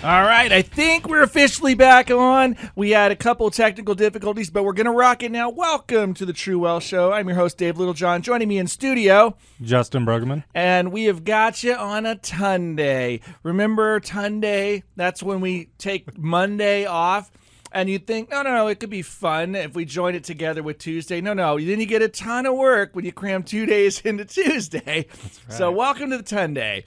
All 0.00 0.22
right, 0.22 0.52
I 0.52 0.62
think 0.62 1.08
we're 1.08 1.24
officially 1.24 1.74
back 1.74 2.08
on. 2.08 2.56
We 2.76 2.90
had 2.90 3.10
a 3.10 3.16
couple 3.16 3.50
technical 3.50 3.96
difficulties, 3.96 4.48
but 4.48 4.62
we're 4.62 4.72
going 4.72 4.86
to 4.86 4.92
rock 4.92 5.24
it 5.24 5.32
now. 5.32 5.50
Welcome 5.50 6.14
to 6.14 6.24
the 6.24 6.32
True 6.32 6.60
Wealth 6.60 6.84
Show. 6.84 7.12
I'm 7.12 7.26
your 7.26 7.36
host, 7.36 7.58
Dave 7.58 7.78
Littlejohn. 7.78 8.22
Joining 8.22 8.46
me 8.46 8.58
in 8.58 8.68
studio, 8.68 9.36
Justin 9.60 10.06
Bruggeman. 10.06 10.44
and 10.54 10.92
we 10.92 11.04
have 11.06 11.24
got 11.24 11.64
you 11.64 11.74
on 11.74 12.06
a 12.06 12.14
Ton 12.14 12.76
Day. 12.76 13.20
Remember 13.42 13.98
Ton 13.98 14.40
Day? 14.40 14.84
That's 14.94 15.20
when 15.20 15.40
we 15.40 15.70
take 15.78 16.16
Monday 16.16 16.86
off. 16.86 17.32
And 17.72 17.90
you 17.90 17.98
think, 17.98 18.30
no, 18.30 18.42
no, 18.42 18.54
no, 18.54 18.68
it 18.68 18.78
could 18.78 18.90
be 18.90 19.02
fun 19.02 19.56
if 19.56 19.74
we 19.74 19.84
join 19.84 20.14
it 20.14 20.22
together 20.22 20.62
with 20.62 20.78
Tuesday. 20.78 21.20
No, 21.20 21.34
no, 21.34 21.58
then 21.58 21.80
you 21.80 21.86
get 21.86 22.02
a 22.02 22.08
ton 22.08 22.46
of 22.46 22.54
work 22.54 22.94
when 22.94 23.04
you 23.04 23.12
cram 23.12 23.42
two 23.42 23.66
days 23.66 24.00
into 24.04 24.24
Tuesday. 24.24 25.06
So, 25.48 25.72
welcome 25.72 26.08
to 26.10 26.16
the 26.18 26.22
Ton 26.22 26.54
Day. 26.54 26.84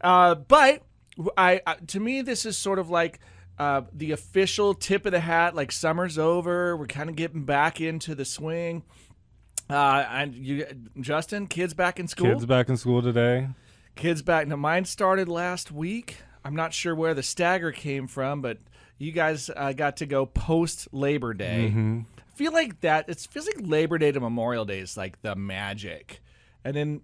Uh, 0.00 0.34
but 0.34 0.82
I, 1.36 1.60
I, 1.66 1.74
to 1.88 2.00
me, 2.00 2.22
this 2.22 2.46
is 2.46 2.56
sort 2.56 2.78
of 2.78 2.90
like 2.90 3.20
uh, 3.58 3.82
the 3.92 4.12
official 4.12 4.74
tip 4.74 5.06
of 5.06 5.12
the 5.12 5.20
hat. 5.20 5.54
Like 5.54 5.72
summer's 5.72 6.18
over, 6.18 6.76
we're 6.76 6.86
kind 6.86 7.10
of 7.10 7.16
getting 7.16 7.44
back 7.44 7.80
into 7.80 8.14
the 8.14 8.24
swing. 8.24 8.84
Uh, 9.70 10.06
and 10.10 10.34
you, 10.34 10.66
Justin, 11.00 11.46
kids 11.46 11.74
back 11.74 12.00
in 12.00 12.08
school. 12.08 12.32
Kids 12.32 12.46
back 12.46 12.68
in 12.68 12.76
school 12.76 13.02
today. 13.02 13.48
Kids 13.96 14.22
back. 14.22 14.46
Now, 14.46 14.56
mine 14.56 14.84
started 14.84 15.28
last 15.28 15.70
week. 15.70 16.18
I'm 16.44 16.54
not 16.56 16.72
sure 16.72 16.94
where 16.94 17.14
the 17.14 17.22
stagger 17.22 17.72
came 17.72 18.06
from, 18.06 18.40
but 18.40 18.58
you 18.96 19.12
guys 19.12 19.50
uh, 19.54 19.72
got 19.72 19.98
to 19.98 20.06
go 20.06 20.24
post 20.24 20.88
Labor 20.92 21.34
Day. 21.34 21.68
Mm-hmm. 21.70 22.00
I 22.18 22.36
feel 22.36 22.52
like 22.52 22.80
that. 22.80 23.08
It 23.08 23.18
feels 23.30 23.46
like 23.46 23.56
Labor 23.60 23.98
Day 23.98 24.12
to 24.12 24.20
Memorial 24.20 24.64
Day 24.64 24.78
is 24.78 24.96
like 24.96 25.20
the 25.22 25.34
magic, 25.34 26.20
and 26.64 26.76
then 26.76 27.00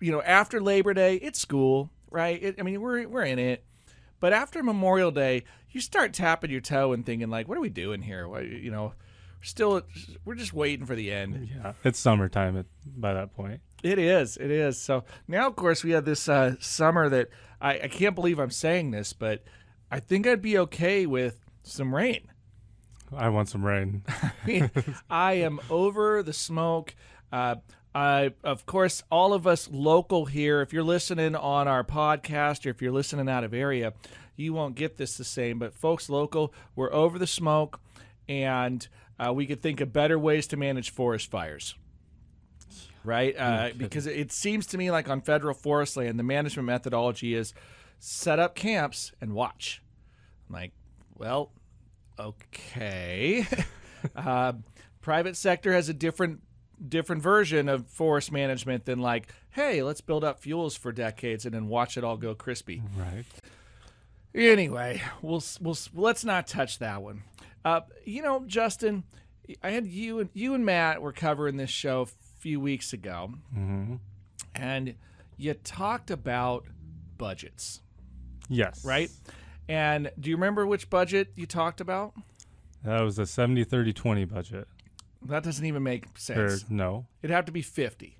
you 0.00 0.10
know 0.10 0.22
after 0.22 0.60
Labor 0.60 0.94
Day 0.94 1.16
it's 1.16 1.38
school, 1.38 1.90
right? 2.12 2.42
It, 2.42 2.56
I 2.58 2.62
mean 2.62 2.80
we're 2.80 3.08
we're 3.08 3.24
in 3.24 3.38
it, 3.38 3.64
but 4.20 4.32
after 4.32 4.62
Memorial 4.62 5.10
Day 5.10 5.44
you 5.72 5.80
start 5.80 6.12
tapping 6.12 6.50
your 6.50 6.60
toe 6.60 6.92
and 6.92 7.04
thinking 7.04 7.30
like, 7.30 7.48
what 7.48 7.58
are 7.58 7.62
we 7.62 7.70
doing 7.70 8.02
here? 8.02 8.28
What, 8.28 8.46
you 8.46 8.70
know, 8.70 8.92
still 9.40 9.82
we're 10.24 10.34
just 10.34 10.52
waiting 10.52 10.86
for 10.86 10.94
the 10.94 11.10
end. 11.10 11.48
Yeah, 11.54 11.72
it's 11.84 11.98
summertime 11.98 12.56
at, 12.56 12.66
by 12.86 13.14
that 13.14 13.34
point. 13.34 13.60
It 13.82 13.98
is. 13.98 14.36
It 14.36 14.50
is. 14.50 14.80
So 14.80 15.04
now, 15.26 15.48
of 15.48 15.56
course, 15.56 15.82
we 15.82 15.90
have 15.90 16.04
this 16.04 16.28
uh, 16.28 16.54
summer 16.60 17.08
that 17.08 17.28
I, 17.60 17.80
I 17.80 17.88
can't 17.88 18.14
believe 18.14 18.38
I'm 18.38 18.50
saying 18.50 18.92
this, 18.92 19.12
but 19.12 19.42
I 19.90 19.98
think 19.98 20.26
I'd 20.26 20.42
be 20.42 20.58
okay 20.58 21.06
with 21.06 21.44
some 21.62 21.94
rain. 21.94 22.28
I 23.14 23.28
want 23.28 23.48
some 23.48 23.64
rain. 23.64 24.04
I 24.46 24.70
I 25.10 25.32
am 25.34 25.60
over 25.68 26.22
the 26.22 26.32
smoke. 26.32 26.94
Uh, 27.30 27.56
I, 27.94 28.32
of 28.42 28.64
course, 28.64 29.02
all 29.10 29.34
of 29.34 29.46
us 29.46 29.68
local 29.70 30.24
here, 30.24 30.62
if 30.62 30.72
you're 30.72 30.82
listening 30.82 31.34
on 31.34 31.68
our 31.68 31.84
podcast 31.84 32.64
or 32.64 32.70
if 32.70 32.80
you're 32.80 32.92
listening 32.92 33.28
out 33.28 33.44
of 33.44 33.52
area, 33.52 33.92
you 34.36 34.54
won't 34.54 34.74
get 34.74 34.96
this 34.96 35.16
the 35.16 35.24
same. 35.24 35.58
But 35.58 35.74
folks 35.74 36.08
local, 36.08 36.54
we're 36.74 36.92
over 36.92 37.18
the 37.18 37.26
smoke, 37.26 37.80
and 38.28 38.86
uh, 39.18 39.32
we 39.32 39.46
could 39.46 39.60
think 39.60 39.80
of 39.80 39.92
better 39.92 40.18
ways 40.18 40.46
to 40.48 40.56
manage 40.56 40.90
forest 40.90 41.30
fires. 41.30 41.74
Right? 43.04 43.36
Uh, 43.36 43.70
because 43.76 44.06
it 44.06 44.30
seems 44.30 44.66
to 44.68 44.78
me 44.78 44.90
like 44.90 45.08
on 45.08 45.20
federal 45.20 45.54
forest 45.54 45.96
land, 45.96 46.18
the 46.18 46.22
management 46.22 46.66
methodology 46.66 47.34
is 47.34 47.52
set 47.98 48.38
up 48.38 48.54
camps 48.54 49.12
and 49.20 49.34
watch. 49.34 49.82
I'm 50.48 50.54
like, 50.54 50.72
well, 51.16 51.50
okay. 52.18 53.46
uh, 54.16 54.52
private 55.00 55.36
sector 55.36 55.72
has 55.72 55.88
a 55.88 55.94
different 55.94 56.40
different 56.88 57.22
version 57.22 57.68
of 57.68 57.86
forest 57.86 58.32
management 58.32 58.84
than 58.84 58.98
like, 58.98 59.28
hey, 59.50 59.82
let's 59.82 60.00
build 60.00 60.24
up 60.24 60.40
fuels 60.40 60.76
for 60.76 60.92
decades 60.92 61.44
and 61.44 61.54
then 61.54 61.68
watch 61.68 61.96
it 61.96 62.04
all 62.04 62.16
go 62.16 62.34
crispy. 62.34 62.82
right. 62.96 63.24
Anyway, 64.34 65.02
we'll 65.20 65.42
we'll 65.60 65.76
let's 65.94 66.24
not 66.24 66.46
touch 66.46 66.78
that 66.78 67.02
one. 67.02 67.22
Uh, 67.64 67.82
you 68.04 68.22
know, 68.22 68.42
Justin, 68.46 69.04
I 69.62 69.70
had 69.70 69.86
you 69.86 70.20
and 70.20 70.30
you 70.32 70.54
and 70.54 70.64
Matt 70.64 71.02
were 71.02 71.12
covering 71.12 71.56
this 71.58 71.68
show 71.70 72.02
a 72.02 72.06
few 72.40 72.58
weeks 72.58 72.92
ago, 72.94 73.34
Mm-hmm. 73.54 73.96
and 74.54 74.94
you 75.36 75.52
talked 75.54 76.10
about 76.10 76.64
budgets, 77.18 77.82
Yes. 78.48 78.84
right? 78.84 79.10
And 79.68 80.10
do 80.18 80.30
you 80.30 80.36
remember 80.36 80.66
which 80.66 80.88
budget 80.90 81.32
you 81.36 81.44
talked 81.46 81.80
about? 81.80 82.14
That 82.84 83.02
was 83.02 83.18
a 83.18 83.26
70 83.26 83.64
30 83.64 83.92
20 83.92 84.24
budget. 84.24 84.66
That 85.26 85.42
doesn't 85.42 85.64
even 85.64 85.82
make 85.82 86.06
Or 86.06 86.10
sense. 86.18 86.64
no, 86.68 87.06
It'd 87.22 87.34
have 87.34 87.44
to 87.46 87.52
be 87.52 87.62
50, 87.62 88.18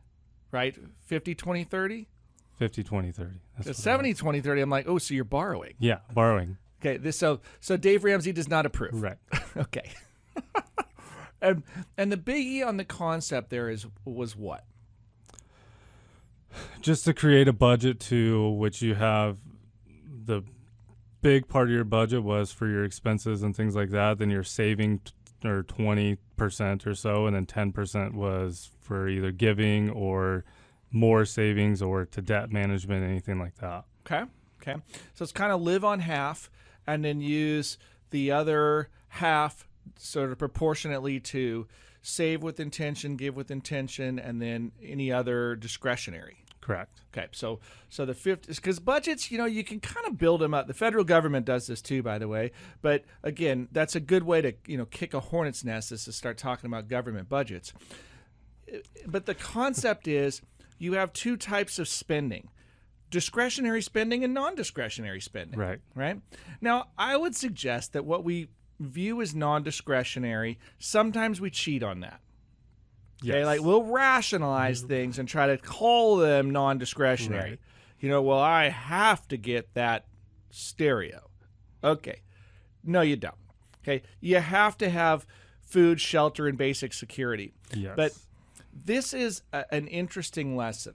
right? 0.50 0.76
50, 1.06 1.34
20, 1.34 1.64
30? 1.64 2.08
50 2.56 2.82
20 2.84 3.10
30. 3.12 3.30
That's 3.56 3.64
The 3.64 3.70
what 3.70 3.78
it 3.78 3.82
70, 3.82 4.14
20, 4.14 4.40
30, 4.40 4.60
I'm 4.60 4.70
like, 4.70 4.86
oh, 4.88 4.98
so 4.98 5.14
you're 5.14 5.24
borrowing. 5.24 5.74
Yeah, 5.80 5.98
borrowing. 6.14 6.58
Okay, 6.80 6.96
this 6.96 7.18
so 7.18 7.40
so 7.60 7.76
Dave 7.76 8.04
Ramsey 8.04 8.32
does 8.32 8.48
not 8.48 8.66
approve. 8.66 9.02
Right. 9.02 9.16
okay. 9.56 9.90
and 11.42 11.62
and 11.96 12.12
the 12.12 12.16
biggie 12.16 12.64
on 12.66 12.76
the 12.76 12.84
concept 12.84 13.50
there 13.50 13.68
is 13.68 13.86
was 14.04 14.36
what? 14.36 14.64
Just 16.80 17.04
to 17.06 17.14
create 17.14 17.48
a 17.48 17.52
budget 17.52 17.98
to 18.00 18.50
which 18.50 18.82
you 18.82 18.94
have 18.94 19.38
the 20.24 20.42
big 21.22 21.48
part 21.48 21.68
of 21.68 21.74
your 21.74 21.84
budget 21.84 22.22
was 22.22 22.52
for 22.52 22.68
your 22.68 22.84
expenses 22.84 23.42
and 23.42 23.56
things 23.56 23.74
like 23.74 23.90
that. 23.90 24.18
Then 24.18 24.28
you're 24.30 24.42
saving 24.44 25.00
or 25.44 25.62
20% 25.62 26.86
or 26.86 26.94
so, 26.94 27.26
and 27.26 27.36
then 27.36 27.46
10% 27.46 28.14
was 28.14 28.70
for 28.80 29.08
either 29.08 29.32
giving 29.32 29.90
or 29.90 30.44
more 30.90 31.24
savings 31.24 31.80
or 31.80 32.04
to 32.04 32.22
debt 32.22 32.52
management, 32.52 33.04
anything 33.04 33.38
like 33.38 33.56
that. 33.56 33.84
Okay. 34.06 34.24
Okay. 34.60 34.80
So 35.14 35.22
it's 35.22 35.32
kind 35.32 35.52
of 35.52 35.60
live 35.62 35.84
on 35.84 36.00
half 36.00 36.50
and 36.86 37.04
then 37.04 37.20
use 37.20 37.78
the 38.10 38.30
other 38.30 38.88
half 39.08 39.66
sort 39.98 40.30
of 40.30 40.38
proportionately 40.38 41.18
to 41.20 41.66
save 42.02 42.42
with 42.42 42.60
intention, 42.60 43.16
give 43.16 43.36
with 43.36 43.50
intention, 43.50 44.18
and 44.18 44.40
then 44.42 44.72
any 44.82 45.12
other 45.12 45.56
discretionary. 45.56 46.41
Correct. 46.62 47.02
Okay, 47.12 47.26
so 47.32 47.58
so 47.88 48.06
the 48.06 48.14
fifth 48.14 48.48
is 48.48 48.56
because 48.56 48.78
budgets, 48.78 49.32
you 49.32 49.36
know, 49.36 49.46
you 49.46 49.64
can 49.64 49.80
kind 49.80 50.06
of 50.06 50.16
build 50.16 50.40
them 50.40 50.54
up. 50.54 50.68
The 50.68 50.74
federal 50.74 51.02
government 51.02 51.44
does 51.44 51.66
this 51.66 51.82
too, 51.82 52.04
by 52.04 52.18
the 52.18 52.28
way. 52.28 52.52
But 52.80 53.04
again, 53.24 53.68
that's 53.72 53.96
a 53.96 54.00
good 54.00 54.22
way 54.22 54.40
to 54.42 54.54
you 54.66 54.78
know 54.78 54.86
kick 54.86 55.12
a 55.12 55.18
hornet's 55.20 55.64
nest 55.64 55.90
is 55.90 56.04
to 56.04 56.12
start 56.12 56.38
talking 56.38 56.68
about 56.68 56.86
government 56.86 57.28
budgets. 57.28 57.72
But 59.06 59.26
the 59.26 59.34
concept 59.34 60.06
is 60.06 60.40
you 60.78 60.92
have 60.92 61.12
two 61.12 61.36
types 61.36 61.80
of 61.80 61.88
spending: 61.88 62.48
discretionary 63.10 63.82
spending 63.82 64.22
and 64.22 64.32
non-discretionary 64.32 65.20
spending. 65.20 65.58
Right. 65.58 65.80
Right. 65.96 66.20
Now, 66.60 66.90
I 66.96 67.16
would 67.16 67.34
suggest 67.34 67.92
that 67.92 68.04
what 68.04 68.22
we 68.22 68.50
view 68.78 69.20
as 69.20 69.34
non-discretionary, 69.34 70.60
sometimes 70.78 71.40
we 71.40 71.50
cheat 71.50 71.82
on 71.82 72.00
that. 72.00 72.20
Okay, 73.24 73.44
like 73.44 73.60
we'll 73.60 73.84
rationalize 73.84 74.82
things 74.82 75.18
and 75.18 75.28
try 75.28 75.46
to 75.46 75.58
call 75.58 76.16
them 76.16 76.50
non-discretionary. 76.50 77.50
Right. 77.50 77.60
You 78.00 78.08
know, 78.08 78.22
well, 78.22 78.40
I 78.40 78.68
have 78.68 79.28
to 79.28 79.36
get 79.36 79.74
that 79.74 80.06
stereo. 80.50 81.30
Okay, 81.84 82.22
no, 82.82 83.00
you 83.00 83.16
don't. 83.16 83.34
Okay, 83.82 84.02
you 84.20 84.36
have 84.36 84.76
to 84.78 84.90
have 84.90 85.26
food, 85.60 86.00
shelter, 86.00 86.48
and 86.48 86.58
basic 86.58 86.92
security. 86.92 87.52
Yes. 87.74 87.94
But 87.96 88.12
this 88.72 89.14
is 89.14 89.42
a, 89.52 89.72
an 89.72 89.86
interesting 89.86 90.56
lesson. 90.56 90.94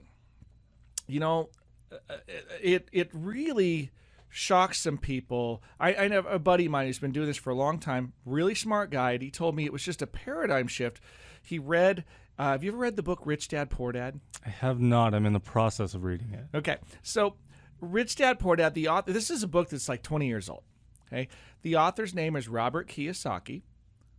You 1.06 1.20
know, 1.20 1.48
uh, 1.90 2.16
it 2.62 2.88
it 2.92 3.10
really 3.12 3.90
shocks 4.30 4.78
some 4.80 4.98
people. 4.98 5.62
I, 5.80 5.94
I 5.94 6.08
know 6.08 6.18
a 6.20 6.38
buddy 6.38 6.66
of 6.66 6.72
mine 6.72 6.86
who's 6.86 6.98
been 6.98 7.12
doing 7.12 7.26
this 7.26 7.38
for 7.38 7.50
a 7.50 7.54
long 7.54 7.78
time. 7.78 8.12
Really 8.26 8.54
smart 8.54 8.90
guy. 8.90 9.12
And 9.12 9.22
he 9.22 9.30
told 9.30 9.56
me 9.56 9.64
it 9.64 9.72
was 9.72 9.82
just 9.82 10.02
a 10.02 10.06
paradigm 10.06 10.66
shift. 10.66 11.00
He 11.42 11.58
read. 11.58 12.04
Uh, 12.38 12.52
have 12.52 12.62
you 12.62 12.70
ever 12.70 12.78
read 12.78 12.94
the 12.96 13.02
book 13.02 13.20
Rich 13.24 13.48
Dad 13.48 13.68
Poor 13.68 13.90
Dad? 13.90 14.20
I 14.46 14.50
have 14.50 14.80
not. 14.80 15.12
I'm 15.12 15.26
in 15.26 15.32
the 15.32 15.40
process 15.40 15.94
of 15.94 16.04
reading 16.04 16.32
it. 16.32 16.56
Okay, 16.56 16.76
so 17.02 17.34
Rich 17.80 18.16
Dad 18.16 18.38
Poor 18.38 18.56
Dad. 18.56 18.74
The 18.74 18.88
author. 18.88 19.12
This 19.12 19.30
is 19.30 19.42
a 19.42 19.48
book 19.48 19.70
that's 19.70 19.88
like 19.88 20.02
20 20.02 20.26
years 20.28 20.48
old. 20.48 20.62
Okay, 21.08 21.28
the 21.62 21.76
author's 21.76 22.14
name 22.14 22.36
is 22.36 22.48
Robert 22.48 22.88
Kiyosaki. 22.88 23.62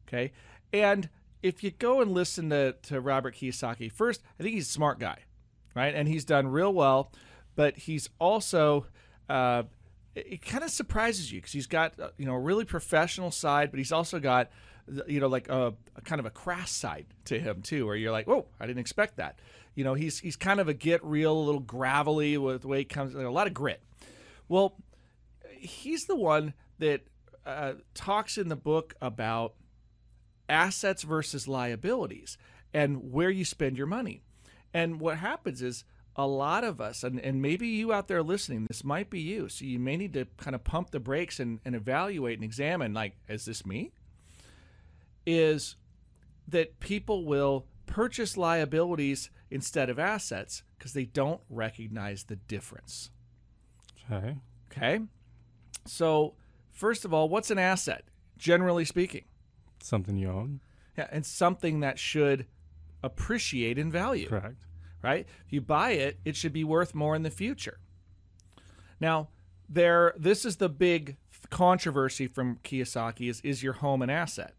Okay, 0.08 0.34
and 0.74 1.10
if 1.42 1.64
you 1.64 1.72
go 1.72 2.02
and 2.02 2.12
listen 2.12 2.50
to 2.50 2.74
to 2.84 3.00
Robert 3.00 3.36
Kiyosaki 3.36 3.92
first, 3.92 4.22
I 4.40 4.44
think 4.44 4.56
he's 4.56 4.68
a 4.68 4.72
smart 4.72 5.00
guy, 5.00 5.20
right? 5.76 5.94
And 5.96 6.08
he's 6.08 6.26
done 6.26 6.48
real 6.48 6.74
well, 6.74 7.12
but 7.56 7.78
he's 7.78 8.10
also 8.20 8.86
uh, 9.30 9.64
it, 10.16 10.28
it 10.30 10.46
kind 10.46 10.64
of 10.64 10.72
surprises 10.72 11.32
you 11.32 11.40
because 11.40 11.54
he's 11.54 11.68
got 11.68 12.00
uh, 12.00 12.10
you 12.18 12.26
know 12.26 12.34
a 12.34 12.40
really 12.40 12.66
professional 12.66 13.32
side, 13.32 13.72
but 13.72 13.78
he's 13.78 13.92
also 13.92 14.20
got 14.20 14.50
you 15.08 15.20
know 15.20 15.28
like 15.28 15.50
a, 15.50 15.74
a 15.96 16.02
kind 16.02 16.20
of 16.20 16.26
a 16.26 16.30
crass 16.30 16.72
side 16.72 17.06
to 17.26 17.40
him 17.40 17.62
too, 17.62 17.86
where 17.86 17.96
you're 17.96 18.12
like, 18.12 18.28
whoa, 18.28 18.48
I 18.60 18.68
didn't 18.68 18.80
expect 18.80 19.18
that. 19.18 19.40
You 19.76 19.84
know, 19.84 19.94
he's 19.94 20.20
he's 20.20 20.36
kind 20.36 20.60
of 20.60 20.68
a 20.68 20.74
get 20.74 21.04
real, 21.04 21.34
a 21.34 21.40
little 21.40 21.62
gravelly 21.62 22.38
with 22.38 22.62
the 22.64 22.68
way 22.68 22.80
he 22.80 22.86
comes, 22.86 23.14
like, 23.14 23.26
a 23.26 23.30
lot 23.30 23.48
of 23.48 23.54
grit. 23.54 23.82
Well, 24.48 24.76
he's 25.58 26.04
the 26.06 26.16
one 26.16 26.54
that 26.80 27.02
uh, 27.46 27.74
talks 27.94 28.38
in 28.38 28.50
the 28.50 28.56
book 28.56 28.96
about 29.02 29.54
assets 30.48 31.04
versus 31.04 31.48
liabilities 31.48 32.38
and 32.74 33.12
where 33.12 33.30
you 33.30 33.46
spend 33.46 33.78
your 33.78 33.88
money. 33.88 34.24
And 34.74 35.00
what 35.00 35.18
happens 35.18 35.62
is 35.62 35.84
a 36.16 36.28
lot 36.28 36.64
of 36.64 36.82
us, 36.82 37.04
and, 37.04 37.20
and 37.20 37.42
maybe 37.42 37.68
you 37.68 37.94
out 37.94 38.08
there 38.08 38.22
listening, 38.22 38.66
this 38.68 38.84
might 38.84 39.10
be 39.10 39.20
you. 39.20 39.50
So 39.50 39.66
you 39.66 39.80
may 39.80 39.96
need 39.96 40.14
to 40.14 40.26
kind 40.38 40.56
of 40.56 40.64
pump 40.64 40.92
the 40.92 41.00
brakes 41.00 41.40
and, 41.40 41.60
and 41.64 41.76
evaluate 41.76 42.38
and 42.38 42.44
examine 42.44 42.94
like, 42.94 43.16
is 43.28 43.46
this 43.46 43.66
me? 43.66 43.92
Is 45.32 45.76
that 46.48 46.80
people 46.80 47.26
will 47.26 47.68
purchase 47.86 48.38
liabilities 48.38 49.30
instead 49.52 49.90
of 49.90 50.00
assets 50.00 50.64
because 50.78 50.94
they 50.94 51.06
don't 51.06 51.42
recognize 51.50 52.24
the 52.24 52.36
difference. 52.36 53.12
Okay. 54.12 54.38
Okay. 54.72 55.00
So, 55.86 56.36
first 56.72 57.06
of 57.06 57.14
all, 57.14 57.30
what's 57.30 57.52
an 57.52 57.60
asset, 57.60 58.06
generally 58.38 58.86
speaking? 58.86 59.26
Something 59.82 60.18
you 60.18 60.30
own. 60.30 60.62
Yeah, 60.98 61.08
and 61.12 61.26
something 61.26 61.80
that 61.82 62.00
should 62.00 62.46
appreciate 63.04 63.78
in 63.78 63.92
value. 63.92 64.28
Correct. 64.28 64.66
right? 65.02 65.28
If 65.46 65.54
you 65.54 65.62
buy 65.62 65.92
it, 65.92 66.20
it 66.26 66.36
should 66.36 66.54
be 66.54 66.64
worth 66.64 66.94
more 66.94 67.16
in 67.16 67.24
the 67.24 67.30
future. 67.30 67.80
Now, 69.00 69.30
there 69.70 70.14
this 70.18 70.46
is 70.46 70.58
the 70.58 70.70
big 70.70 71.18
controversy 71.50 72.28
from 72.28 72.58
Kiyosaki 72.64 73.30
is 73.30 73.40
is 73.42 73.64
your 73.64 73.74
home 73.74 74.02
an 74.02 74.10
asset? 74.10 74.54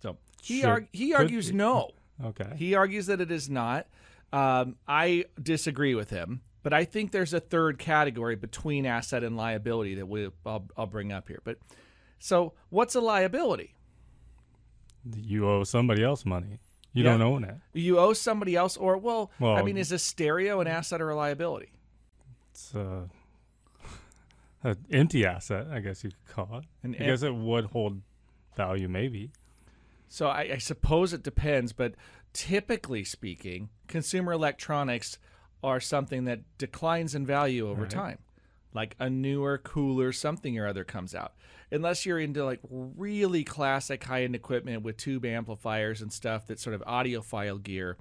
So, 0.00 0.16
he 0.42 0.60
Should- 0.60 0.68
arg- 0.68 0.88
he 0.92 1.14
argues 1.14 1.50
be. 1.50 1.56
no. 1.56 1.90
Okay. 2.24 2.52
He 2.56 2.74
argues 2.74 3.06
that 3.06 3.20
it 3.20 3.30
is 3.30 3.48
not. 3.48 3.86
Um, 4.32 4.76
I 4.86 5.24
disagree 5.42 5.94
with 5.94 6.10
him, 6.10 6.42
but 6.62 6.72
I 6.72 6.84
think 6.84 7.12
there's 7.12 7.32
a 7.32 7.40
third 7.40 7.78
category 7.78 8.34
between 8.36 8.84
asset 8.86 9.22
and 9.24 9.36
liability 9.36 9.94
that 9.96 10.06
we 10.06 10.28
I'll, 10.44 10.66
I'll 10.76 10.86
bring 10.86 11.12
up 11.12 11.28
here. 11.28 11.40
But 11.44 11.58
so, 12.18 12.52
what's 12.70 12.94
a 12.94 13.00
liability? 13.00 13.74
you 15.16 15.48
owe 15.48 15.64
somebody 15.64 16.02
else 16.04 16.26
money. 16.26 16.58
You 16.92 17.04
Yeah. 17.04 17.12
don't 17.12 17.22
own 17.22 17.44
it. 17.44 17.54
You 17.72 17.98
owe 17.98 18.12
somebody 18.12 18.56
else, 18.56 18.76
or 18.76 18.98
well, 18.98 19.30
I 19.40 19.62
mean, 19.62 19.76
is 19.78 19.92
a 19.92 19.98
stereo 19.98 20.60
an 20.60 20.66
asset 20.66 21.00
or 21.00 21.10
a 21.10 21.16
liability? 21.16 21.70
It's 22.50 22.74
uh, 22.74 23.06
an 24.64 24.76
empty 24.90 25.24
asset, 25.24 25.68
I 25.72 25.80
guess 25.80 26.02
you 26.04 26.10
could 26.10 26.34
call 26.34 26.58
it. 26.58 26.64
An 26.82 26.94
I 27.00 27.06
guess 27.06 27.22
it 27.22 27.34
would 27.34 27.66
hold 27.66 28.00
value, 28.56 28.88
maybe. 28.88 29.30
So 30.08 30.28
I, 30.28 30.50
I 30.54 30.58
suppose 30.58 31.12
it 31.12 31.22
depends, 31.22 31.72
but 31.72 31.94
typically 32.32 33.04
speaking, 33.04 33.68
consumer 33.86 34.32
electronics 34.32 35.18
are 35.62 35.80
something 35.80 36.24
that 36.24 36.40
declines 36.56 37.14
in 37.14 37.26
value 37.26 37.68
over 37.68 37.82
Right. 37.82 37.90
time. 37.90 38.18
Like 38.74 38.94
a 38.98 39.08
newer, 39.10 39.58
cooler 39.58 40.12
something 40.12 40.58
or 40.58 40.66
other 40.66 40.84
comes 40.84 41.14
out. 41.14 41.32
Unless 41.72 42.06
you're 42.06 42.18
into 42.18 42.44
like 42.44 42.60
really 42.70 43.42
classic 43.42 44.04
high 44.04 44.24
end 44.24 44.34
equipment 44.34 44.82
with 44.82 44.96
tube 44.98 45.24
amplifiers 45.24 46.00
and 46.02 46.12
stuff 46.12 46.46
that's 46.46 46.62
sort 46.62 46.74
of 46.74 46.82
audiophile 46.82 47.62
gear, 47.62 47.96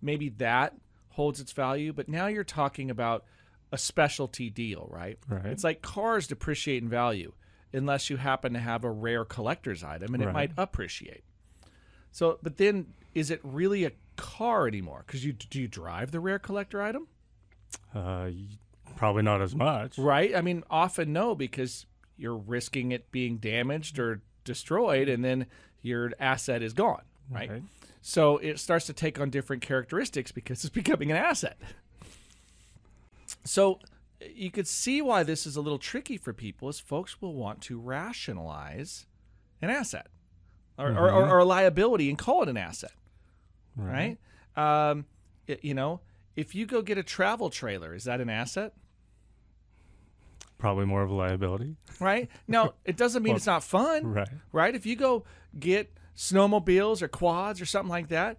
maybe 0.00 0.28
that 0.30 0.74
holds 1.10 1.40
its 1.40 1.52
value. 1.52 1.92
But 1.92 2.08
now 2.08 2.26
you're 2.28 2.44
talking 2.44 2.90
about 2.90 3.24
a 3.72 3.76
specialty 3.78 4.50
deal, 4.50 4.88
right? 4.90 5.18
Right. 5.28 5.46
It's 5.46 5.64
like 5.64 5.82
cars 5.82 6.26
depreciate 6.28 6.82
in 6.82 6.88
value 6.88 7.32
unless 7.72 8.08
you 8.08 8.16
happen 8.16 8.52
to 8.54 8.60
have 8.60 8.84
a 8.84 8.90
rare 8.90 9.24
collector's 9.24 9.82
item 9.82 10.14
and 10.14 10.22
it 10.22 10.32
might 10.32 10.52
appreciate. 10.56 11.24
So, 12.14 12.38
but 12.44 12.58
then 12.58 12.86
is 13.12 13.32
it 13.32 13.40
really 13.42 13.84
a 13.84 13.90
car 14.14 14.68
anymore? 14.68 15.02
Because 15.04 15.24
you 15.24 15.32
do 15.32 15.60
you 15.60 15.66
drive 15.66 16.12
the 16.12 16.20
rare 16.20 16.38
collector 16.38 16.80
item, 16.80 17.08
Uh, 17.92 18.30
probably 18.94 19.22
not 19.24 19.42
as 19.42 19.52
much. 19.52 19.98
right? 19.98 20.32
I 20.32 20.40
mean, 20.40 20.62
often 20.70 21.12
no, 21.12 21.34
because 21.34 21.86
you're 22.16 22.36
risking 22.36 22.92
it 22.92 23.10
being 23.10 23.38
damaged 23.38 23.98
or 23.98 24.22
destroyed, 24.44 25.08
and 25.08 25.24
then 25.24 25.46
your 25.82 26.12
asset 26.20 26.62
is 26.62 26.72
gone, 26.72 27.02
right? 27.28 27.50
Right. 27.50 27.62
So 28.00 28.38
it 28.38 28.60
starts 28.60 28.86
to 28.86 28.92
take 28.92 29.18
on 29.18 29.30
different 29.30 29.62
characteristics 29.62 30.30
because 30.30 30.64
it's 30.64 30.72
becoming 30.82 31.10
an 31.10 31.16
asset. 31.16 31.58
So 33.42 33.80
you 34.20 34.52
could 34.52 34.68
see 34.68 35.02
why 35.02 35.24
this 35.24 35.46
is 35.46 35.56
a 35.56 35.60
little 35.60 35.80
tricky 35.80 36.16
for 36.16 36.32
people, 36.32 36.68
is 36.68 36.78
folks 36.78 37.20
will 37.20 37.34
want 37.34 37.60
to 37.62 37.80
rationalize 37.80 39.06
an 39.60 39.70
asset 39.70 40.06
or, 40.78 40.88
or, 40.90 41.10
or, 41.12 41.28
or 41.30 41.38
a 41.38 41.44
liability 41.44 42.08
and 42.08 42.18
call 42.18 42.42
it 42.42 42.48
an 42.48 42.56
asset. 42.56 42.92
right? 43.76 44.18
Um, 44.56 45.04
y- 45.48 45.58
you 45.62 45.74
know, 45.74 46.00
if 46.36 46.54
you 46.54 46.66
go 46.66 46.82
get 46.82 46.98
a 46.98 47.02
travel 47.02 47.50
trailer, 47.50 47.94
is 47.94 48.04
that 48.04 48.20
an 48.20 48.28
asset? 48.30 48.72
Probably 50.58 50.86
more 50.86 51.02
of 51.02 51.10
a 51.10 51.14
liability. 51.14 51.76
Right? 52.00 52.28
No, 52.48 52.74
it 52.84 52.96
doesn't 52.96 53.22
mean 53.22 53.30
Well, 53.32 53.36
it's 53.36 53.46
not 53.46 53.62
fun, 53.64 54.12
Right. 54.12 54.28
right? 54.52 54.74
If 54.74 54.86
you 54.86 54.96
go 54.96 55.24
get 55.58 55.92
snowmobiles 56.16 57.02
or 57.02 57.08
quads 57.08 57.60
or 57.60 57.66
something 57.66 57.90
like 57.90 58.08
that, 58.08 58.38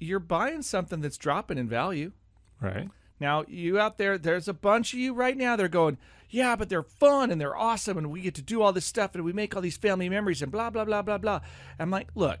you're 0.00 0.18
buying 0.20 0.62
something 0.62 1.00
that's 1.00 1.16
dropping 1.18 1.58
in 1.58 1.68
value. 1.68 2.12
Right. 2.60 2.88
Now, 3.22 3.44
you 3.46 3.78
out 3.78 3.98
there, 3.98 4.18
there's 4.18 4.48
a 4.48 4.52
bunch 4.52 4.92
of 4.92 4.98
you 4.98 5.14
right 5.14 5.36
now. 5.36 5.54
They're 5.54 5.68
going, 5.68 5.96
yeah, 6.28 6.56
but 6.56 6.68
they're 6.68 6.82
fun 6.82 7.30
and 7.30 7.40
they're 7.40 7.56
awesome, 7.56 7.96
and 7.96 8.10
we 8.10 8.20
get 8.20 8.34
to 8.34 8.42
do 8.42 8.62
all 8.62 8.72
this 8.72 8.84
stuff 8.84 9.14
and 9.14 9.22
we 9.22 9.32
make 9.32 9.54
all 9.54 9.62
these 9.62 9.76
family 9.76 10.08
memories 10.08 10.42
and 10.42 10.50
blah 10.50 10.70
blah 10.70 10.84
blah 10.84 11.02
blah 11.02 11.18
blah. 11.18 11.40
I'm 11.78 11.90
like, 11.90 12.08
look, 12.16 12.40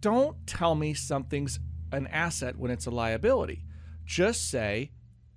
don't 0.00 0.46
tell 0.46 0.74
me 0.74 0.92
something's 0.92 1.60
an 1.92 2.06
asset 2.08 2.58
when 2.58 2.70
it's 2.70 2.84
a 2.84 2.90
liability. 2.90 3.64
Just 4.04 4.50
say, 4.50 4.90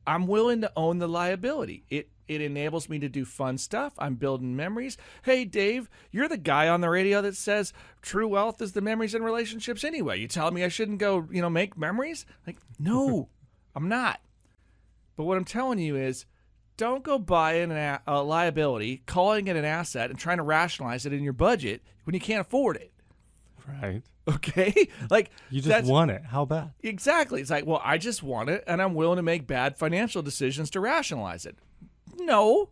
I'm 0.06 0.28
willing 0.28 0.60
to 0.60 0.74
own 0.76 0.98
the 0.98 1.08
liability. 1.08 1.86
It 1.90 2.10
it 2.28 2.42
enables 2.42 2.90
me 2.90 3.00
to 3.00 3.08
do 3.08 3.24
fun 3.24 3.58
stuff. 3.58 3.94
I'm 3.98 4.16
building 4.16 4.58
memories. 4.58 4.98
Hey, 5.24 5.46
Dave, 5.46 5.90
you're 6.12 6.28
the 6.28 6.36
guy 6.36 6.68
on 6.68 6.82
the 6.82 6.90
radio 6.90 7.22
that 7.22 7.38
says 7.38 7.72
true 8.02 8.28
wealth 8.28 8.62
is 8.62 8.74
the 8.74 8.82
memories 8.82 9.16
and 9.16 9.24
relationships 9.24 9.86
anyway. 9.86 10.20
You 10.20 10.28
tell 10.28 10.52
me 10.52 10.66
I 10.66 10.68
shouldn't 10.68 10.98
go, 10.98 11.30
you 11.32 11.42
know, 11.42 11.50
make 11.50 11.78
memories? 11.78 12.26
Like, 12.46 12.58
no, 12.78 13.30
I'm 13.78 13.88
not. 13.88 14.20
But 15.16 15.26
what 15.26 15.38
I'm 15.38 15.46
telling 15.46 15.78
you 15.78 15.96
is 15.96 16.26
don't 16.78 17.04
go 17.04 17.20
buying 17.20 17.72
an 17.72 17.78
a, 17.78 18.02
a 18.08 18.24
liability, 18.24 19.04
calling 19.06 19.48
it 19.48 19.56
an 19.56 19.66
asset, 19.66 20.10
and 20.10 20.18
trying 20.18 20.38
to 20.38 20.44
rationalize 20.44 21.06
it 21.06 21.14
in 21.14 21.24
your 21.24 21.34
budget 21.34 21.84
when 22.04 22.16
you 22.16 22.20
can't 22.20 22.42
afford 22.42 22.76
it. 22.78 22.92
Right. 23.68 24.02
Okay? 24.28 24.88
like, 25.12 25.30
You 25.52 25.62
just 25.62 25.88
want 25.88 26.10
it. 26.10 26.24
How 26.24 26.44
bad? 26.44 26.72
Exactly. 26.82 27.40
It's 27.40 27.52
like, 27.52 27.68
well, 27.68 27.82
I 27.84 28.00
just 28.00 28.24
want 28.24 28.50
it, 28.50 28.64
and 28.66 28.82
I'm 28.82 28.96
willing 28.96 29.18
to 29.18 29.24
make 29.24 29.46
bad 29.46 29.78
financial 29.78 30.24
decisions 30.24 30.72
to 30.72 30.80
rationalize 30.80 31.46
it. 31.46 31.56
No, 32.18 32.70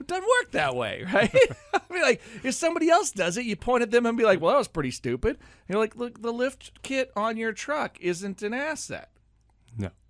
it 0.00 0.08
doesn't 0.08 0.24
work 0.24 0.50
that 0.52 0.74
way, 0.74 1.04
right? 1.12 1.32
I 1.74 1.80
mean, 1.88 2.02
like, 2.02 2.20
if 2.42 2.54
somebody 2.54 2.90
else 2.90 3.12
does 3.12 3.36
it, 3.36 3.44
you 3.44 3.54
point 3.54 3.82
at 3.82 3.92
them 3.92 4.06
and 4.06 4.18
be 4.18 4.24
like, 4.24 4.40
well, 4.40 4.50
that 4.50 4.58
was 4.58 4.66
pretty 4.68 4.90
stupid. 4.90 5.38
You're 5.68 5.78
like, 5.78 5.94
look, 5.94 6.20
the 6.20 6.32
lift 6.32 6.82
kit 6.82 7.12
on 7.14 7.36
your 7.36 7.52
truck 7.52 7.96
isn't 8.00 8.42
an 8.42 8.52
asset. 8.52 9.10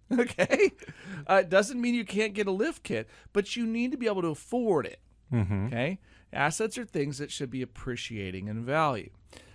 Okay? 0.19 0.71
Uh, 1.27 1.41
it 1.43 1.49
doesn't 1.49 1.81
mean 1.81 1.95
you 1.95 2.05
can't 2.05 2.33
get 2.33 2.47
a 2.47 2.53
lift 2.53 2.85
kit, 2.85 3.09
but 3.33 3.57
you 3.57 3.67
need 3.67 3.91
to 3.91 3.97
be 3.97 4.07
able 4.07 4.23
to 4.23 4.29
afford 4.29 4.87
it. 4.87 5.01
Mm-hmm. 5.33 5.67
Okay? 5.67 5.99
Assets 6.33 6.79
are 6.79 6.85
things 6.85 7.19
that 7.19 7.33
should 7.33 7.51
be 7.51 7.63
appreciating 7.63 8.47
in 8.47 8.65
value. 8.65 9.11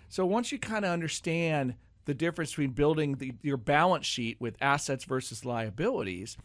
So 0.10 0.26
once 0.26 0.52
you 0.52 0.60
kind 0.60 0.84
of 0.84 0.92
understand 0.92 1.76
the 2.06 2.14
difference 2.14 2.52
between 2.52 2.72
building 2.72 3.16
the, 3.16 3.34
your 3.42 3.56
balance 3.56 4.06
sheet 4.06 4.42
with 4.42 4.58
assets 4.60 5.06
versus 5.06 5.46
liabilities, 5.46 6.38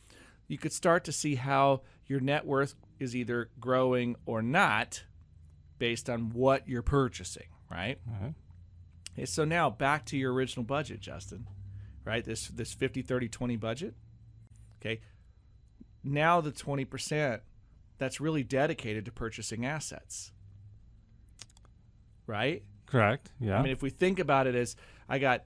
you 0.47 0.59
could 0.59 0.73
start 0.73 1.03
to 1.05 1.13
see 1.13 1.35
how 1.35 1.83
your 2.07 2.21
net 2.21 2.47
worth 2.47 2.75
is 3.01 3.17
either 3.17 3.51
growing 3.59 4.17
or 4.27 4.43
not 4.43 5.03
based 5.79 6.09
on 6.09 6.31
what 6.31 6.69
you're 6.69 6.83
purchasing, 6.83 7.49
right? 7.71 7.99
Right. 8.07 8.35
Okay, 9.15 9.27
so 9.27 9.45
now 9.45 9.71
back 9.71 10.05
to 10.07 10.17
your 10.17 10.33
original 10.33 10.65
budget, 10.65 11.01
Justin. 11.01 11.47
Right? 12.07 12.25
This 12.25 12.49
this 12.49 12.73
50 12.73 13.03
30 13.03 13.29
20 13.29 13.57
budget. 13.57 13.95
Okay. 14.81 15.01
Now 16.05 16.41
the 16.41 16.53
20% 16.53 17.41
that's 17.99 18.21
really 18.21 18.45
dedicated 18.45 19.05
to 19.07 19.13
purchasing 19.13 19.67
assets. 19.67 20.31
Right? 22.27 22.63
Correct. 22.87 23.33
Yeah. 23.41 23.59
I 23.59 23.63
mean, 23.63 23.73
if 23.73 23.83
we 23.83 23.91
think 23.91 24.19
about 24.21 24.47
it 24.47 24.55
as 24.55 24.77
I 25.09 25.19
got 25.19 25.45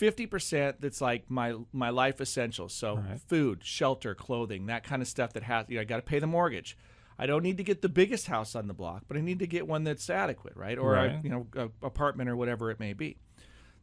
50% 0.00 0.80
that's 0.80 1.00
like 1.00 1.30
my 1.30 1.54
my 1.72 1.90
life 1.90 2.20
essentials. 2.20 2.74
So 2.74 2.96
Right. 2.96 3.20
food, 3.20 3.62
shelter, 3.62 4.14
clothing, 4.16 4.66
that 4.66 4.82
kind 4.82 5.00
of 5.00 5.06
stuff 5.06 5.32
that 5.34 5.44
has 5.44 5.66
you 5.68 5.76
know, 5.76 5.82
I 5.82 5.84
got 5.84 5.96
to 5.96 6.02
pay 6.02 6.18
the 6.18 6.26
mortgage. 6.26 6.76
I 7.18 7.26
don't 7.26 7.44
need 7.44 7.58
to 7.58 7.62
get 7.64 7.82
the 7.82 7.88
biggest 7.88 8.26
house 8.26 8.56
on 8.56 8.66
the 8.66 8.74
block, 8.74 9.04
but 9.06 9.16
I 9.16 9.20
need 9.20 9.38
to 9.38 9.46
get 9.46 9.68
one 9.68 9.84
that's 9.84 10.10
adequate, 10.10 10.56
right? 10.56 10.76
Or 10.78 10.96
a, 10.96 11.20
you 11.22 11.30
know, 11.30 11.46
a 11.54 11.86
apartment 11.86 12.28
or 12.28 12.34
whatever 12.36 12.70
it 12.72 12.80
may 12.80 12.94
be. 12.94 13.18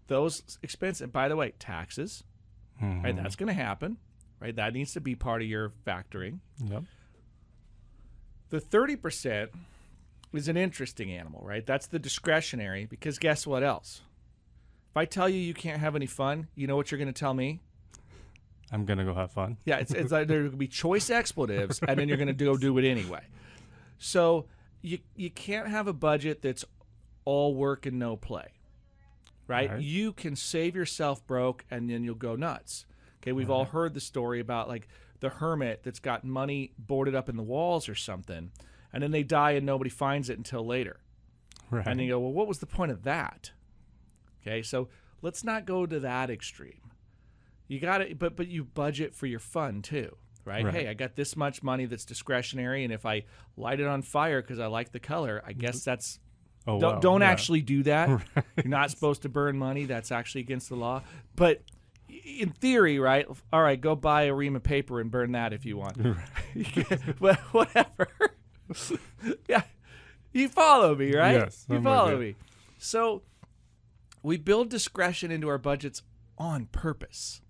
Those 0.09 0.59
expenses, 0.61 1.01
and 1.01 1.11
by 1.13 1.29
the 1.29 1.35
way, 1.37 1.53
taxes, 1.59 2.23
Mhm. 2.81 3.03
right? 3.03 3.15
That's 3.15 3.35
going 3.37 3.47
to 3.47 3.53
happen, 3.53 3.97
right? 4.39 4.55
That 4.55 4.73
needs 4.73 4.91
to 4.93 5.01
be 5.01 5.15
part 5.15 5.41
of 5.41 5.47
your 5.47 5.69
factoring. 5.87 6.39
Yep. 6.63 6.83
The 8.49 8.59
30% 8.59 9.49
is 10.33 10.47
an 10.47 10.57
interesting 10.57 11.11
animal, 11.11 11.41
right? 11.43 11.65
That's 11.65 11.87
the 11.87 11.99
discretionary 11.99 12.85
because 12.85 13.19
guess 13.19 13.45
what 13.47 13.63
else? 13.63 14.01
If 14.91 14.97
I 14.97 15.05
tell 15.05 15.29
you 15.29 15.37
you 15.39 15.53
can't 15.53 15.79
have 15.79 15.95
any 15.95 16.07
fun, 16.07 16.47
you 16.55 16.65
know 16.67 16.75
what 16.75 16.91
you're 16.91 16.97
going 16.97 17.13
to 17.13 17.19
tell 17.19 17.33
me? 17.33 17.59
I'm 18.71 18.85
gonna 18.85 19.03
go 19.03 19.15
have 19.15 19.31
fun. 19.31 19.57
Yeah, 19.65 19.77
it's, 19.77 19.91
it's 19.91 20.11
like 20.11 20.27
there 20.27 20.41
going 20.41 20.51
to 20.51 20.57
be 20.57 20.67
choice 20.67 21.09
expletives, 21.09 21.79
and 21.87 21.99
then 21.99 22.07
you're 22.07 22.17
going 22.17 22.27
to 22.27 22.33
go 22.33 22.55
do 22.55 22.77
it 22.77 22.85
anyway. 22.85 23.21
So 23.97 24.45
you 24.83 24.99
you 25.15 25.31
can't 25.31 25.67
have 25.67 25.87
a 25.87 25.93
budget 25.93 26.41
that's 26.43 26.63
all 27.25 27.55
work 27.55 27.87
and 27.87 27.97
no 27.97 28.15
play, 28.15 28.47
right? 29.49 29.69
Right. 29.71 29.81
You 29.81 30.13
can 30.13 30.35
save 30.35 30.75
yourself 30.75 31.25
broke, 31.25 31.65
and 31.69 31.89
then 31.89 32.03
you'll 32.03 32.15
go 32.15 32.35
nuts. 32.35 32.85
Okay, 33.21 33.33
we've 33.33 33.49
all 33.49 33.65
heard 33.65 33.93
the 33.93 33.99
story 33.99 34.39
about 34.39 34.69
like 34.69 34.87
the 35.19 35.27
hermit 35.27 35.81
that's 35.83 35.99
got 35.99 36.23
money 36.23 36.71
boarded 36.77 37.15
up 37.15 37.27
in 37.27 37.35
the 37.35 37.43
walls 37.43 37.89
or 37.89 37.95
something, 37.95 38.51
and 38.93 39.03
then 39.03 39.11
they 39.11 39.23
die 39.23 39.51
and 39.51 39.65
nobody 39.65 39.89
finds 39.89 40.29
it 40.29 40.37
until 40.37 40.65
later. 40.65 41.01
Right. 41.69 41.85
And 41.85 41.99
you 41.99 42.09
go, 42.09 42.19
well, 42.19 42.31
what 42.31 42.47
was 42.47 42.59
the 42.59 42.65
point 42.65 42.91
of 42.91 43.03
that? 43.03 43.51
Okay, 44.41 44.61
so 44.61 44.87
let's 45.21 45.43
not 45.43 45.65
go 45.65 45.85
to 45.85 45.99
that 45.99 46.29
extreme. 46.29 46.91
You 47.67 47.79
got 47.79 47.97
to, 47.97 48.15
but 48.15 48.37
but 48.37 48.47
you 48.47 48.63
budget 48.63 49.13
for 49.13 49.25
your 49.25 49.39
fun 49.39 49.81
too, 49.81 50.15
right? 50.45 50.63
Right. 50.63 50.73
Hey, 50.73 50.87
I 50.87 50.93
got 50.93 51.15
this 51.15 51.35
much 51.35 51.61
money 51.61 51.85
that's 51.85 52.05
discretionary, 52.05 52.83
and 52.83 52.93
if 52.93 53.05
I 53.05 53.25
light 53.57 53.79
it 53.79 53.87
on 53.87 54.03
fire 54.03 54.41
because 54.41 54.59
I 54.59 54.67
like 54.67 54.91
the 54.91 54.99
color, 54.99 55.41
I 55.45 55.51
mm-hmm. 55.51 55.59
guess 55.59 55.83
that's 55.83 56.19
oh, 56.69 56.79
don't 56.79 56.95
wow, 56.95 56.99
don't 56.99 57.21
yeah. 57.21 57.29
actually 57.29 57.61
do 57.61 57.83
that. 57.83 58.09
You're 58.57 58.65
not 58.65 58.91
supposed 58.91 59.23
to 59.23 59.29
burn 59.29 59.57
money. 59.57 59.85
That's 59.85 60.11
actually 60.11 60.41
against 60.41 60.69
the 60.69 60.75
law. 60.75 61.03
But 61.35 61.61
in 62.09 62.49
theory, 62.51 62.99
right? 62.99 63.27
All 63.51 63.61
right, 63.61 63.79
go 63.79 63.95
buy 63.95 64.23
a 64.23 64.33
ream 64.33 64.55
of 64.55 64.63
paper 64.63 64.99
and 64.99 65.11
burn 65.11 65.33
that 65.33 65.53
if 65.53 65.65
you 65.65 65.77
want. 65.77 65.97
well, 67.19 67.35
whatever. 67.51 68.09
yeah, 69.47 69.63
you 70.33 70.49
follow 70.49 70.95
me, 70.95 71.13
right? 71.15 71.35
Yes, 71.35 71.65
you 71.69 71.77
I'm 71.77 71.83
follow 71.83 72.17
me. 72.17 72.35
So 72.77 73.23
we 74.23 74.37
build 74.37 74.69
discretion 74.69 75.31
into 75.31 75.47
our 75.49 75.57
budgets 75.57 76.01
on 76.37 76.65
purpose. 76.67 77.41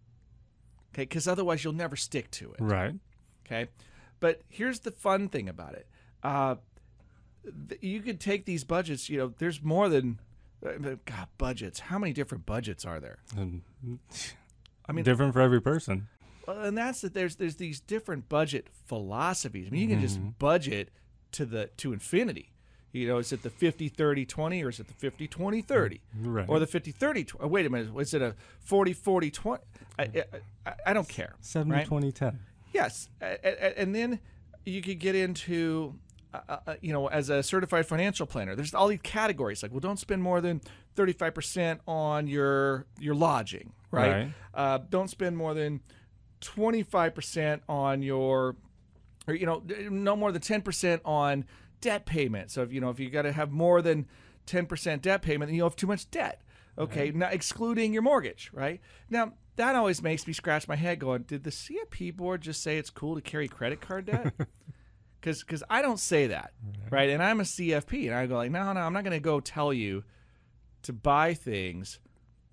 Okay, 0.94 1.04
because 1.04 1.28
otherwise 1.28 1.64
you'll 1.64 1.74
never 1.74 1.96
stick 1.96 2.32
to 2.32 2.52
it. 2.52 2.60
Right. 2.60 2.96
Okay. 3.46 3.70
But 4.20 4.42
here's 4.50 4.80
the 4.82 4.92
fun 4.92 5.30
thing 5.30 5.48
about 5.48 5.74
it. 5.74 5.88
Uh, 6.24 6.56
you 7.82 8.02
could 8.02 8.20
take 8.20 8.46
these 8.46 8.64
budgets, 8.64 9.10
you 9.10 9.18
know, 9.18 9.34
there's 9.38 9.62
more 9.62 9.90
than, 9.90 10.20
uh, 10.66 10.96
God, 11.06 11.28
budgets. 11.38 11.80
How 11.80 11.98
many 12.00 12.14
different 12.14 12.46
budgets 12.46 12.86
are 12.86 13.00
there? 13.00 13.20
And 13.38 13.62
I 14.88 14.92
mean, 14.92 15.06
different 15.06 15.34
for 15.34 15.42
every 15.42 15.62
person. 15.62 16.08
And 16.48 16.78
that's 16.78 17.02
that 17.02 17.14
there's 17.14 17.36
there's 17.36 17.58
these 17.58 17.80
different 17.80 18.28
budget 18.28 18.68
philosophies. 18.88 19.68
I 19.68 19.70
mean, 19.70 19.82
you 19.82 19.88
can 19.96 20.02
just 20.02 20.18
Mm-hmm. 20.20 20.30
budget 20.40 20.90
to 21.34 21.46
the 21.46 21.68
to 21.78 21.94
infinity. 21.94 22.52
You 22.92 23.08
know, 23.08 23.20
is 23.20 23.32
it 23.32 23.44
the 23.44 23.52
50 23.52 23.88
30 23.88 24.26
20 24.26 24.64
or 24.64 24.70
is 24.70 24.80
it 24.80 24.88
the 24.88 24.96
50 24.96 25.28
20 25.28 25.62
30? 25.62 26.02
Right. 26.24 26.50
Or 26.50 26.58
the 26.58 26.66
50 26.66 26.92
30 26.92 27.24
20? 27.24 27.48
Wait 27.52 27.66
a 27.68 27.70
minute, 27.70 27.96
is 28.00 28.16
it 28.16 28.22
a 28.24 28.36
40 28.62 28.94
40 28.94 29.30
20? 29.30 29.64
I, 30.00 30.24
I, 30.66 30.74
I- 30.88 30.94
don't 30.94 31.08
care. 31.08 31.36
70 31.40 31.72
right? 31.76 31.86
20 31.86 32.12
10. 32.12 32.40
Yes, 32.74 33.10
and 33.22 33.94
then 33.94 34.20
you 34.66 34.82
could 34.82 34.98
get 35.00 35.14
into, 35.16 35.96
uh, 36.34 36.58
uh, 36.68 36.76
you 36.82 36.94
know, 36.94 37.08
as 37.08 37.30
a 37.30 37.42
certified 37.42 37.88
financial 37.88 38.28
planner. 38.28 38.56
There's 38.56 38.74
all 38.74 38.88
these 38.88 39.00
categories 39.02 39.64
like, 39.64 39.72
well, 39.72 39.80
don't 39.80 40.00
spend 40.00 40.22
more 40.22 40.42
than 40.42 40.62
35 40.96 41.34
percent 41.34 41.82
on 41.88 42.28
your 42.28 42.86
your 43.00 43.16
lodging, 43.16 43.74
right? 43.92 44.12
Right. 44.12 44.34
Uh, 44.54 44.80
don't 44.90 45.10
spend 45.10 45.38
more 45.38 45.54
than 45.54 45.82
25 46.42 47.16
percent 47.16 47.64
on 47.68 48.02
your, 48.02 48.56
or 49.28 49.34
you 49.34 49.46
know, 49.46 49.64
no 49.90 50.16
more 50.16 50.32
than 50.32 50.42
10 50.42 50.62
percent 50.62 51.02
on 51.04 51.46
debt 51.82 52.06
payment. 52.06 52.52
So 52.52 52.62
if 52.62 52.72
you 52.72 52.80
know 52.82 52.90
if 52.90 53.00
you 53.00 53.10
got 53.10 53.24
to 53.24 53.32
have 53.32 53.52
more 53.52 53.82
than 53.82 54.08
10 54.46 54.68
percent 54.68 55.02
debt 55.02 55.22
payment, 55.22 55.50
then 55.50 55.56
you 55.56 55.64
have 55.64 55.76
too 55.76 55.88
much 55.88 56.10
debt. 56.12 56.42
Okay, 56.78 57.12
now 57.12 57.28
excluding 57.30 57.92
your 57.92 58.04
mortgage, 58.04 58.52
right? 58.54 58.80
Now 59.10 59.34
that 59.56 59.76
always 59.76 60.02
makes 60.02 60.26
me 60.28 60.34
scratch 60.34 60.68
my 60.68 60.76
head, 60.76 61.00
going, 61.00 61.24
"Did 61.24 61.44
the 61.44 61.50
CFP 61.50 62.16
board 62.16 62.42
just 62.42 62.62
say 62.62 62.78
it's 62.78 62.90
cool 62.90 63.16
to 63.16 63.22
carry 63.22 63.48
credit 63.48 63.82
card 63.82 64.06
debt?" 64.06 64.34
Because 65.20 65.42
because 65.44 65.64
I 65.70 65.82
don't 65.82 66.00
say 66.00 66.28
that, 66.28 66.54
right? 66.90 67.10
And 67.10 67.22
I'm 67.22 67.40
a 67.40 67.44
CFP, 67.44 68.06
and 68.06 68.16
I 68.16 68.26
go 68.26 68.36
like, 68.36 68.52
"No, 68.52 68.72
no, 68.74 68.80
I'm 68.80 68.94
not 68.94 69.04
going 69.04 69.16
to 69.16 69.20
go 69.20 69.40
tell 69.40 69.74
you 69.74 70.04
to 70.84 70.94
buy 70.94 71.34
things 71.34 72.00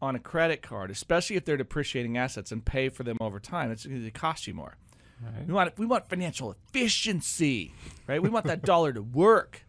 on 0.03 0.17
a 0.17 0.19
credit 0.19 0.63
card, 0.63 0.91
especially 0.91 1.37
if 1.37 1.45
they're 1.45 1.57
depreciating 1.57 2.19
assets, 2.19 2.51
and 2.51 2.65
pay 2.65 2.89
for 2.89 3.05
them 3.05 3.17
over 3.21 3.39
time. 3.39 3.71
It's 3.71 3.87
going 3.87 4.03
to 4.03 4.11
cost 4.11 4.47
you 4.47 4.55
more." 4.55 4.77
Right. 5.23 5.47
We 5.47 5.55
want 5.55 5.79
we 5.79 5.87
want 5.87 6.09
financial 6.09 6.53
efficiency, 6.53 7.73
right? 8.07 8.23
We 8.23 8.29
want 8.29 8.47
that 8.47 8.63
dollar 8.65 8.93
to 8.93 9.03
work. 9.03 9.63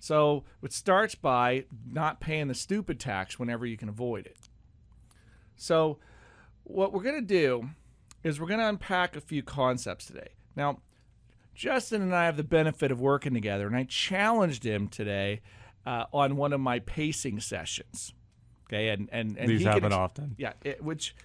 So 0.00 0.44
it 0.62 0.72
starts 0.72 1.14
by 1.14 1.64
not 1.90 2.20
paying 2.20 2.48
the 2.48 2.54
stupid 2.54 3.00
tax 3.00 3.38
whenever 3.38 3.66
you 3.66 3.76
can 3.76 3.88
avoid 3.88 4.26
it. 4.26 4.36
So 5.56 5.98
what 6.64 6.92
we're 6.92 7.02
going 7.02 7.20
to 7.20 7.20
do 7.20 7.70
is 8.22 8.40
we're 8.40 8.46
going 8.46 8.60
to 8.60 8.68
unpack 8.68 9.16
a 9.16 9.20
few 9.20 9.42
concepts 9.42 10.06
today. 10.06 10.28
Now, 10.54 10.80
Justin 11.58 12.02
and 12.02 12.14
I 12.14 12.26
have 12.26 12.36
the 12.36 12.44
benefit 12.44 12.92
of 12.92 13.00
working 13.00 13.34
together, 13.34 13.66
and 13.66 13.74
I 13.76 13.82
challenged 13.82 14.64
him 14.64 14.86
today 14.86 15.40
uh, 15.84 16.04
on 16.12 16.36
one 16.36 16.52
of 16.52 16.60
my 16.60 16.78
pacing 16.78 17.40
sessions. 17.40 18.14
Okay, 18.68 18.90
and 18.90 19.08
and, 19.10 19.36
and 19.36 19.50
These 19.50 19.58
he 19.60 19.64
can 19.64 19.72
happen 19.72 19.86
ex- 19.86 19.94
often. 19.96 20.34
yeah, 20.38 20.52
it, 20.62 20.84
which 20.84 21.16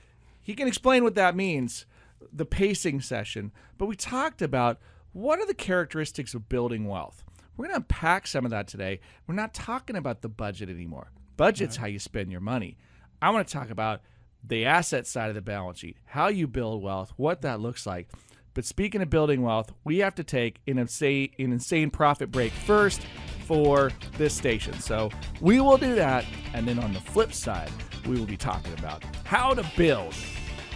he 0.41 0.55
can 0.55 0.67
explain 0.67 1.03
what 1.03 1.13
that 1.13 1.35
means, 1.35 1.85
the 2.31 2.47
pacing 2.47 3.01
session. 3.01 3.51
But 3.77 3.85
we 3.85 3.95
talked 3.95 4.41
about 4.41 4.79
what 5.11 5.37
are 5.39 5.45
the 5.45 5.53
characteristics 5.53 6.33
of 6.33 6.49
building 6.49 6.87
wealth. 6.87 7.23
We're 7.55 7.67
going 7.67 7.75
to 7.75 7.81
unpack 7.81 8.25
some 8.25 8.43
of 8.43 8.49
that 8.49 8.67
today. 8.67 9.01
We're 9.27 9.35
not 9.35 9.53
talking 9.53 9.95
about 9.95 10.23
the 10.23 10.29
budget 10.29 10.67
anymore. 10.67 11.11
Budget's 11.37 11.75
how 11.75 11.85
you 11.85 11.99
spend 11.99 12.31
your 12.31 12.41
money. 12.41 12.77
I 13.21 13.29
want 13.29 13.47
to 13.47 13.53
talk 13.53 13.69
about 13.69 14.01
the 14.43 14.65
asset 14.65 15.05
side 15.05 15.29
of 15.29 15.35
the 15.35 15.41
balance 15.41 15.77
sheet, 15.77 15.97
how 16.05 16.29
you 16.29 16.47
build 16.47 16.81
wealth, 16.81 17.13
what 17.17 17.43
that 17.43 17.59
looks 17.59 17.85
like. 17.85 18.09
But 18.53 18.65
speaking 18.65 19.01
of 19.01 19.09
building 19.09 19.41
wealth, 19.41 19.71
we 19.83 19.99
have 19.99 20.15
to 20.15 20.23
take 20.23 20.59
an 20.67 20.77
insane, 20.77 21.31
an 21.39 21.51
insane 21.51 21.89
profit 21.89 22.31
break 22.31 22.51
first 22.51 23.01
for 23.45 23.91
this 24.17 24.33
station. 24.33 24.73
So 24.79 25.09
we 25.41 25.59
will 25.59 25.77
do 25.77 25.95
that. 25.95 26.25
And 26.53 26.67
then 26.67 26.79
on 26.79 26.93
the 26.93 26.99
flip 26.99 27.33
side, 27.33 27.71
we 28.07 28.15
will 28.19 28.25
be 28.25 28.37
talking 28.37 28.73
about 28.73 29.03
how 29.23 29.53
to 29.53 29.65
build 29.75 30.13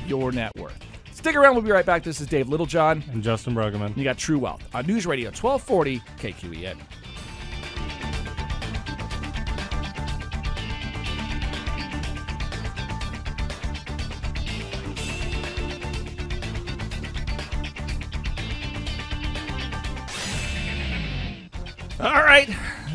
your 0.07 0.31
net 0.31 0.51
worth. 0.57 0.77
Stick 1.11 1.35
around. 1.35 1.55
We'll 1.55 1.63
be 1.63 1.71
right 1.71 1.85
back. 1.85 2.03
This 2.03 2.21
is 2.21 2.27
Dave 2.27 2.47
Littlejohn. 2.47 3.03
And 3.11 3.23
Justin 3.23 3.53
Bruggeman. 3.53 3.95
You 3.97 4.03
got 4.03 4.17
True 4.17 4.39
Wealth 4.39 4.63
on 4.73 4.85
News 4.85 5.05
Radio 5.05 5.29
1240 5.29 5.99
KQEN. 6.17 6.77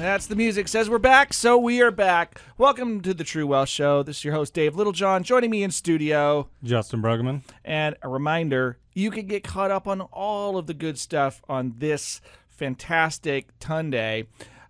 That's 0.02 0.26
the 0.26 0.36
music. 0.36 0.68
Says 0.68 0.90
we're 0.90 0.98
back, 0.98 1.32
so 1.32 1.56
we 1.56 1.80
are 1.80 1.92
back. 1.92 2.40
Welcome 2.58 3.00
to 3.02 3.14
the 3.14 3.22
True 3.24 3.46
Wealth 3.46 3.68
Show. 3.68 4.02
This 4.02 4.16
is 4.18 4.24
your 4.24 4.34
host 4.34 4.52
Dave 4.52 4.74
Littlejohn. 4.74 5.22
Joining 5.22 5.48
me 5.50 5.62
in 5.62 5.70
studio, 5.70 6.48
Justin 6.64 7.00
Bruggeman. 7.00 7.42
and 7.64 7.94
a 8.02 8.08
reminder 8.08 8.78
you 8.94 9.12
can 9.12 9.26
get 9.26 9.44
caught 9.44 9.70
up 9.70 9.86
on 9.86 10.00
all 10.00 10.58
of 10.58 10.66
the 10.66 10.74
good 10.74 10.98
stuff 10.98 11.40
on 11.48 11.74
this 11.78 12.20
fantastic 12.48 13.56
Tunday 13.60 14.26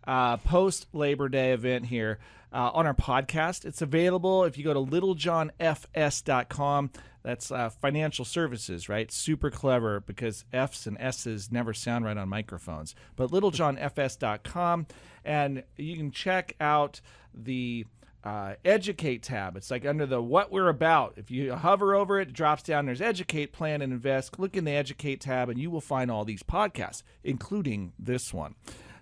uh, 0.07 0.37
post 0.37 0.87
Labor 0.93 1.31
Day 1.31 1.53
event 1.53 1.87
here 1.87 2.19
uh, 2.53 2.71
on 2.75 2.87
our 2.87 2.95
podcast. 2.95 3.65
It's 3.65 3.81
available 3.81 4.45
if 4.45 4.59
you 4.59 4.65
go 4.65 4.75
to 4.75 4.81
littlejohnfs.com. 4.81 6.91
That's 7.23 7.53
uh, 7.53 7.71
financial 7.71 8.25
services, 8.25 8.89
right? 8.89 9.11
Super 9.13 9.51
clever 9.51 10.01
because 10.01 10.45
F's 10.53 10.87
and 10.87 10.97
S's 10.99 11.53
never 11.53 11.73
sound 11.73 12.05
right 12.05 12.17
on 12.17 12.29
microphones. 12.29 12.95
But 13.17 13.31
littlejohnfs.com, 13.31 14.87
and 15.25 15.63
you 15.77 15.97
can 15.97 16.11
check 16.11 16.57
out 16.61 17.01
the 17.33 17.87
uh, 18.25 18.55
educate 18.65 19.23
tab. 19.23 19.57
It's 19.57 19.71
like 19.71 19.85
under 19.85 20.07
the 20.07 20.23
what 20.23 20.53
we're 20.53 20.69
about. 20.69 21.15
If 21.17 21.31
you 21.31 21.55
hover 21.55 21.95
over 21.95 22.21
it, 22.21 22.29
it 22.29 22.35
drops 22.35 22.63
down. 22.63 22.87
There's 22.87 23.01
educate, 23.01 23.53
plan, 23.53 23.83
and 23.83 23.93
invest. 23.93 24.33
Click 24.33 24.57
in 24.57 24.65
the 24.65 24.73
educate 24.73 25.21
tab, 25.21 25.49
and 25.49 25.59
you 25.61 25.71
will 25.71 25.81
find 25.81 26.11
all 26.11 26.25
these 26.25 26.43
podcasts, 26.43 27.03
including 27.25 27.93
this 27.99 28.33
one. 28.33 28.55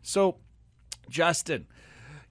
So, 0.02 0.38
Justin, 1.08 1.66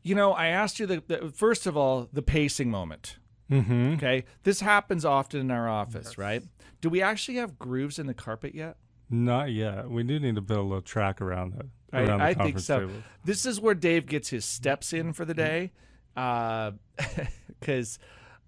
you 0.02 0.16
know, 0.16 0.32
I 0.34 0.48
asked 0.48 0.80
you 0.80 0.86
the, 0.86 1.04
the 1.08 1.30
first 1.30 1.68
of 1.68 1.78
all 1.78 2.10
the 2.12 2.22
pacing 2.22 2.72
moment. 2.72 3.18
Mm-hmm. 3.52 3.94
Okay, 3.96 4.26
this 4.44 4.62
happens 4.62 5.06
often 5.06 5.40
in 5.42 5.52
our 5.52 5.68
office, 5.68 6.18
right? 6.18 6.44
Do 6.82 6.90
we 6.90 7.02
actually 7.02 7.38
have 7.38 7.58
grooves 7.60 7.98
in 8.00 8.08
the 8.08 8.14
carpet 8.14 8.54
yet? 8.56 8.78
Not 9.10 9.52
yet. 9.52 9.90
We 9.90 10.04
do 10.04 10.20
need 10.20 10.36
to 10.36 10.42
build 10.42 10.60
a 10.60 10.64
little 10.64 10.82
track 10.82 11.20
around 11.20 11.56
it. 11.60 11.66
I, 11.92 12.02
Around 12.04 12.22
I 12.22 12.34
think 12.36 12.60
so. 12.60 12.82
table. 12.82 12.94
This 13.26 13.48
is 13.48 13.60
where 13.60 13.74
Dave 13.74 14.06
gets 14.06 14.30
his 14.30 14.46
steps 14.46 14.94
in 14.94 15.12
for 15.14 15.26
the 15.26 15.34
day, 15.34 15.72
because 17.60 18.00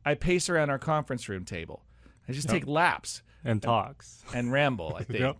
I 0.06 0.14
pace 0.16 0.50
around 0.50 0.70
our 0.70 0.80
conference 0.80 1.28
room 1.30 1.46
table. 1.46 1.84
I 2.30 2.34
just 2.34 2.48
Yep. 2.48 2.54
take 2.54 2.68
laps 2.68 3.24
And 3.44 3.62
talks. 3.62 4.24
and 4.34 4.52
ramble. 4.52 4.96
I 4.98 5.04
think 5.04 5.20
Yep. 5.20 5.38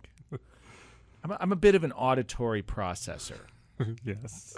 I'm, 1.24 1.30
a, 1.30 1.36
I'm 1.40 1.52
a 1.52 1.56
bit 1.56 1.74
of 1.76 1.84
an 1.84 1.92
auditory 1.92 2.62
processor. 2.62 3.38
yes. 4.04 4.54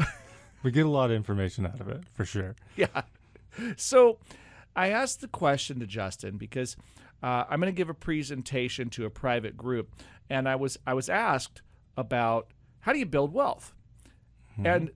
we 0.63 0.71
get 0.71 0.87
a 0.87 0.91
lot 0.91 1.11
of 1.11 1.17
information 1.17 1.67
out 1.67 1.81
of 1.81 1.89
it, 1.89 2.03
for 2.15 2.25
sure. 2.25 2.57
yeah. 2.77 3.03
So 3.77 4.19
I 4.77 4.89
asked 4.91 5.21
the 5.21 5.29
question 5.29 5.81
to 5.81 5.87
Justin 5.87 6.37
because 6.37 6.77
uh, 7.23 7.45
I'm 7.49 7.61
going 7.61 7.73
to 7.73 7.77
give 7.77 7.89
a 7.89 7.95
presentation 7.95 8.91
to 8.91 9.05
a 9.07 9.11
private 9.11 9.57
group, 9.57 9.95
and 10.29 10.49
I 10.49 10.57
was 10.57 10.79
I 10.87 10.95
was 10.95 11.09
asked 11.09 11.63
about 11.97 12.49
how 12.81 12.93
do 12.93 12.99
you 12.99 13.07
build 13.07 13.33
wealth, 13.33 13.73
and 14.63 14.91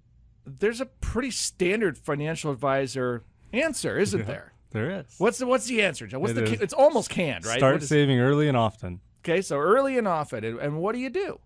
there's 0.45 0.81
a 0.81 0.87
pretty 0.87 1.31
standard 1.31 1.97
financial 1.99 2.51
advisor 2.51 3.23
answer, 3.53 3.99
isn't 3.99 4.21
Yeah. 4.21 4.27
there? 4.27 4.53
There 4.71 4.91
is. 5.01 5.15
What's 5.19 5.39
the 5.39 5.47
what's 5.47 5.67
the 5.67 5.81
answer, 5.83 6.07
Joe? 6.07 6.19
What's 6.19 6.33
It 6.33 6.45
the 6.45 6.53
is. 6.55 6.61
it's 6.61 6.75
almost 6.75 7.09
canned, 7.09 7.47
right? 7.47 7.59
Start 7.59 7.83
is- 7.83 7.89
saving 7.89 8.19
early 8.21 8.49
and 8.49 8.57
often. 8.57 9.01
okay, 9.25 9.41
so 9.41 9.57
early 9.59 9.97
and 9.97 10.07
often, 10.09 10.45
and, 10.45 10.59
and 10.59 10.79
what 10.79 10.93
do 10.95 10.99
you 11.01 11.09
do? 11.11 11.39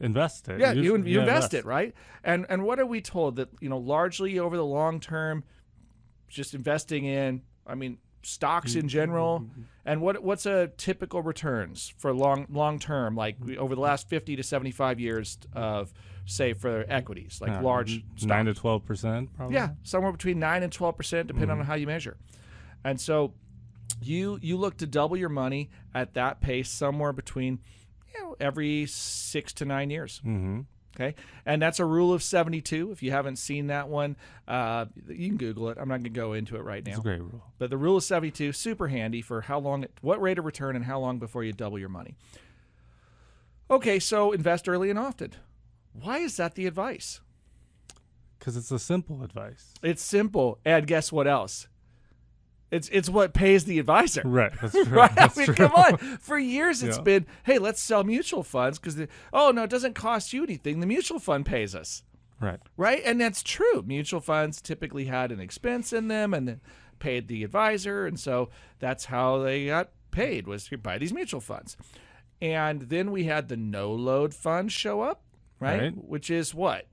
Invest 0.00 0.48
it. 0.48 0.58
Yeah, 0.60 0.72
you, 0.72 0.82
Usually- 0.82 1.10
you 1.10 1.16
yeah, 1.18 1.22
invest 1.24 1.54
it, 1.54 1.64
right? 1.64 1.94
And 2.24 2.44
and 2.48 2.64
what 2.64 2.80
are 2.80 2.86
we 2.86 3.00
told 3.00 3.36
that 3.36 3.48
you 3.60 3.68
know 3.68 3.78
largely 3.78 4.38
over 4.38 4.56
the 4.56 4.64
long 4.64 5.00
term, 5.00 5.44
just 6.32 6.54
investing 6.54 7.04
in, 7.04 7.42
I 7.66 7.74
mean, 7.74 7.98
stocks 8.22 8.74
in 8.74 8.82
mm-hmm. 8.82 8.88
general, 8.88 9.40
mm-hmm. 9.40 9.62
and 9.84 10.00
what 10.00 10.22
what's 10.22 10.46
a 10.46 10.68
typical 10.76 11.22
returns 11.22 11.92
for 11.98 12.12
long 12.12 12.46
long 12.50 12.78
term, 12.78 13.14
like 13.16 13.38
mm-hmm. 13.38 13.60
over 13.60 13.74
the 13.74 13.80
last 13.80 14.08
fifty 14.08 14.36
to 14.36 14.42
seventy 14.42 14.70
five 14.70 14.98
years 14.98 15.38
of 15.54 15.92
say 16.24 16.52
for 16.52 16.84
equities, 16.88 17.40
like 17.40 17.50
Yeah, 17.50 17.60
large 17.60 17.92
n- 17.92 18.02
stocks. 18.16 18.24
nine 18.24 18.46
to 18.46 18.54
twelve 18.54 18.84
percent, 18.84 19.32
probably. 19.34 19.56
Yeah, 19.56 19.70
somewhere 19.82 20.12
between 20.12 20.38
nine 20.38 20.62
and 20.62 20.72
twelve 20.72 20.96
percent, 20.96 21.28
depending 21.28 21.58
on 21.58 21.64
how 21.64 21.74
you 21.74 21.86
measure. 21.86 22.16
And 22.84 23.00
so, 23.00 23.34
you 24.00 24.38
you 24.42 24.56
look 24.56 24.78
to 24.78 24.86
double 24.86 25.16
your 25.16 25.28
money 25.28 25.70
at 25.94 26.14
that 26.14 26.40
pace, 26.40 26.70
somewhere 26.70 27.12
between 27.12 27.60
you 28.12 28.22
know 28.22 28.36
every 28.40 28.86
six 28.86 29.52
to 29.54 29.64
nine 29.64 29.90
years. 29.90 30.20
Mm-hmm. 30.24 30.60
Okay, 30.94 31.14
and 31.46 31.62
that's 31.62 31.80
a 31.80 31.84
rule 31.86 32.12
of 32.12 32.22
seventy-two. 32.22 32.90
If 32.90 33.02
you 33.02 33.12
haven't 33.12 33.36
seen 33.36 33.68
that 33.68 33.88
one, 33.88 34.16
uh, 34.46 34.86
you 35.08 35.28
can 35.28 35.38
Google 35.38 35.70
it. 35.70 35.78
I'm 35.78 35.88
not 35.88 35.96
going 35.96 36.04
to 36.04 36.10
go 36.10 36.34
into 36.34 36.56
it 36.56 36.62
right 36.64 36.84
now. 36.84 36.90
It's 36.90 36.98
a 36.98 37.02
great 37.02 37.20
rule. 37.20 37.42
But 37.58 37.70
the 37.70 37.78
rule 37.78 37.96
of 37.96 38.04
72, 38.04 38.52
super 38.52 38.88
handy 38.88 39.22
for 39.22 39.40
how 39.40 39.58
long, 39.58 39.86
what 40.02 40.20
rate 40.20 40.38
of 40.38 40.44
return, 40.44 40.76
and 40.76 40.84
how 40.84 41.00
long 41.00 41.18
before 41.18 41.44
you 41.44 41.52
double 41.52 41.78
your 41.78 41.88
money. 41.88 42.14
Okay, 43.70 43.98
so 43.98 44.32
invest 44.32 44.68
early 44.68 44.90
and 44.90 44.98
often. 44.98 45.32
Why 45.94 46.18
is 46.18 46.36
that 46.36 46.56
the 46.56 46.66
advice? 46.66 47.20
Because 48.38 48.56
it's 48.56 48.70
a 48.70 48.78
simple 48.78 49.22
advice. 49.22 49.72
It's 49.82 50.02
simple, 50.02 50.58
and 50.64 50.86
guess 50.86 51.10
what 51.10 51.26
else? 51.26 51.68
It's 52.72 52.88
it's 52.88 53.08
what 53.08 53.34
pays 53.34 53.64
the 53.66 53.78
advisor. 53.78 54.22
Right. 54.24 54.50
That's 54.60 54.72
true. 54.84 54.84
Right? 54.84 55.12
I 55.16 55.28
mean, 55.36 55.46
true. 55.46 55.54
come 55.54 55.72
on. 55.74 55.98
For 56.18 56.38
years, 56.38 56.82
it's 56.82 56.96
Yeah. 56.96 57.02
been, 57.02 57.26
hey, 57.44 57.58
let's 57.58 57.80
sell 57.80 58.02
mutual 58.02 58.42
funds 58.42 58.78
because, 58.80 58.98
oh, 59.32 59.50
no, 59.52 59.62
it 59.64 59.70
doesn't 59.70 59.94
cost 59.94 60.32
you 60.32 60.42
anything. 60.42 60.80
The 60.80 60.86
mutual 60.86 61.18
fund 61.20 61.46
pays 61.46 61.74
us. 61.74 62.02
Right. 62.40 62.58
Right? 62.76 63.02
And 63.04 63.20
that's 63.20 63.42
true. 63.42 63.84
Mutual 63.86 64.20
funds 64.20 64.60
typically 64.60 65.04
had 65.04 65.30
an 65.30 65.38
expense 65.38 65.92
in 65.92 66.08
them 66.08 66.34
and 66.34 66.60
paid 66.98 67.28
the 67.28 67.44
advisor. 67.44 68.06
And 68.06 68.18
so 68.18 68.48
that's 68.80 69.04
how 69.04 69.38
they 69.38 69.66
got 69.66 69.90
paid 70.10 70.46
was 70.46 70.68
by 70.82 70.98
these 70.98 71.12
mutual 71.12 71.40
funds. 71.40 71.76
And 72.40 72.82
then 72.82 73.12
we 73.12 73.24
had 73.24 73.48
the 73.48 73.56
no 73.56 73.92
load 73.92 74.34
fund 74.34 74.72
show 74.72 75.02
up, 75.02 75.22
right? 75.60 75.80
Right. 75.82 75.92
Which 75.96 76.30
is 76.30 76.54
what? 76.54 76.86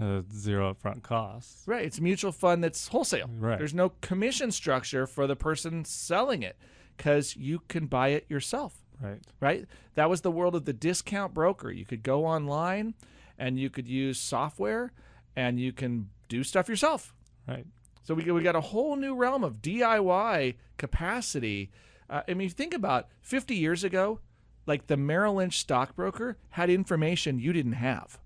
Uh, 0.00 0.22
zero 0.34 0.72
upfront 0.72 1.02
costs. 1.02 1.62
Right. 1.66 1.84
It's 1.84 1.98
a 1.98 2.02
mutual 2.02 2.32
fund 2.32 2.64
that's 2.64 2.88
wholesale. 2.88 3.28
Right. 3.38 3.58
There's 3.58 3.74
no 3.74 3.90
commission 4.00 4.50
structure 4.50 5.06
for 5.06 5.26
the 5.26 5.36
person 5.36 5.84
selling 5.84 6.42
it 6.42 6.56
because 6.96 7.36
you 7.36 7.60
can 7.68 7.86
buy 7.86 8.08
it 8.08 8.24
yourself. 8.28 8.74
Right. 9.00 9.20
right? 9.40 9.66
That 9.94 10.10
was 10.10 10.20
the 10.20 10.30
world 10.30 10.54
of 10.54 10.66
the 10.66 10.72
discount 10.72 11.32
broker. 11.32 11.70
You 11.70 11.86
could 11.86 12.02
go 12.02 12.26
online 12.26 12.94
and 13.38 13.58
you 13.58 13.70
could 13.70 13.88
use 13.88 14.18
software 14.18 14.92
and 15.36 15.58
you 15.58 15.72
can 15.72 16.10
do 16.28 16.44
stuff 16.44 16.68
yourself. 16.68 17.14
Right. 17.48 17.66
So 18.02 18.14
we, 18.14 18.30
we 18.30 18.42
got 18.42 18.56
a 18.56 18.60
whole 18.60 18.96
new 18.96 19.14
realm 19.14 19.44
of 19.44 19.62
DIY 19.62 20.56
capacity. 20.78 21.70
Uh, 22.08 22.22
I 22.28 22.34
mean, 22.34 22.50
think 22.50 22.74
about 22.74 23.08
50 23.20 23.54
years 23.54 23.84
ago, 23.84 24.20
like 24.66 24.86
the 24.86 24.96
Merrill 24.96 25.34
Lynch 25.34 25.58
stockbroker 25.58 26.36
had 26.50 26.70
information 26.70 27.38
you 27.38 27.52
didn't 27.52 27.72
have. 27.72 28.18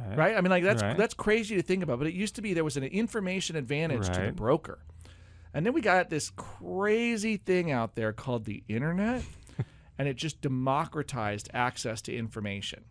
Okay. 0.00 0.16
Right? 0.16 0.36
I 0.36 0.40
mean, 0.40 0.50
like 0.50 0.64
that's 0.64 0.82
Right. 0.82 0.96
that's 0.96 1.14
crazy 1.14 1.56
to 1.56 1.62
think 1.62 1.82
about. 1.82 1.98
But 1.98 2.08
it 2.08 2.14
used 2.14 2.34
to 2.36 2.42
be 2.42 2.54
there 2.54 2.64
was 2.64 2.76
an 2.76 2.84
information 2.84 3.56
advantage 3.56 4.06
to 4.06 4.20
the 4.26 4.32
broker, 4.32 4.78
and 5.52 5.64
then 5.64 5.72
we 5.72 5.80
got 5.80 6.10
this 6.10 6.30
crazy 6.30 7.36
thing 7.36 7.70
out 7.70 7.94
there 7.94 8.12
called 8.12 8.44
the 8.44 8.64
internet, 8.68 9.22
and 9.98 10.08
it 10.08 10.16
just 10.16 10.40
democratized 10.40 11.48
access 11.54 12.02
to 12.02 12.14
information. 12.16 12.84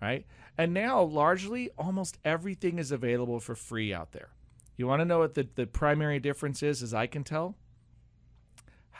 Right? 0.00 0.26
And 0.58 0.74
now, 0.74 1.00
largely, 1.02 1.70
almost 1.78 2.18
everything 2.24 2.78
is 2.78 2.90
available 2.92 3.38
for 3.40 3.54
free 3.54 3.94
out 3.94 4.12
there. 4.12 4.28
You 4.76 4.86
want 4.86 5.00
to 5.00 5.04
know 5.04 5.20
what 5.20 5.34
the, 5.34 5.46
the 5.54 5.66
primary 5.66 6.18
difference 6.18 6.62
is, 6.62 6.82
as 6.82 6.92
I 6.92 7.06
can 7.06 7.22
tell? 7.24 7.56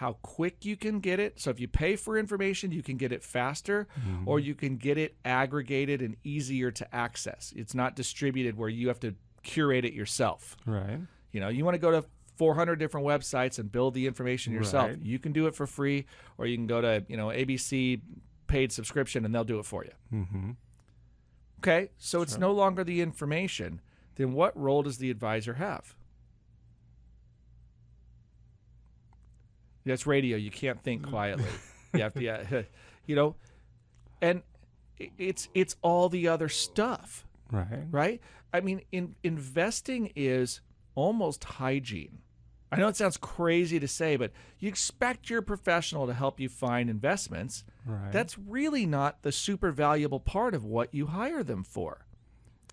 How 0.02 0.14
quick 0.22 0.64
you 0.64 0.76
can 0.76 0.98
get 0.98 1.20
it. 1.20 1.38
So, 1.38 1.50
if 1.50 1.60
you 1.60 1.68
pay 1.68 1.94
for 1.94 2.18
information, 2.18 2.72
you 2.72 2.82
can 2.82 2.96
get 2.96 3.12
it 3.12 3.22
faster, 3.22 3.86
or 4.26 4.40
you 4.40 4.56
can 4.56 4.76
get 4.76 4.98
it 4.98 5.14
aggregated 5.24 6.02
and 6.02 6.16
easier 6.24 6.72
to 6.72 6.92
access. 6.92 7.52
It's 7.54 7.72
not 7.72 7.94
distributed 7.94 8.56
where 8.56 8.68
you 8.68 8.88
have 8.88 8.98
to 9.00 9.14
curate 9.44 9.84
it 9.84 9.92
yourself. 9.92 10.56
Right. 10.66 10.98
You 11.30 11.40
know, 11.40 11.48
you 11.48 11.64
want 11.64 11.76
to 11.76 11.78
go 11.78 11.92
to 11.92 12.04
400 12.36 12.80
different 12.80 13.06
websites 13.06 13.60
and 13.60 13.70
build 13.70 13.94
the 13.94 14.08
information 14.08 14.52
yourself. 14.52 14.88
Right. 14.88 15.02
You 15.02 15.20
can 15.20 15.32
do 15.32 15.46
it 15.46 15.54
for 15.54 15.68
free, 15.68 16.06
or 16.36 16.46
you 16.46 16.56
can 16.56 16.66
go 16.66 16.80
to, 16.80 17.04
you 17.06 17.16
know, 17.16 17.28
ABC 17.28 18.00
paid 18.48 18.72
subscription 18.72 19.24
and 19.24 19.32
they'll 19.32 19.44
do 19.44 19.60
it 19.60 19.66
for 19.66 19.84
you. 19.84 19.92
Mm-hmm. 20.12 20.50
Okay, 21.60 21.90
so 21.96 22.22
it's 22.22 22.38
no 22.38 22.50
longer 22.50 22.82
the 22.82 23.00
information. 23.00 23.80
Then 24.16 24.32
what 24.32 24.58
role 24.58 24.82
does 24.82 24.98
the 24.98 25.10
advisor 25.10 25.54
have? 25.54 25.94
That's 29.84 30.06
radio. 30.06 30.36
You 30.36 30.50
can't 30.50 30.82
think 30.82 31.02
mm. 31.02 31.10
quietly. 31.10 31.44
you 31.94 32.02
have 32.02 32.14
to, 32.14 32.22
yeah, 32.22 32.62
you 33.06 33.16
know, 33.16 33.36
and 34.20 34.42
it's 35.18 35.48
it's 35.54 35.76
all 35.82 36.08
the 36.08 36.28
other 36.28 36.48
stuff, 36.48 37.26
Right. 37.50 37.84
right? 37.90 38.20
I 38.54 38.60
mean, 38.60 38.82
in, 38.92 39.14
investing 39.22 40.12
is 40.14 40.60
almost 40.94 41.44
hygiene. 41.44 42.18
I 42.70 42.76
know 42.76 42.88
it 42.88 42.96
sounds 42.96 43.18
crazy 43.18 43.78
to 43.80 43.88
say, 43.88 44.16
but 44.16 44.30
you 44.58 44.66
expect 44.68 45.28
your 45.28 45.42
professional 45.42 46.06
to 46.06 46.14
help 46.14 46.40
you 46.40 46.48
find 46.48 46.88
investments. 46.88 47.64
Right. 47.84 48.10
That's 48.10 48.38
really 48.38 48.86
not 48.86 49.22
the 49.22 49.30
super 49.32 49.72
valuable 49.72 50.20
part 50.20 50.54
of 50.54 50.64
what 50.64 50.94
you 50.94 51.06
hire 51.08 51.42
them 51.42 51.64
for. 51.64 52.06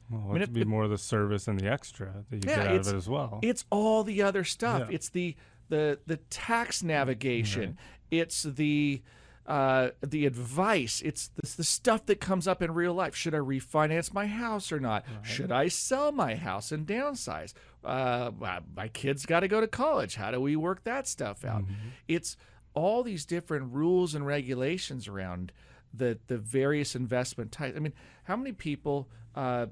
well, 0.09 0.21
mean, 0.33 0.37
it 0.37 0.43
it- 0.43 0.53
be 0.53 0.63
more 0.63 0.87
the 0.87 0.97
service 0.97 1.49
and 1.49 1.59
the 1.59 1.67
extra 1.69 2.23
that 2.29 2.45
you 2.45 2.49
Yeah, 2.49 2.55
get 2.59 2.67
out 2.67 2.75
of 2.75 2.87
it 2.87 2.95
as 2.95 3.09
well. 3.09 3.39
It's 3.41 3.65
all 3.69 4.05
the 4.05 4.21
other 4.21 4.45
stuff. 4.45 4.87
Yeah. 4.89 4.95
It's 4.95 5.09
the 5.09 5.35
the 5.69 5.99
the 6.05 6.17
tax 6.29 6.83
navigation. 6.83 7.77
It's 8.11 8.43
the 8.43 9.01
uh, 9.47 9.89
the 10.05 10.25
advice. 10.27 11.01
It's 11.03 11.29
the, 11.29 11.41
the 11.57 11.63
stuff 11.63 12.05
that 12.05 12.19
comes 12.21 12.47
up 12.47 12.61
in 12.61 12.71
real 12.71 12.93
life. 12.93 13.15
Should 13.15 13.33
I 13.33 13.39
refinance 13.39 14.13
my 14.13 14.27
house 14.27 14.71
or 14.71 14.79
not? 14.79 15.05
Should 15.23 15.51
I 15.51 15.67
sell 15.69 16.11
my 16.11 16.35
house 16.35 16.71
and 16.71 16.85
downsize? 16.85 17.53
Uh, 17.83 18.31
my- 18.75 18.89
kids 18.89 19.25
got 19.25 19.39
to 19.39 19.47
go 19.47 19.59
to 19.61 19.67
college. 19.67 20.15
How 20.15 20.29
do 20.31 20.39
we 20.41 20.55
work 20.55 20.83
that 20.83 21.07
stuff 21.07 21.43
out? 21.45 21.63
It's 22.07 22.37
all 22.75 23.01
these 23.03 23.25
different 23.25 23.73
rules 23.73 24.13
and 24.13 24.25
regulations 24.25 25.07
around 25.07 25.51
the 25.93 26.19
the 26.27 26.37
various 26.37 26.95
investment 26.95 27.51
types. 27.51 27.75
I 27.75 27.79
mean, 27.79 27.93
how 28.25 28.35
many 28.35 28.51
people? 28.51 29.09
Uh, 29.35 29.67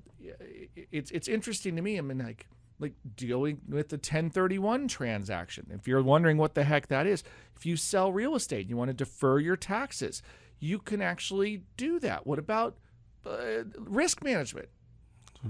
it's 0.92 1.12
it's 1.12 1.28
interesting 1.28 1.76
to 1.76 1.82
me. 1.82 1.98
I 1.98 2.02
mean, 2.02 2.18
like 2.20 2.48
like 2.80 2.94
dealing 3.16 3.62
with 3.68 3.90
the 3.90 3.96
1031 3.96 4.88
transaction. 4.88 5.68
If 5.72 5.88
you're 5.88 6.02
wondering 6.04 6.38
what 6.38 6.54
the 6.54 6.64
heck 6.64 6.88
that 6.88 7.08
is, 7.08 7.24
if 7.56 7.66
you 7.66 7.76
sell 7.76 8.12
real 8.12 8.36
estate 8.36 8.62
and 8.62 8.70
you 8.70 8.78
want 8.78 8.90
to 8.90 8.94
defer 8.94 9.40
your 9.40 9.56
taxes, 9.56 10.22
you 10.60 10.80
can 10.80 11.02
actually 11.02 11.64
do 11.76 12.00
that. 12.00 12.28
What 12.28 12.40
about 12.40 12.78
uh, 13.26 13.64
risk 13.78 14.24
management? 14.24 14.70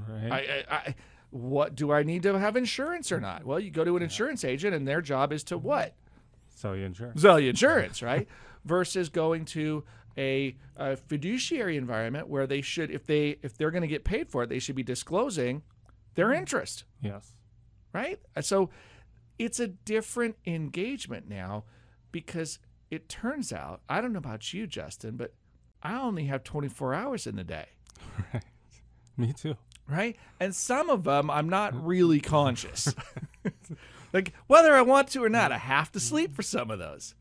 right. 0.07 0.31
I, 0.31 0.37
I, 0.37 0.75
I, 0.75 0.95
what 1.29 1.75
do 1.75 1.91
I 1.91 2.03
need 2.03 2.23
to 2.23 2.37
have 2.39 2.55
insurance 2.55 3.11
or 3.11 3.19
not? 3.19 3.45
Well, 3.45 3.59
you 3.59 3.71
go 3.71 3.83
to 3.83 3.97
an 3.97 4.03
insurance 4.03 4.45
agent, 4.45 4.73
and 4.73 4.87
their 4.87 5.01
job 5.01 5.33
is 5.33 5.43
to 5.45 5.57
what? 5.57 5.95
Sell 6.55 6.75
you 6.75 6.85
insurance. 6.85 7.21
sell 7.21 7.39
you 7.39 7.49
insurance, 7.49 8.01
right? 8.01 8.27
Versus 8.65 9.09
going 9.09 9.45
to 9.45 9.83
a, 10.17 10.55
a 10.75 10.95
fiduciary 10.95 11.77
environment 11.77 12.27
where 12.27 12.47
they 12.47 12.61
should, 12.61 12.89
if 12.89 13.05
they 13.05 13.37
if 13.43 13.57
they're 13.57 13.71
going 13.71 13.81
to 13.81 13.87
get 13.87 14.03
paid 14.03 14.29
for 14.29 14.43
it, 14.43 14.49
they 14.49 14.59
should 14.59 14.75
be 14.75 14.83
disclosing 14.83 15.61
their 16.17 16.29
mm-hmm. 16.29 16.39
interest, 16.39 16.83
Yes. 17.01 17.31
right? 17.93 18.19
Uh, 18.35 18.41
so 18.41 18.69
it's 19.39 19.59
a 19.59 19.67
different 19.67 20.35
engagement 20.45 21.29
now 21.29 21.63
because 22.11 22.59
it 22.89 23.07
turns 23.07 23.53
out 23.53 23.81
I 23.87 24.01
don't 24.01 24.11
know 24.11 24.19
about 24.19 24.51
you, 24.53 24.67
Justin, 24.67 25.15
but 25.15 25.33
I 25.81 25.95
only 25.95 26.25
have 26.25 26.43
24 26.43 26.93
hours 26.93 27.25
in 27.25 27.37
the 27.37 27.45
day. 27.45 27.67
Right. 28.33 28.43
Me 29.15 29.33
too. 29.33 29.57
right? 29.87 30.15
And 30.39 30.55
some 30.55 30.89
of 30.89 31.03
them 31.03 31.29
I'm 31.29 31.49
not 31.49 31.73
mm-hmm. 31.73 31.85
really 31.85 32.19
conscious. 32.19 32.93
like 34.13 34.33
whether 34.47 34.75
I 34.75 34.81
want 34.81 35.09
to 35.09 35.23
or 35.23 35.29
not, 35.29 35.51
I 35.51 35.57
have 35.57 35.91
to 35.93 35.99
sleep 35.99 36.35
for 36.35 36.41
some 36.41 36.71
of 36.71 36.79
those. 36.79 37.15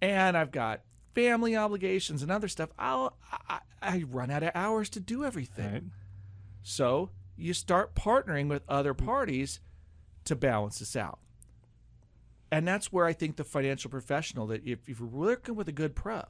And 0.00 0.36
I've 0.36 0.50
got 0.50 0.82
family 1.14 1.56
obligations 1.56 2.22
and 2.22 2.30
other 2.30 2.48
stuff. 2.48 2.70
I'll 2.78 3.16
I, 3.48 3.60
I 3.80 4.04
run 4.08 4.30
out 4.30 4.42
of 4.42 4.50
hours 4.54 4.88
to 4.90 5.00
do 5.00 5.24
everything. 5.24 5.72
Right. 5.72 5.82
So 6.62 7.10
you 7.36 7.54
start 7.54 7.94
partnering 7.94 8.48
with 8.48 8.62
other 8.68 8.94
mm-hmm. 8.94 9.06
parties 9.06 9.60
to 10.24 10.36
balance 10.36 10.78
this 10.78 10.96
out. 10.96 11.18
And 12.50 12.68
that's 12.68 12.92
where 12.92 13.06
I 13.06 13.14
think 13.14 13.36
the 13.36 13.44
financial 13.44 13.90
professional 13.90 14.46
that 14.48 14.66
if, 14.66 14.88
if 14.88 15.00
you're 15.00 15.08
working 15.08 15.54
with 15.54 15.68
a 15.68 15.72
good 15.72 15.94
pro, 15.96 16.22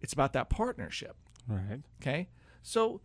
it's 0.00 0.12
about 0.12 0.34
that 0.34 0.50
partnership. 0.50 1.16
Right. 1.48 1.80
Okay, 2.00 2.28
so 2.62 3.00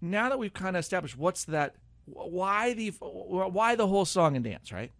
now 0.00 0.28
that 0.28 0.38
we've 0.38 0.52
kind 0.52 0.76
of 0.76 0.80
established 0.80 1.16
what's 1.16 1.44
that, 1.44 1.76
why 2.04 2.74
the 2.74 2.90
why 3.00 3.76
the 3.76 3.86
whole 3.86 4.04
song 4.04 4.34
and 4.34 4.44
dance, 4.44 4.72
right? 4.72 4.90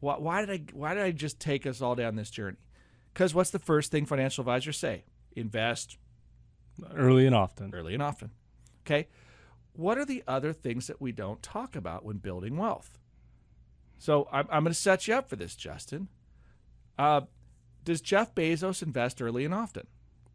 Why, 0.00 0.16
why 0.18 0.44
did 0.44 0.50
I 0.50 0.64
why 0.72 0.94
did 0.94 1.02
I 1.02 1.10
just 1.10 1.38
take 1.38 1.66
us 1.66 1.82
all 1.82 1.94
down 1.94 2.16
this 2.16 2.30
journey? 2.30 2.56
Because 3.12 3.34
what's 3.34 3.50
the 3.50 3.58
first 3.58 3.90
thing 3.90 4.06
financial 4.06 4.42
advisors 4.42 4.78
say? 4.78 5.04
Invest 5.34 5.98
Early 6.94 7.26
and 7.26 7.34
often. 7.34 7.72
early 7.74 7.94
and 7.94 8.02
often. 8.02 8.30
Okay. 8.86 9.08
What 9.76 9.98
are 9.98 10.04
the 10.04 10.22
other 10.26 10.52
things 10.52 10.86
that 10.86 11.00
we 11.00 11.12
don't 11.12 11.42
talk 11.42 11.76
about 11.76 12.04
when 12.04 12.16
building 12.18 12.56
wealth? 12.56 12.98
So 13.98 14.28
I'm, 14.32 14.46
I'm 14.50 14.62
going 14.64 14.72
to 14.72 14.78
set 14.78 15.06
you 15.08 15.14
up 15.14 15.28
for 15.28 15.36
this, 15.36 15.54
Justin. 15.56 16.08
Uh, 16.98 17.22
does 17.84 18.00
Jeff 18.00 18.34
Bezos 18.34 18.82
invest 18.82 19.20
early 19.22 19.44
and 19.44 19.54
often? 19.54 19.86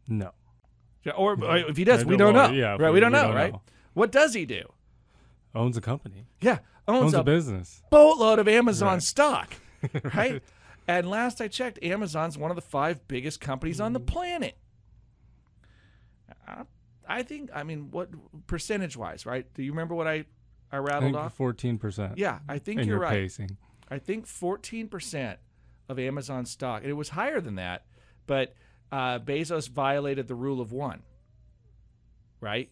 No. 0.08 0.30
Yeah, 1.04 1.12
Or, 1.12 1.36
if 1.68 1.76
he 1.76 1.84
does, 1.84 2.04
we 2.04 2.16
don't 2.16 2.34
don't. 2.34 2.54
Yeah, 2.54 2.76
right? 2.78 2.80
we- 2.80 2.90
We 2.92 3.00
don't 3.00 3.12
we 3.12 3.18
know, 3.18 3.26
don't 3.28 3.36
right? 3.36 3.52
know. 3.52 3.62
What 3.94 4.12
does 4.12 4.34
he 4.34 4.46
do? 4.46 4.62
Owns 5.54 5.76
a 5.76 5.80
company. 5.80 6.26
Yeah, 6.40 6.58
owns, 6.88 7.04
Owns 7.06 7.14
a, 7.14 7.20
a 7.20 7.24
business. 7.24 7.82
boatload 7.90 8.38
of 8.38 8.48
Amazon 8.48 8.94
Right. 8.94 9.02
stock, 9.02 9.54
right? 10.14 10.42
and 10.88 11.10
last 11.10 11.40
I 11.40 11.48
checked, 11.48 11.78
Amazon's 11.82 12.38
one 12.38 12.50
of 12.50 12.54
the 12.54 12.62
five 12.62 13.06
biggest 13.08 13.40
companies 13.40 13.80
on 13.80 13.92
the 13.92 14.00
Mm-hmm. 14.00 14.06
planet. 14.06 14.56
Uh, 16.48 16.64
I 17.12 17.22
think, 17.22 17.50
I 17.54 17.62
mean, 17.62 17.90
what 17.90 18.08
percentage 18.46 18.96
wise, 18.96 19.26
right? 19.26 19.46
Do 19.54 19.62
you 19.62 19.72
remember 19.72 19.94
what 19.94 20.06
I, 20.08 20.24
I 20.70 20.76
I 20.76 20.78
rattled 20.78 21.12
think 21.12 21.16
off? 21.16 21.34
fourteen 21.34 21.78
percent. 21.78 22.16
Yeah, 22.18 22.38
I 22.48 22.58
think 22.58 22.78
you're 22.78 22.86
you're 22.86 22.98
right. 23.00 23.10
pacing. 23.12 23.56
I 23.90 23.98
think 23.98 24.26
14% 24.26 25.36
of 25.90 25.98
Amazon 25.98 26.46
stock, 26.46 26.80
and 26.82 26.90
it 26.90 26.94
was 26.94 27.10
higher 27.10 27.40
than 27.42 27.56
that, 27.56 27.84
but 28.26 28.54
uh, 28.90 29.18
Bezos 29.18 29.68
violated 29.68 30.28
the 30.28 30.34
rule 30.34 30.62
of 30.62 30.72
one, 30.72 31.02
right? 32.40 32.70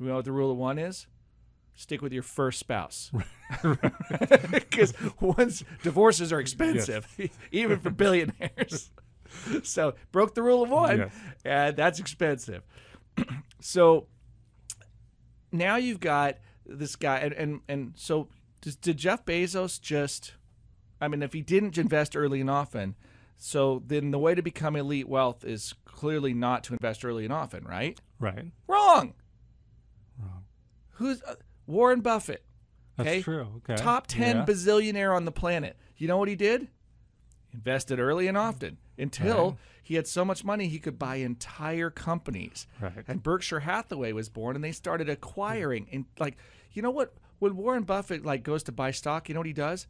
You 0.00 0.06
know 0.06 0.14
what 0.16 0.24
the 0.24 0.32
rule 0.32 0.50
of 0.50 0.56
one 0.56 0.78
is? 0.78 1.06
Stick 1.74 2.00
with 2.00 2.12
your 2.14 2.22
first 2.22 2.58
spouse. 2.58 3.10
Because 4.50 4.92
once 5.20 5.62
divorces 5.82 6.32
are 6.32 6.40
expensive, 6.40 7.06
even 7.52 7.78
for 7.78 7.90
billionaires. 7.90 8.90
so 9.62 9.94
broke 10.10 10.34
the 10.34 10.42
rule 10.42 10.62
of 10.62 10.70
one, 10.70 10.98
Yes. 10.98 11.14
and 11.44 11.76
that's 11.76 12.00
expensive. 12.00 12.62
so 13.60 14.06
now 15.52 15.76
you've 15.76 16.00
got 16.00 16.38
this 16.66 16.96
guy, 16.96 17.18
and 17.18 17.32
and, 17.34 17.60
and 17.68 17.92
so 17.96 18.28
does, 18.60 18.76
did 18.76 18.96
Jeff 18.96 19.24
Bezos 19.24 19.80
just? 19.80 20.34
I 21.00 21.08
mean, 21.08 21.22
if 21.22 21.32
he 21.32 21.42
didn't 21.42 21.76
invest 21.78 22.16
early 22.16 22.40
and 22.40 22.48
often, 22.50 22.94
so 23.36 23.82
then 23.86 24.10
the 24.12 24.18
way 24.18 24.34
to 24.34 24.42
become 24.42 24.76
elite 24.76 25.08
wealth 25.08 25.44
is 25.44 25.74
clearly 25.84 26.32
not 26.32 26.64
to 26.64 26.72
invest 26.72 27.04
early 27.04 27.24
and 27.24 27.32
often, 27.32 27.64
right? 27.64 27.98
Right. 28.18 28.46
Wrong. 28.66 29.12
Wrong. 30.18 30.44
Who's 30.92 31.22
uh, 31.22 31.34
Warren 31.66 32.00
Buffett? 32.00 32.44
That's 32.96 33.08
Okay. 33.08 33.22
true. 33.22 33.46
Okay. 33.58 33.74
Top 33.76 34.06
10 34.06 34.36
Yeah. 34.36 34.44
bazillionaire 34.46 35.14
on 35.14 35.26
the 35.26 35.32
planet. 35.32 35.76
You 35.98 36.08
know 36.08 36.16
what 36.16 36.28
he 36.28 36.34
did? 36.36 36.68
Invested 37.52 38.00
early 38.00 38.26
and 38.26 38.38
often 38.38 38.78
until 38.98 39.50
Right. 39.50 39.58
He 39.86 39.94
had 39.94 40.08
so 40.08 40.24
much 40.24 40.44
money 40.44 40.66
he 40.66 40.80
could 40.80 40.98
buy 40.98 41.16
entire 41.16 41.90
companies. 41.90 42.66
Right. 42.80 43.04
And 43.06 43.22
Berkshire 43.22 43.60
Hathaway 43.60 44.10
was 44.10 44.28
born 44.28 44.56
and 44.56 44.64
they 44.64 44.72
started 44.72 45.08
acquiring 45.08 45.86
and 45.92 46.06
like 46.18 46.36
you 46.72 46.82
know 46.82 46.90
what 46.90 47.14
when 47.38 47.56
Warren 47.56 47.84
Buffett 47.84 48.24
like 48.24 48.42
goes 48.42 48.64
to 48.64 48.72
buy 48.72 48.90
stock, 48.90 49.28
you 49.28 49.34
know 49.34 49.40
what 49.40 49.46
he 49.46 49.52
does? 49.52 49.86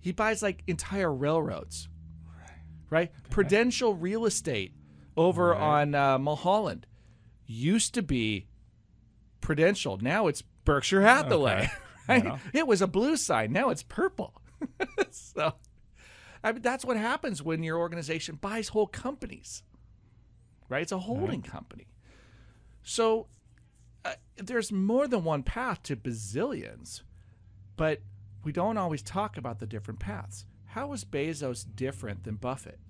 He 0.00 0.12
buys 0.12 0.40
like 0.40 0.62
entire 0.68 1.12
railroads. 1.12 1.88
Right? 2.90 3.10
Prudential 3.28 3.94
Real 3.94 4.24
Estate 4.24 4.72
over 5.16 5.48
Right. 5.48 5.60
on 5.60 5.94
uh, 5.96 6.18
Mulholland 6.18 6.86
used 7.44 7.94
to 7.94 8.02
be 8.02 8.46
Prudential. 9.40 9.98
Now 9.98 10.28
it's 10.28 10.42
Berkshire 10.64 11.02
Hathaway. 11.02 11.52
Okay. 11.64 11.70
Right? 12.08 12.38
It 12.52 12.66
was 12.66 12.82
a 12.82 12.88
blue 12.88 13.16
sign. 13.16 13.52
Now 13.52 13.70
it's 13.70 13.84
purple. 13.84 14.34
so, 15.10 15.54
I 16.44 16.52
mean, 16.52 16.62
that's 16.62 16.84
what 16.84 16.96
happens 16.96 17.42
when 17.42 17.62
your 17.62 17.78
organization 17.78 18.36
buys 18.40 18.68
whole 18.68 18.86
companies. 18.86 19.62
Right? 20.68 20.82
It's 20.82 20.92
a 20.92 20.98
holding 20.98 21.42
company. 21.42 21.86
So, 22.82 23.28
uh, 24.04 24.14
there's 24.36 24.72
more 24.72 25.06
than 25.06 25.22
one 25.22 25.42
path 25.42 25.82
to 25.84 25.96
bazillions, 25.96 27.02
but 27.76 28.00
we 28.42 28.50
don't 28.52 28.76
always 28.76 29.02
talk 29.02 29.36
about 29.36 29.60
the 29.60 29.66
different 29.66 30.00
paths. 30.00 30.46
How 30.66 30.92
is 30.92 31.04
Bezos 31.04 31.64
different 31.76 32.24
than 32.24 32.36
Buffett? 32.36 32.80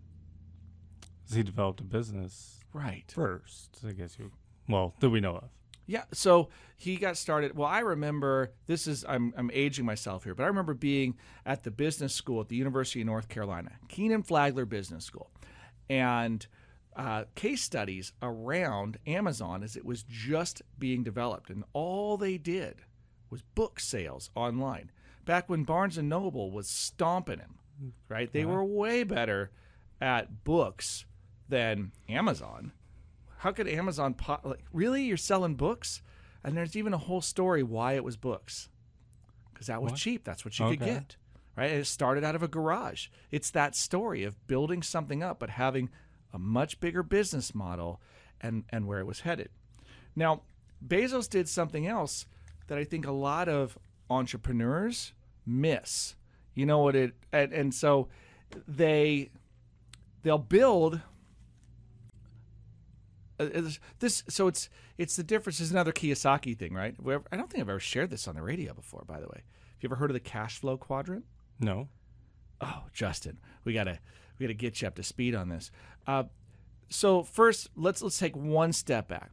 He 1.33 1.43
developed 1.43 1.81
a 1.81 1.85
business 1.85 2.61
Right. 2.73 3.11
first. 3.13 3.81
I 3.87 3.93
guess 3.93 4.19
you. 4.19 4.31
Well, 4.69 4.95
that 5.01 5.11
we 5.11 5.21
know 5.21 5.37
of. 5.37 5.51
Yeah, 5.87 6.05
so 6.13 6.49
he 6.77 6.97
got 6.97 7.17
started. 7.17 7.57
Well, 7.57 7.69
I 7.69 7.81
remember 7.81 8.53
this 8.67 8.87
is 8.87 9.05
I'm 9.09 9.35
I'm 9.37 9.51
aging 9.53 9.85
myself 9.85 10.25
here, 10.25 10.35
but 10.35 10.45
I 10.45 10.47
remember 10.47 10.75
being 10.75 11.17
at 11.45 11.65
the 11.65 11.71
business 11.71 12.15
school 12.15 12.41
at 12.41 12.49
the 12.49 12.57
University 12.57 13.01
of 13.01 13.07
North 13.07 13.29
Carolina, 13.29 13.73
Kenan-Flagler 13.89 14.65
Business 14.65 15.05
School, 15.05 15.31
and 15.91 16.47
uh, 16.97 17.25
case 17.35 17.63
studies 17.63 18.13
around 18.23 18.99
Amazon 19.07 19.63
as 19.63 19.77
it 19.77 19.85
was 19.85 20.05
just 20.05 20.63
being 20.79 21.03
developed, 21.03 21.51
and 21.51 21.65
all 21.73 22.17
they 22.17 22.39
did 22.39 22.83
was 23.31 23.43
book 23.55 23.81
sales 23.81 24.31
online. 24.35 24.91
Back 25.25 25.49
when 25.49 25.65
Barnes 25.65 25.99
and 25.99 26.09
Noble 26.09 26.51
was 26.51 26.69
stomping 26.69 27.39
him, 27.39 27.59
right? 28.09 28.33
They 28.33 28.45
were 28.45 28.65
way 28.65 29.05
better 29.05 29.51
at 30.01 30.45
books 30.45 31.07
than 31.49 31.93
Amazon 32.09 32.73
how 33.43 33.51
could 33.51 33.67
Amazon 33.67 34.15
po- 34.15 34.39
like 34.45 34.65
really 34.73 35.03
you're 35.03 35.17
selling 35.17 35.57
books? 35.57 36.01
And 36.45 36.57
there's 36.57 36.77
even 36.77 36.95
a 36.95 36.99
whole 36.99 37.21
story 37.21 37.65
why 37.65 37.95
it 37.95 38.05
was 38.05 38.17
books. 38.17 38.69
Cuz 39.55 39.67
that 39.67 39.83
was 39.83 39.93
What? 39.93 39.99
cheap. 40.01 40.23
That's 40.23 40.45
what 40.45 40.57
you 40.61 40.69
could 40.69 40.79
get. 40.79 41.17
Right? 41.57 41.73
And 41.73 41.81
it 41.81 41.87
started 41.87 42.23
out 42.23 42.37
of 42.37 42.45
a 42.45 42.49
garage. 42.49 43.09
It's 43.33 43.51
that 43.51 43.75
story 43.75 44.23
of 44.23 44.47
building 44.47 44.81
something 44.81 45.25
up 45.25 45.41
but 45.41 45.51
having 45.51 45.91
a 46.33 46.39
much 46.39 46.79
bigger 46.79 47.03
business 47.03 47.53
model 47.53 48.01
and 48.41 48.63
and 48.71 48.87
where 48.87 49.01
it 49.01 49.07
was 49.07 49.21
headed. 49.21 49.49
Now, 50.15 50.43
Bezos 50.87 51.29
did 51.29 51.49
something 51.49 51.85
else 51.85 52.27
that 52.69 52.79
I 52.79 52.85
think 52.85 53.07
a 53.09 53.13
lot 53.13 53.49
of 53.49 53.77
entrepreneurs 54.09 55.15
miss. 55.45 56.15
You 56.55 56.65
know 56.65 56.79
what 56.79 56.95
it 56.95 57.15
and, 57.33 57.53
and 57.53 57.75
so 57.75 58.07
they 58.69 59.31
they'll 60.23 60.39
build 60.39 61.01
uh, 63.43 63.71
this 63.99 64.23
so 64.29 64.47
it's 64.49 64.69
it's 64.99 65.17
the 65.17 65.23
difference 65.23 65.61
is 65.61 65.71
another 65.71 65.93
Kiyosaki 65.93 66.57
thing, 66.57 66.75
right? 66.75 66.95
Where- 67.01 67.23
I 67.33 67.37
don't 67.37 67.51
think 67.51 67.63
I've 67.63 67.69
ever 67.69 67.81
shared 67.81 68.11
this 68.11 68.27
on 68.29 68.35
the 68.35 68.43
radio 68.43 68.75
before, 68.75 69.05
by 69.07 69.21
the 69.21 69.27
way. 69.27 69.39
Have 69.43 69.83
you 69.83 69.89
ever 69.89 69.97
heard 69.97 70.11
of 70.11 70.15
the 70.15 70.21
cash 70.21 70.59
flow 70.59 70.77
quadrant? 70.77 71.25
No. 71.61 71.89
Oh, 72.61 72.85
Justin, 72.93 73.39
we 73.65 73.73
gotta 73.73 73.99
we 74.39 74.47
gotta 74.47 74.55
get 74.55 74.81
you 74.83 74.89
up 74.89 74.95
to 74.97 75.03
speed 75.03 75.35
on 75.35 75.49
this. 75.49 75.71
Uh, 76.07 76.25
so 76.89 77.23
first, 77.23 77.71
let's 77.77 78.03
let's 78.03 78.19
take 78.19 78.37
one 78.37 78.73
step 78.73 79.09
back. 79.09 79.31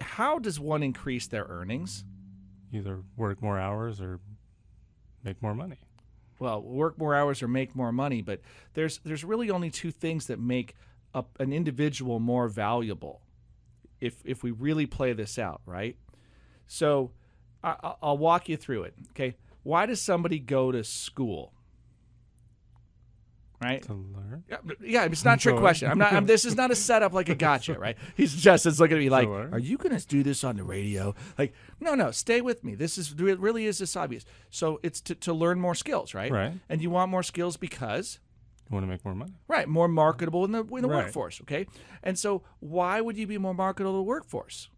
How 0.00 0.38
does 0.38 0.60
one 0.60 0.82
increase 0.82 1.26
their 1.26 1.44
earnings? 1.48 2.04
Either 2.72 3.02
work 3.16 3.40
more 3.42 3.58
hours 3.58 4.00
or 4.00 4.20
make 5.24 5.40
more 5.42 5.54
money. 5.54 5.78
well, 6.38 6.60
work 6.62 6.98
more 6.98 7.14
hours 7.14 7.42
or 7.42 7.48
make 7.48 7.74
more 7.74 7.92
money, 7.92 8.20
but 8.22 8.40
there's 8.74 8.98
there's 9.04 9.24
really 9.24 9.50
only 9.50 9.70
two 9.70 9.90
things 9.90 10.26
that 10.26 10.38
make 10.38 10.74
a, 11.14 11.24
an 11.38 11.52
individual 11.52 12.20
more 12.20 12.48
valuable. 12.48 13.22
If 14.00 14.16
if 14.24 14.42
we 14.42 14.50
really 14.50 14.86
play 14.86 15.12
this 15.12 15.38
out, 15.38 15.62
right? 15.64 15.96
So 16.66 17.12
I, 17.62 17.94
I'll 18.02 18.18
walk 18.18 18.48
you 18.48 18.56
through 18.56 18.84
it. 18.84 18.94
Okay, 19.10 19.36
why 19.62 19.86
does 19.86 20.00
somebody 20.00 20.38
go 20.38 20.70
to 20.70 20.84
school? 20.84 21.52
Right? 23.62 23.82
To 23.84 23.94
learn. 23.94 24.44
Yeah, 24.50 24.58
yeah, 24.82 25.04
it's 25.06 25.24
not 25.24 25.38
a 25.38 25.40
trick 25.40 25.56
question. 25.56 25.90
I'm 25.90 25.96
not. 25.96 26.12
I'm, 26.12 26.26
this 26.26 26.44
is 26.44 26.56
not 26.56 26.70
a 26.70 26.76
setup 26.76 27.14
like 27.14 27.30
a 27.30 27.34
gotcha, 27.34 27.78
right? 27.78 27.96
He's 28.14 28.36
just 28.36 28.66
is 28.66 28.78
looking 28.78 28.98
at 28.98 29.00
me 29.00 29.08
like, 29.08 29.26
"Are 29.26 29.58
you 29.58 29.78
going 29.78 29.98
to 29.98 30.06
do 30.06 30.22
this 30.22 30.44
on 30.44 30.56
the 30.56 30.62
radio?" 30.62 31.14
Like, 31.38 31.54
no, 31.80 31.94
no, 31.94 32.10
stay 32.10 32.42
with 32.42 32.62
me. 32.64 32.74
This 32.74 32.98
is 32.98 33.14
it 33.18 33.40
really 33.40 33.64
is 33.64 33.78
this 33.78 33.96
obvious. 33.96 34.26
So 34.50 34.78
it's 34.82 35.00
to, 35.02 35.14
to 35.14 35.32
learn 35.32 35.58
more 35.58 35.74
skills, 35.74 36.12
right? 36.12 36.30
Right. 36.30 36.52
And 36.68 36.82
you 36.82 36.90
want 36.90 37.10
more 37.10 37.22
skills 37.22 37.56
because 37.56 38.18
You 38.68 38.74
want 38.74 38.84
to 38.84 38.88
make 38.88 39.04
more 39.04 39.14
money. 39.14 39.32
right, 39.48 39.68
more 39.68 39.88
marketable 39.88 40.44
in 40.44 40.52
the 40.52 40.64
in 40.64 40.82
the 40.82 40.88
Right. 40.88 41.04
workforce. 41.04 41.40
Okay. 41.42 41.66
And 42.02 42.18
so 42.18 42.42
why 42.60 43.00
would 43.00 43.16
you 43.16 43.26
be 43.26 43.38
more 43.38 43.54
marketable 43.54 43.92
in 43.92 43.98
the 43.98 44.02
workforce? 44.02 44.68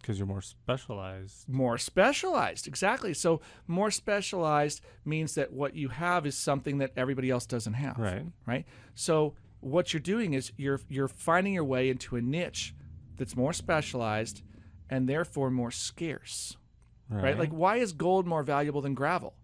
Because 0.00 0.18
you're 0.18 0.26
more 0.28 0.40
specialized. 0.42 1.48
more 1.48 1.76
specialized 1.76 2.66
exactly 2.66 3.12
so 3.12 3.40
more 3.66 3.90
specialized 3.90 4.80
means 5.04 5.34
that 5.34 5.52
what 5.52 5.74
you 5.74 5.88
have 5.88 6.24
is 6.24 6.34
something 6.36 6.78
that 6.78 6.92
everybody 6.96 7.28
else 7.30 7.44
doesn't 7.46 7.74
have 7.74 7.98
Right. 7.98 8.24
right 8.46 8.64
so 8.94 9.34
what 9.60 9.92
you're 9.92 10.00
doing 10.00 10.32
is 10.34 10.52
you're 10.56 10.80
you're 10.88 11.08
finding 11.08 11.52
your 11.52 11.64
way 11.64 11.90
into 11.90 12.16
a 12.16 12.22
niche 12.22 12.74
that's 13.16 13.36
more 13.36 13.52
specialized 13.52 14.40
and 14.88 15.08
therefore 15.08 15.50
more 15.50 15.72
scarce 15.72 16.56
Right. 17.10 17.24
right, 17.24 17.38
like 17.38 17.50
why 17.50 17.76
is 17.76 17.92
gold 17.92 18.26
more 18.26 18.42
valuable 18.44 18.80
than 18.80 18.94
gravel 18.94 19.34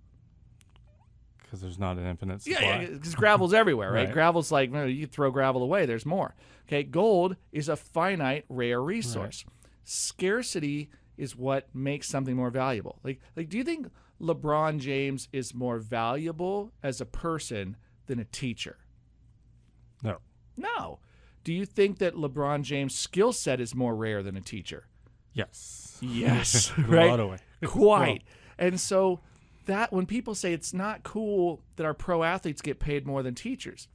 Because 1.55 1.63
there's 1.63 1.79
not 1.79 1.97
an 1.99 2.07
infinite 2.07 2.43
supply. 2.43 2.61
yeah 2.61 2.87
because 2.87 3.15
gravel's 3.15 3.55
everywhere 3.55 3.93
right? 3.93 4.05
Right. 4.07 4.13
gravel's 4.13 4.51
like 4.51 4.71
no, 4.71 4.85
you 4.85 5.07
throw 5.07 5.31
gravel 5.31 5.63
away 5.63 5.87
there's 5.87 6.05
more 6.05 6.35
okay 6.69 6.83
gold 6.83 7.37
is 7.53 7.69
a 7.69 7.77
finite 7.77 8.45
rare 8.49 8.83
resource 8.83 9.45
scarcity 9.85 10.91
is 11.17 11.37
what 11.37 11.69
makes 11.75 12.09
something 12.09 12.35
more 12.35 12.51
valuable. 12.51 12.99
Like 13.05 13.21
like 13.37 13.49
do 13.49 13.57
you 13.57 13.65
think 13.65 13.89
LeBron 14.21 14.79
James 14.79 15.29
is 15.33 15.55
more 15.55 15.79
valuable 15.79 16.73
as 16.83 17.01
a 17.01 17.07
person 17.07 17.77
than 18.07 18.19
a 18.19 18.25
teacher? 18.25 18.79
No. 20.03 20.19
No. 20.57 20.99
Do 21.43 21.53
you 21.53 21.67
think 21.67 21.99
that 21.99 22.15
LeBron 22.15 22.63
James' 22.63 22.95
skill 22.95 23.33
set 23.33 23.61
is 23.61 23.75
more 23.75 23.95
rare 23.95 24.23
than 24.23 24.37
a 24.37 24.41
teacher? 24.41 24.87
Yes. 25.33 25.99
Yes, 26.01 26.73
right. 26.89 27.11
lot 27.11 27.21
of 27.21 27.31
way. 27.31 27.39
Quite. 27.65 28.23
And 28.59 28.81
so 28.81 29.21
that 29.67 29.93
when 29.93 30.07
people 30.07 30.35
say 30.35 30.53
it's 30.53 30.75
not 30.75 31.03
cool 31.03 31.63
that 31.77 31.87
our 31.87 31.95
pro 31.95 32.23
athletes 32.23 32.63
get 32.63 32.79
paid 32.79 33.07
more 33.07 33.23
than 33.23 33.35
teachers, 33.35 33.89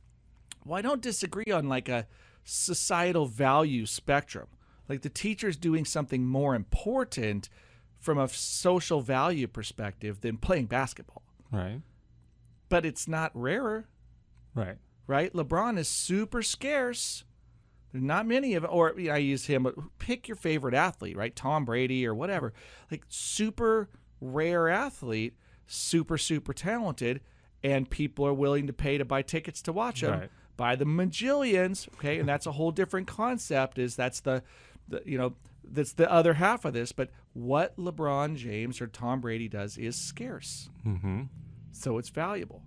well, 0.65 0.77
I 0.77 0.81
don't 0.81 1.01
disagree 1.01 1.51
on 1.51 1.67
like 1.69 1.89
a 1.89 2.07
societal 2.43 3.25
value 3.25 3.85
spectrum. 3.85 4.47
Like 4.87 5.01
the 5.01 5.09
teacher's 5.09 5.55
doing 5.55 5.85
something 5.85 6.25
more 6.25 6.55
important 6.55 7.49
from 7.99 8.17
a 8.17 8.27
social 8.27 9.01
value 9.01 9.47
perspective 9.47 10.21
than 10.21 10.37
playing 10.37 10.65
basketball. 10.67 11.21
Right. 11.51 11.81
But 12.69 12.85
it's 12.85 13.07
not 13.07 13.31
rarer, 13.33 13.87
Right. 14.55 14.77
right? 15.07 15.33
LeBron 15.33 15.77
is 15.77 15.87
super 15.87 16.41
scarce. 16.41 17.23
There's 17.91 18.03
not 18.03 18.25
many 18.27 18.53
of 18.53 18.65
or 18.65 18.93
you 18.97 19.07
know, 19.09 19.13
I 19.15 19.17
use 19.17 19.45
him, 19.45 19.63
but 19.63 19.75
pick 19.97 20.27
your 20.27 20.35
favorite 20.37 20.75
athlete, 20.75 21.17
right? 21.17 21.35
Tom 21.35 21.65
Brady 21.65 22.05
or 22.05 22.13
whatever. 22.13 22.53
Like 22.91 23.03
super 23.09 23.89
rare 24.21 24.69
athlete, 24.69 25.35
super 25.71 26.17
super 26.17 26.53
talented, 26.53 27.21
and 27.63 27.89
people 27.89 28.25
are 28.25 28.33
willing 28.33 28.67
to 28.67 28.73
pay 28.73 28.97
to 28.97 29.05
buy 29.05 29.21
tickets 29.21 29.61
to 29.63 29.71
watch 29.73 30.01
them 30.01 30.19
Right. 30.19 30.29
by 30.57 30.75
the 30.75 30.85
majillions. 30.85 31.87
Okay, 31.95 32.19
and 32.19 32.27
that's 32.27 32.45
a 32.45 32.51
whole 32.53 32.71
different 32.71 33.07
concept. 33.07 33.77
Is 33.77 33.95
that's 33.95 34.19
the, 34.21 34.43
the 34.87 35.01
you 35.05 35.17
know 35.17 35.33
that's 35.63 35.93
the 35.93 36.11
other 36.11 36.33
half 36.33 36.65
of 36.65 36.73
this. 36.73 36.91
But 36.91 37.09
what 37.33 37.77
LeBron 37.77 38.35
James 38.37 38.81
or 38.81 38.87
Tom 38.87 39.21
Brady 39.21 39.47
does 39.47 39.77
is 39.77 39.95
scarce 39.95 40.69
Mm-hmm. 40.85 41.23
so 41.71 41.97
it's 41.99 42.09
valuable. 42.09 42.63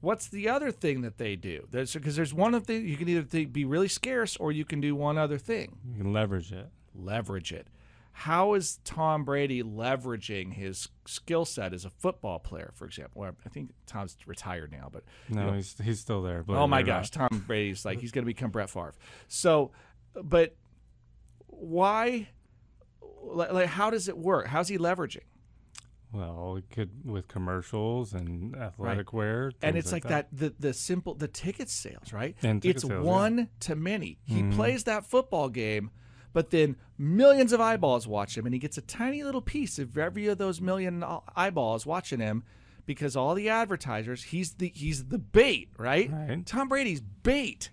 What's 0.00 0.28
the 0.28 0.48
other 0.48 0.70
thing 0.70 1.02
that 1.02 1.18
they 1.18 1.36
do? 1.36 1.66
There's 1.70 1.92
because 1.92 2.16
there's 2.16 2.32
one 2.32 2.54
of 2.54 2.66
the 2.66 2.74
you 2.76 2.96
can 2.96 3.08
either 3.10 3.22
think, 3.22 3.52
be 3.52 3.66
really 3.66 3.88
scarce 3.88 4.34
or 4.38 4.50
you 4.50 4.64
can 4.64 4.80
do 4.80 4.94
one 4.96 5.18
other 5.18 5.36
thing, 5.36 5.76
You 5.92 6.02
can 6.04 6.12
leverage 6.12 6.50
it. 6.52 6.70
leverage 6.94 7.52
it. 7.52 7.66
How 8.12 8.54
is 8.54 8.78
Tom 8.84 9.24
Brady 9.24 9.62
leveraging 9.62 10.52
his 10.52 10.88
skill 11.06 11.44
set 11.44 11.72
as 11.72 11.84
a 11.84 11.90
football 11.90 12.38
player, 12.38 12.72
for 12.74 12.84
example? 12.84 13.22
Well, 13.22 13.36
I 13.46 13.48
think 13.48 13.70
Tom's 13.86 14.16
retired 14.26 14.72
now, 14.72 14.88
but 14.92 15.04
No, 15.28 15.46
know- 15.46 15.52
he's 15.54 15.76
he's 15.82 16.00
still 16.00 16.22
there. 16.22 16.44
oh 16.48 16.66
my 16.66 16.82
gosh, 16.82 17.14
not. 17.16 17.30
Tom 17.30 17.44
Brady's 17.46 17.84
like 17.84 18.00
he's 18.00 18.12
going 18.12 18.24
to 18.24 18.26
become 18.26 18.50
Brett 18.50 18.68
Favre. 18.70 18.94
So, 19.28 19.70
but 20.14 20.54
why? 21.46 22.28
Like, 23.22 23.52
like, 23.52 23.66
how 23.68 23.90
does 23.90 24.08
it 24.08 24.16
work? 24.18 24.46
How's 24.48 24.68
he 24.68 24.78
leveraging? 24.78 25.22
Well, 26.12 26.56
it 26.56 26.68
could 26.70 26.90
with 27.08 27.28
commercials 27.28 28.12
and 28.12 28.56
athletic 28.56 29.12
wear. 29.12 29.52
and 29.62 29.76
it's 29.76 29.92
like 29.92 30.02
that. 30.04 30.28
the 30.32 30.52
the 30.58 30.72
simple 30.74 31.14
the 31.14 31.28
ticket 31.28 31.70
sales 31.70 32.12
right 32.12 32.34
And 32.42 32.64
it's 32.64 32.82
sales, 32.82 32.92
yeah. 32.92 32.98
one 33.00 33.48
to 33.60 33.76
many 33.76 34.18
he 34.24 34.42
Mhm. 34.42 34.54
plays 34.56 34.84
that 34.84 35.06
football 35.06 35.48
game 35.48 35.90
but 36.32 36.50
then 36.50 36.76
millions 36.98 37.52
of 37.52 37.60
eyeballs 37.60 38.06
watch 38.06 38.36
him 38.36 38.46
and 38.46 38.54
he 38.54 38.58
gets 38.58 38.78
a 38.78 38.82
tiny 38.82 39.22
little 39.22 39.40
piece 39.42 39.78
of 39.78 39.96
every 39.98 40.26
of 40.26 40.38
those 40.38 40.60
million 40.60 41.04
eyeballs 41.36 41.84
watching 41.86 42.20
him 42.20 42.42
because 42.86 43.16
all 43.16 43.34
the 43.34 43.48
advertisers 43.48 44.24
he's 44.24 44.54
the 44.54 44.72
he's 44.74 45.06
the 45.06 45.18
bait 45.18 45.68
right, 45.78 46.10
Right. 46.12 46.44
tom 46.46 46.68
brady's 46.68 47.00
bait 47.00 47.70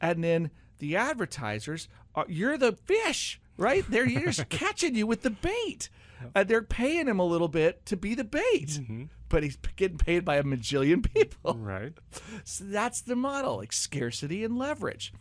and 0.00 0.22
then 0.24 0.50
the 0.78 0.96
advertisers 0.96 1.88
are 2.14 2.26
you're 2.28 2.58
the 2.58 2.72
fish 2.72 3.40
right 3.56 3.84
they're 3.90 4.06
you're 4.08 4.30
just 4.32 4.48
catching 4.48 4.94
you 4.94 5.06
with 5.06 5.22
the 5.22 5.30
bait 5.30 5.88
and 6.34 6.48
they're 6.48 6.62
paying 6.62 7.06
him 7.06 7.18
a 7.18 7.24
little 7.24 7.48
bit 7.48 7.84
to 7.86 7.96
be 7.96 8.14
the 8.14 8.24
bait 8.24 8.80
Mhm. 8.82 9.08
but 9.28 9.42
he's 9.42 9.56
getting 9.76 9.98
paid 9.98 10.24
by 10.24 10.36
a 10.36 10.42
majillion 10.44 11.02
people. 11.14 11.54
Right. 11.54 11.92
So 12.44 12.64
that's 12.64 13.00
the 13.02 13.16
model, 13.16 13.56
like 13.58 13.72
scarcity 13.72 14.42
and 14.44 14.56
leverage. 14.58 15.12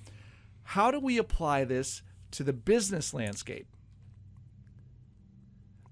How 0.64 0.92
do 0.92 1.00
we 1.00 1.18
apply 1.18 1.64
this 1.66 2.02
to 2.34 2.44
the 2.44 2.54
business 2.54 3.14
landscape? 3.14 3.68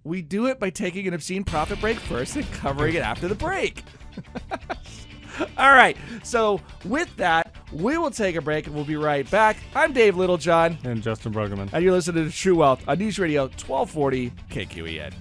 We 0.04 0.22
do 0.22 0.48
it 0.48 0.60
by 0.60 0.72
taking 0.72 1.08
an 1.08 1.14
obscene 1.14 1.44
profit 1.44 1.80
break 1.80 1.98
first 2.00 2.36
and 2.36 2.52
covering 2.54 2.96
it 2.96 3.04
after 3.04 3.28
the 3.28 3.36
break. 3.36 3.84
All 5.58 5.74
right. 5.74 5.96
So, 6.24 6.60
with 6.86 7.16
that, 7.18 7.56
we 7.72 7.98
will 7.98 8.12
take 8.12 8.36
a 8.36 8.42
break 8.42 8.66
and 8.68 8.76
we'll 8.76 8.84
be 8.86 8.96
right 8.96 9.30
back. 9.30 9.58
I'm 9.76 9.94
Dave 9.94 10.18
Littlejohn, 10.18 10.80
And 10.84 11.02
Justin 11.02 11.34
Bruggeman. 11.34 11.70
and 11.72 11.84
you're 11.84 11.94
listening 11.94 12.26
to 12.26 12.32
True 12.36 12.56
Wealth 12.56 12.84
on 12.88 12.98
News 12.98 13.18
Radio 13.20 13.44
1240 13.44 14.32
KQEN. 14.50 15.14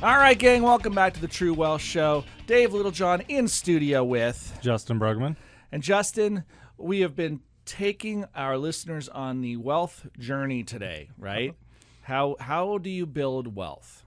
All 0.00 0.16
right, 0.16 0.38
gang, 0.38 0.62
welcome 0.62 0.94
back 0.94 1.14
to 1.14 1.20
the 1.20 1.26
True 1.26 1.52
Wealth 1.52 1.80
Show. 1.80 2.22
Dave 2.46 2.72
Littlejohn 2.72 3.22
in 3.26 3.48
studio 3.48 4.04
with. 4.04 4.56
Justin 4.62 5.00
Bruggeman. 5.00 5.34
And 5.72 5.82
Justin, 5.82 6.44
we 6.76 7.00
have 7.00 7.16
been 7.16 7.40
taking 7.64 8.24
our 8.32 8.56
listeners 8.56 9.08
on 9.08 9.40
the 9.40 9.56
wealth 9.56 10.06
journey 10.16 10.62
today, 10.62 11.10
right? 11.18 11.56
How 12.02 12.36
how 12.38 12.78
do 12.78 12.90
you 12.90 13.06
build 13.06 13.56
wealth? 13.56 14.04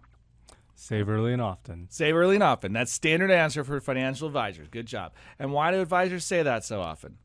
Save 0.75 1.09
early 1.09 1.33
and 1.33 1.41
often. 1.41 1.87
Save 1.89 2.15
early 2.15 2.35
and 2.35 2.43
often. 2.43 2.71
That's 2.71 2.93
standard 2.93 3.29
answer 3.29 3.65
for 3.65 3.81
financial 3.81 4.27
advisors. 4.27 4.69
Good 4.69 4.85
job. 4.85 5.11
And 5.39 5.51
why 5.51 5.71
do 5.71 5.81
advisors 5.81 6.23
say 6.23 6.41
that 6.41 6.63
so 6.63 6.79
often? 6.79 7.17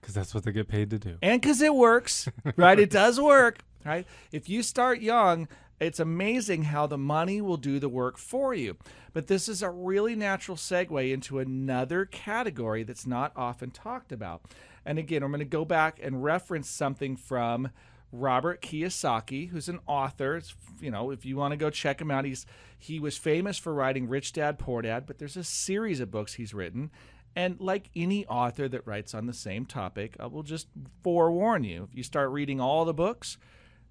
Because 0.00 0.16
that's 0.16 0.34
what 0.34 0.42
they 0.42 0.50
get 0.50 0.66
paid 0.66 0.90
to 0.90 0.98
do. 0.98 1.18
And 1.22 1.40
because 1.40 1.62
it 1.62 1.72
works, 1.72 2.28
right? 2.56 2.80
It 2.80 2.90
does 2.90 3.20
work, 3.20 3.60
right? 3.86 4.08
If 4.32 4.48
you 4.48 4.64
start 4.64 5.00
young, 5.00 5.46
it's 5.82 6.00
amazing 6.00 6.64
how 6.64 6.86
the 6.86 6.98
money 6.98 7.40
will 7.40 7.56
do 7.56 7.78
the 7.78 7.88
work 7.88 8.18
for 8.18 8.54
you. 8.54 8.76
But 9.12 9.26
this 9.26 9.48
is 9.48 9.62
a 9.62 9.70
really 9.70 10.14
natural 10.14 10.56
segue 10.56 11.12
into 11.12 11.38
another 11.38 12.06
category 12.06 12.82
that's 12.82 13.06
not 13.06 13.32
often 13.36 13.70
talked 13.70 14.12
about. 14.12 14.42
And 14.84 14.98
again, 14.98 15.22
I'm 15.22 15.30
going 15.30 15.40
to 15.40 15.44
go 15.44 15.64
back 15.64 16.00
and 16.02 16.24
reference 16.24 16.68
something 16.68 17.16
from 17.16 17.70
Robert 18.12 18.60
Kiyosaki, 18.60 19.48
who's 19.48 19.68
an 19.68 19.80
author. 19.86 20.36
It's, 20.36 20.54
you 20.80 20.90
know, 20.90 21.10
if 21.10 21.24
you 21.24 21.36
want 21.36 21.52
to 21.52 21.56
go 21.56 21.70
check 21.70 22.00
him 22.00 22.10
out, 22.10 22.24
he's 22.24 22.46
he 22.78 22.98
was 22.98 23.16
famous 23.16 23.58
for 23.58 23.72
writing 23.72 24.08
Rich 24.08 24.32
Dad 24.32 24.58
Poor 24.58 24.82
Dad, 24.82 25.06
but 25.06 25.18
there's 25.18 25.36
a 25.36 25.44
series 25.44 26.00
of 26.00 26.10
books 26.10 26.34
he's 26.34 26.52
written. 26.52 26.90
And 27.34 27.58
like 27.60 27.88
any 27.96 28.26
author 28.26 28.68
that 28.68 28.86
writes 28.86 29.14
on 29.14 29.26
the 29.26 29.32
same 29.32 29.64
topic, 29.64 30.16
I 30.20 30.26
will 30.26 30.42
just 30.42 30.66
forewarn 31.02 31.64
you: 31.64 31.84
if 31.84 31.96
you 31.96 32.02
start 32.02 32.30
reading 32.30 32.60
all 32.60 32.84
the 32.84 32.92
books, 32.92 33.38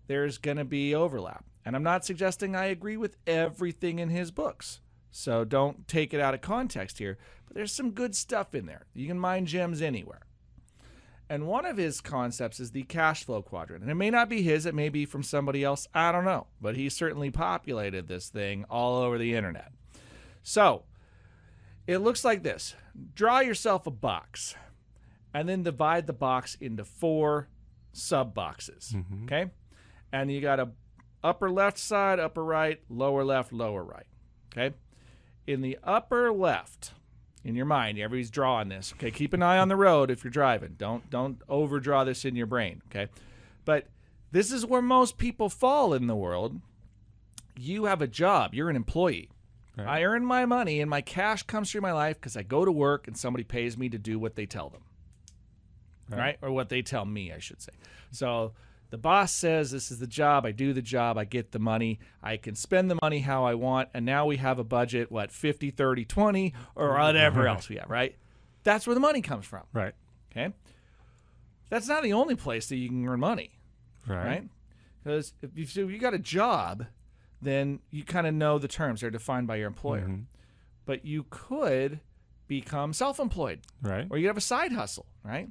there's 0.08 0.38
going 0.38 0.58
to 0.58 0.66
be 0.66 0.94
overlap. 0.94 1.46
And 1.66 1.76
I'm 1.76 1.84
not 1.84 2.06
suggesting 2.06 2.56
I 2.56 2.66
agree 2.66 2.98
with 2.98 3.18
everything 3.28 4.00
in 4.00 4.10
his 4.10 4.32
books. 4.32 4.82
So 5.12 5.44
don't 5.44 5.88
take 5.88 6.14
it 6.14 6.20
out 6.22 6.34
of 6.34 6.42
context 6.42 6.98
here. 6.98 7.18
But 7.46 7.56
there's 7.56 7.74
some 7.74 7.92
good 7.92 8.16
stuff 8.16 8.56
in 8.56 8.66
there. 8.66 8.86
You 8.94 9.08
can 9.08 9.20
mine 9.20 9.46
gems 9.46 9.82
anywhere. 9.82 10.22
And 11.30 11.48
one 11.48 11.66
of 11.66 11.78
his 11.78 12.02
concepts 12.02 12.60
is 12.60 12.72
the 12.72 12.84
cash 12.84 13.24
flow 13.24 13.42
quadrant. 13.42 13.84
And 13.84 13.92
it 13.92 13.96
may 13.96 14.10
not 14.10 14.28
be 14.28 14.42
his, 14.42 14.66
it 14.66 14.76
may 14.76 14.90
be 14.90 15.06
from 15.06 15.24
somebody 15.24 15.64
else. 15.64 15.88
I 15.94 16.12
don't 16.12 16.26
know. 16.26 16.48
But 16.60 16.76
he 16.76 16.90
certainly 16.90 17.32
populated 17.32 18.08
this 18.08 18.30
thing 18.30 18.66
all 18.70 18.98
over 19.02 19.18
the 19.18 19.36
internet. 19.36 19.72
So 20.44 20.84
it 21.88 22.00
looks 22.00 22.26
like 22.26 22.44
this 22.44 22.76
draw 23.14 23.40
yourself 23.40 23.88
a 23.88 23.92
box 23.92 24.56
and 25.34 25.48
then 25.48 25.64
divide 25.64 26.08
the 26.08 26.14
box 26.14 26.56
into 26.60 26.84
four 26.84 27.48
sub 27.94 28.34
boxes. 28.34 28.94
Mhm. 28.96 29.24
Okay. 29.24 29.52
And 30.12 30.30
you 30.32 30.42
got 30.42 30.60
a 30.60 30.72
upper 31.24 31.50
left 31.50 31.78
side, 31.78 32.20
upper 32.20 32.44
right, 32.44 32.80
lower 32.90 33.24
left, 33.24 33.54
lower 33.54 33.84
right. 33.84 34.06
Okay. 34.52 34.76
In 35.48 35.62
the 35.62 35.78
upper 35.84 36.32
left, 36.32 36.92
in 37.44 37.56
your 37.56 37.66
mind, 37.66 37.98
everybody's 37.98 38.30
drawing 38.30 38.70
this. 38.70 38.94
Okay. 38.98 39.12
Keep 39.12 39.34
an 39.34 39.42
eye 39.42 39.58
on 39.58 39.68
the 39.68 39.76
road 39.76 40.12
if 40.12 40.24
you're 40.24 40.32
driving. 40.32 40.76
Don't 40.78 41.10
don't 41.10 41.42
overdraw 41.50 42.04
this 42.04 42.26
in 42.26 42.36
your 42.36 42.48
brain. 42.48 42.82
Okay. 42.90 43.12
But 43.66 43.88
this 44.32 44.52
is 44.52 44.66
where 44.66 44.82
most 44.82 45.18
people 45.18 45.50
fall 45.50 45.94
in 45.94 46.08
the 46.08 46.16
world. 46.16 46.62
You 47.58 47.86
have 47.86 48.02
a 48.02 48.08
job. 48.08 48.54
You're 48.54 48.70
an 48.70 48.76
employee. 48.76 49.30
Right. 49.78 49.88
I 49.88 50.04
earn 50.04 50.26
my 50.26 50.46
money 50.46 50.82
and 50.82 50.90
my 50.90 51.02
cash 51.02 51.44
comes 51.44 51.72
through 51.72 51.82
my 51.82 51.94
life 51.94 52.18
because 52.18 52.36
I 52.36 52.44
go 52.44 52.66
to 52.66 52.72
work 52.72 53.08
and 53.08 53.18
somebody 53.18 53.44
pays 53.44 53.78
me 53.78 53.90
to 53.90 53.98
do 53.98 54.20
what 54.20 54.36
they 54.36 54.46
tell 54.46 54.70
them. 54.70 54.82
Right. 56.10 56.20
Right. 56.20 56.38
Or 56.42 56.52
what 56.52 56.70
they 56.70 56.82
tell 56.82 57.06
me, 57.06 57.32
I 57.32 57.40
should 57.40 57.62
say. 57.62 57.72
So 58.12 58.54
the 58.92 58.98
boss 58.98 59.34
says, 59.34 59.72
This 59.72 59.90
is 59.90 59.98
the 60.00 60.06
job. 60.08 60.46
I 60.46 60.52
do 60.52 60.72
the 60.74 60.82
job. 60.82 61.18
I 61.18 61.26
get 61.26 61.52
the 61.52 61.60
money. 61.60 62.00
I 62.22 62.38
can 62.38 62.54
spend 62.56 62.92
the 62.92 63.00
money 63.02 63.20
how 63.20 63.44
I 63.46 63.56
want. 63.56 63.90
And 63.94 64.06
now 64.06 64.26
we 64.28 64.38
have 64.38 64.60
a 64.60 64.64
budget, 64.64 65.12
what, 65.12 65.32
50, 65.32 65.72
30, 65.72 66.06
20, 66.06 66.54
or 66.76 66.94
whatever 66.94 67.48
else 67.48 67.68
we 67.70 67.78
have, 67.78 67.90
right? 67.90 68.16
That's 68.64 68.86
where 68.86 68.94
the 68.94 69.00
money 69.00 69.22
comes 69.22 69.46
from. 69.46 69.64
Right. 69.74 69.94
Okay. 70.32 70.54
That's 71.70 71.88
not 71.88 72.04
the 72.04 72.14
only 72.14 72.36
place 72.36 72.68
that 72.70 72.76
you 72.76 72.90
can 72.90 73.08
earn 73.08 73.20
money 73.20 73.52
Right. 74.08 74.26
right? 74.26 74.50
Because 75.04 75.34
if 75.42 75.76
you, 75.76 75.86
if 75.86 75.92
you 75.92 75.98
got 76.00 76.14
a 76.14 76.20
job, 76.20 76.86
then 77.42 77.80
you 77.90 78.04
kind 78.04 78.28
of 78.28 78.34
know 78.34 78.60
the 78.60 78.68
terms. 78.68 79.02
They're 79.02 79.10
defined 79.10 79.48
by 79.48 79.56
your 79.56 79.68
employer. 79.68 80.08
Mhm. 80.08 80.26
But 80.86 81.06
you 81.06 81.26
could 81.30 82.02
become 82.48 82.92
self 82.94 83.20
employed 83.20 83.62
Right. 83.82 84.06
or 84.10 84.18
you 84.18 84.28
have 84.28 84.38
a 84.38 84.42
side 84.42 84.74
hustle, 84.74 85.06
right? 85.24 85.50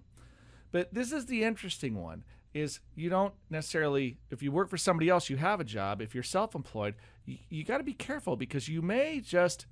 But 0.73 0.93
this 0.95 1.11
is 1.11 1.27
the 1.27 1.43
interesting 1.43 1.95
one 2.01 2.23
is 2.55 2.81
you 2.95 3.09
don't 3.09 3.35
necessarily 3.49 4.19
if 4.31 4.43
you 4.43 4.51
work 4.53 4.69
for 4.69 4.77
somebody 4.77 5.09
else 5.09 5.31
you 5.31 5.37
have 5.37 5.61
a 5.61 5.65
job 5.65 6.01
if 6.03 6.15
you're 6.15 6.23
self-employed 6.25 6.95
you, 7.25 7.39
you 7.49 7.65
got 7.65 7.79
to 7.79 7.85
be 7.85 7.93
careful 7.93 8.37
because 8.37 8.69
you 8.69 8.83
may 8.83 9.21
just 9.21 9.67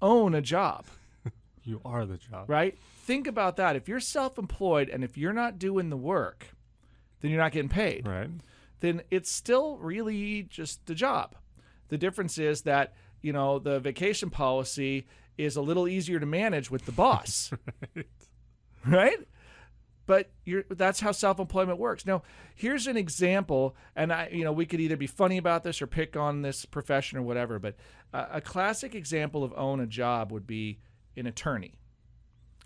own 0.00 0.34
a 0.34 0.40
job 0.42 0.86
You 1.64 1.80
are 1.84 2.04
the 2.06 2.16
job. 2.16 2.48
right 2.48 2.76
think 3.04 3.26
about 3.26 3.56
that 3.56 3.76
if 3.76 3.88
you're 3.88 4.00
self-employed 4.00 4.88
and 4.88 5.04
if 5.04 5.16
you're 5.18 5.32
not 5.32 5.58
doing 5.58 5.90
the 5.90 5.96
work 5.96 6.48
then 7.20 7.30
you're 7.30 7.40
not 7.40 7.52
getting 7.52 7.68
paid 7.68 8.06
Right. 8.06 8.30
then 8.80 9.02
it's 9.10 9.30
still 9.30 9.76
really 9.78 10.42
just 10.44 10.86
the 10.86 10.94
job. 10.94 11.36
The 11.88 11.98
difference 11.98 12.38
is 12.38 12.62
that, 12.62 12.94
you 13.20 13.32
know, 13.32 13.58
the 13.60 13.78
vacation 13.78 14.28
policy 14.30 15.06
is 15.38 15.54
a 15.56 15.60
little 15.62 15.86
easier 15.86 16.18
to 16.18 16.26
manage 16.26 16.70
with 16.70 16.86
the 16.86 16.90
boss. 16.92 17.52
right? 18.86 19.18
But 20.06 20.30
you're, 20.44 20.64
that's 20.68 20.98
how 21.00 21.12
self-employment 21.12 21.78
works. 21.78 22.04
Now, 22.06 22.22
here's 22.56 22.86
an 22.88 22.96
example, 22.96 23.76
and 23.94 24.12
I, 24.12 24.28
you 24.32 24.42
know, 24.42 24.52
we 24.52 24.66
could 24.66 24.80
either 24.80 24.96
be 24.96 25.06
funny 25.06 25.38
about 25.38 25.62
this 25.62 25.80
or 25.80 25.86
pick 25.86 26.16
on 26.16 26.42
this 26.42 26.64
profession 26.64 27.18
or 27.18 27.22
whatever. 27.22 27.58
But 27.60 27.76
uh, 28.12 28.26
a 28.32 28.40
classic 28.40 28.94
example 28.96 29.44
of 29.44 29.52
own 29.56 29.78
a 29.80 29.86
job 29.86 30.32
would 30.32 30.46
be 30.46 30.80
an 31.16 31.26
attorney. 31.26 31.74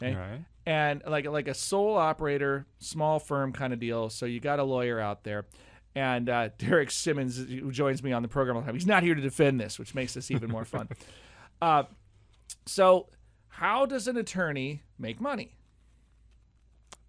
Okay, 0.03 0.15
Right. 0.15 0.41
and 0.67 1.03
like 1.07 1.27
like 1.27 1.49
a 1.49 1.55
sole 1.55 1.97
operator, 1.97 2.67
small 2.79 3.19
firm 3.19 3.53
kind 3.53 3.73
of 3.73 3.81
deal. 3.81 4.09
So 4.11 4.27
you 4.27 4.41
got 4.41 4.59
a 4.59 4.65
lawyer 4.65 4.99
out 5.01 5.25
there, 5.25 5.45
and 5.95 6.29
uh, 6.29 6.49
Derek 6.59 6.91
Simmons, 6.91 7.37
who 7.39 7.71
joins 7.71 8.03
me 8.03 8.13
on 8.13 8.23
the 8.23 8.29
program 8.29 8.57
all 8.57 8.63
the 8.63 8.67
time, 8.67 8.75
he's 8.75 8.87
not 8.87 9.03
here 9.03 9.15
to 9.15 9.21
defend 9.23 9.61
this, 9.61 9.79
which 9.79 9.95
makes 9.95 10.15
this 10.15 10.31
even 10.31 10.51
more 10.51 10.65
fun. 10.65 10.89
Uh, 11.63 11.85
so, 12.67 13.09
how 13.49 13.87
does 13.87 14.07
an 14.09 14.19
attorney 14.19 14.83
make 14.99 15.23
money? 15.23 15.56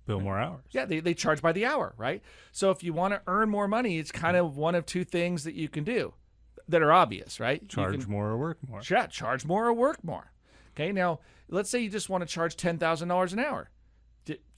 Bill 0.08 0.20
more 0.22 0.40
hours. 0.40 0.64
Yeah, 0.72 0.86
they, 0.86 1.00
they 1.02 1.14
charge 1.14 1.42
by 1.42 1.52
the 1.52 1.66
hour, 1.66 1.94
right? 1.98 2.24
So 2.52 2.72
if 2.72 2.82
you 2.82 2.94
want 2.94 3.14
to 3.14 3.22
earn 3.28 3.50
more 3.50 3.68
money, 3.68 4.00
it's 4.00 4.12
kind 4.12 4.36
of 4.38 4.58
one 4.58 4.74
of 4.74 4.86
two 4.86 5.04
things 5.04 5.44
that 5.44 5.54
you 5.54 5.68
can 5.70 5.84
do 5.84 6.14
that 6.68 6.82
are 6.82 6.92
obvious, 6.92 7.40
right? 7.40 7.68
Charge 7.70 8.02
can- 8.02 8.12
more 8.12 8.30
or 8.30 8.38
work 8.38 8.58
more. 8.68 8.82
yeah, 8.90 9.06
charge 9.08 9.46
more 9.46 9.68
or 9.68 9.74
work 9.74 10.04
more. 10.04 10.32
Okay, 10.76 10.92
now 10.92 11.20
let's 11.50 11.70
say 11.70 11.80
you 11.80 11.90
just 11.90 12.10
want 12.10 12.22
to 12.22 12.28
charge 12.28 12.56
ten 12.56 12.78
thousand 12.78 13.10
dollars 13.10 13.34
an 13.34 13.40
hour. 13.40 13.70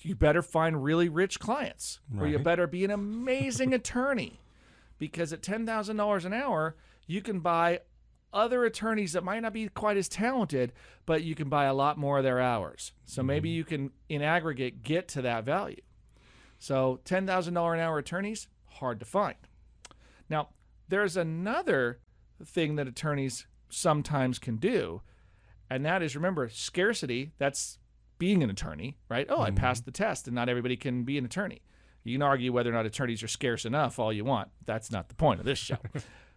You 0.02 0.16
better 0.16 0.42
find 0.42 0.84
really 0.84 1.10
rich 1.10 1.40
clients, 1.40 2.00
or 2.18 2.26
you 2.28 2.40
better 2.40 2.66
be 2.68 2.84
an 2.86 2.92
amazing 3.04 3.74
attorney, 3.74 4.40
because 4.98 5.32
at 5.34 5.42
ten 5.44 5.66
thousand 5.66 5.98
dollars 5.98 6.26
an 6.26 6.34
hour, 6.34 6.76
you 7.06 7.22
can 7.22 7.40
buy 7.40 7.82
other 8.34 8.66
attorneys 8.66 9.14
that 9.14 9.24
might 9.24 9.42
not 9.42 9.54
be 9.54 9.68
quite 9.70 9.98
as 9.98 10.08
talented, 10.08 10.74
but 11.06 11.24
you 11.24 11.36
can 11.36 11.50
buy 11.50 11.66
a 11.66 11.74
lot 11.74 11.98
more 11.98 12.18
of 12.18 12.24
their 12.24 12.40
hours. 12.40 12.92
So 13.06 13.24
maybe 13.24 13.50
mm-hmm. 13.50 13.56
you 13.56 13.64
can, 13.64 13.92
in 14.08 14.22
aggregate, 14.22 14.84
get 14.84 15.08
to 15.10 15.22
that 15.24 15.44
value. 15.44 15.82
So 16.60 17.00
ten 17.06 17.26
thousand 17.26 17.54
dollar 17.54 17.74
an 17.74 17.80
hour 17.80 17.98
attorneys 17.98 18.48
hard 18.66 19.00
to 19.00 19.06
find. 19.06 19.36
Now 20.30 20.50
there's 20.90 21.18
another 21.18 22.00
thing 22.44 22.76
that 22.76 22.88
attorneys 22.88 23.48
sometimes 23.70 24.40
can 24.40 24.58
do, 24.58 25.02
and 25.70 25.86
that 25.86 26.04
is 26.04 26.16
remember 26.16 26.50
scarcity. 26.50 27.32
That's 27.38 27.80
being 28.18 28.44
an 28.44 28.50
attorney, 28.50 28.98
right? 29.08 29.26
Oh, 29.30 29.42
I 29.42 29.52
passed 29.52 29.84
mm-hmm. 29.84 29.92
the 29.92 29.98
test, 29.98 30.28
and 30.28 30.36
not 30.36 30.50
everybody 30.50 30.76
can 30.76 31.04
be 31.04 31.18
an 31.18 31.26
attorney. 31.26 31.62
You 32.04 32.16
can 32.16 32.22
argue 32.22 32.52
whether 32.52 32.70
or 32.70 32.74
not 32.74 32.86
attorneys 32.86 33.24
are 33.24 33.28
scarce 33.28 33.66
enough 33.66 34.00
all 34.00 34.12
you 34.12 34.26
want. 34.26 34.50
That's 34.66 34.92
not 34.92 35.10
the 35.10 35.16
point 35.16 35.40
of 35.40 35.46
this 35.46 35.60
show. 35.60 35.78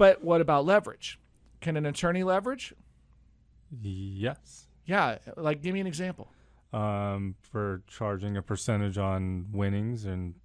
but 0.00 0.24
what 0.24 0.40
about 0.40 0.64
leverage? 0.64 1.18
Can 1.60 1.76
an 1.76 1.84
attorney 1.84 2.22
leverage? 2.22 2.72
Yes. 3.82 4.66
Yeah, 4.86 5.18
like 5.36 5.60
give 5.60 5.74
me 5.74 5.80
an 5.80 5.86
example. 5.86 6.32
Um, 6.72 7.34
for 7.42 7.82
charging 7.86 8.38
a 8.38 8.40
percentage 8.42 8.96
on 8.96 9.48
winnings 9.52 10.06
and 10.06 10.36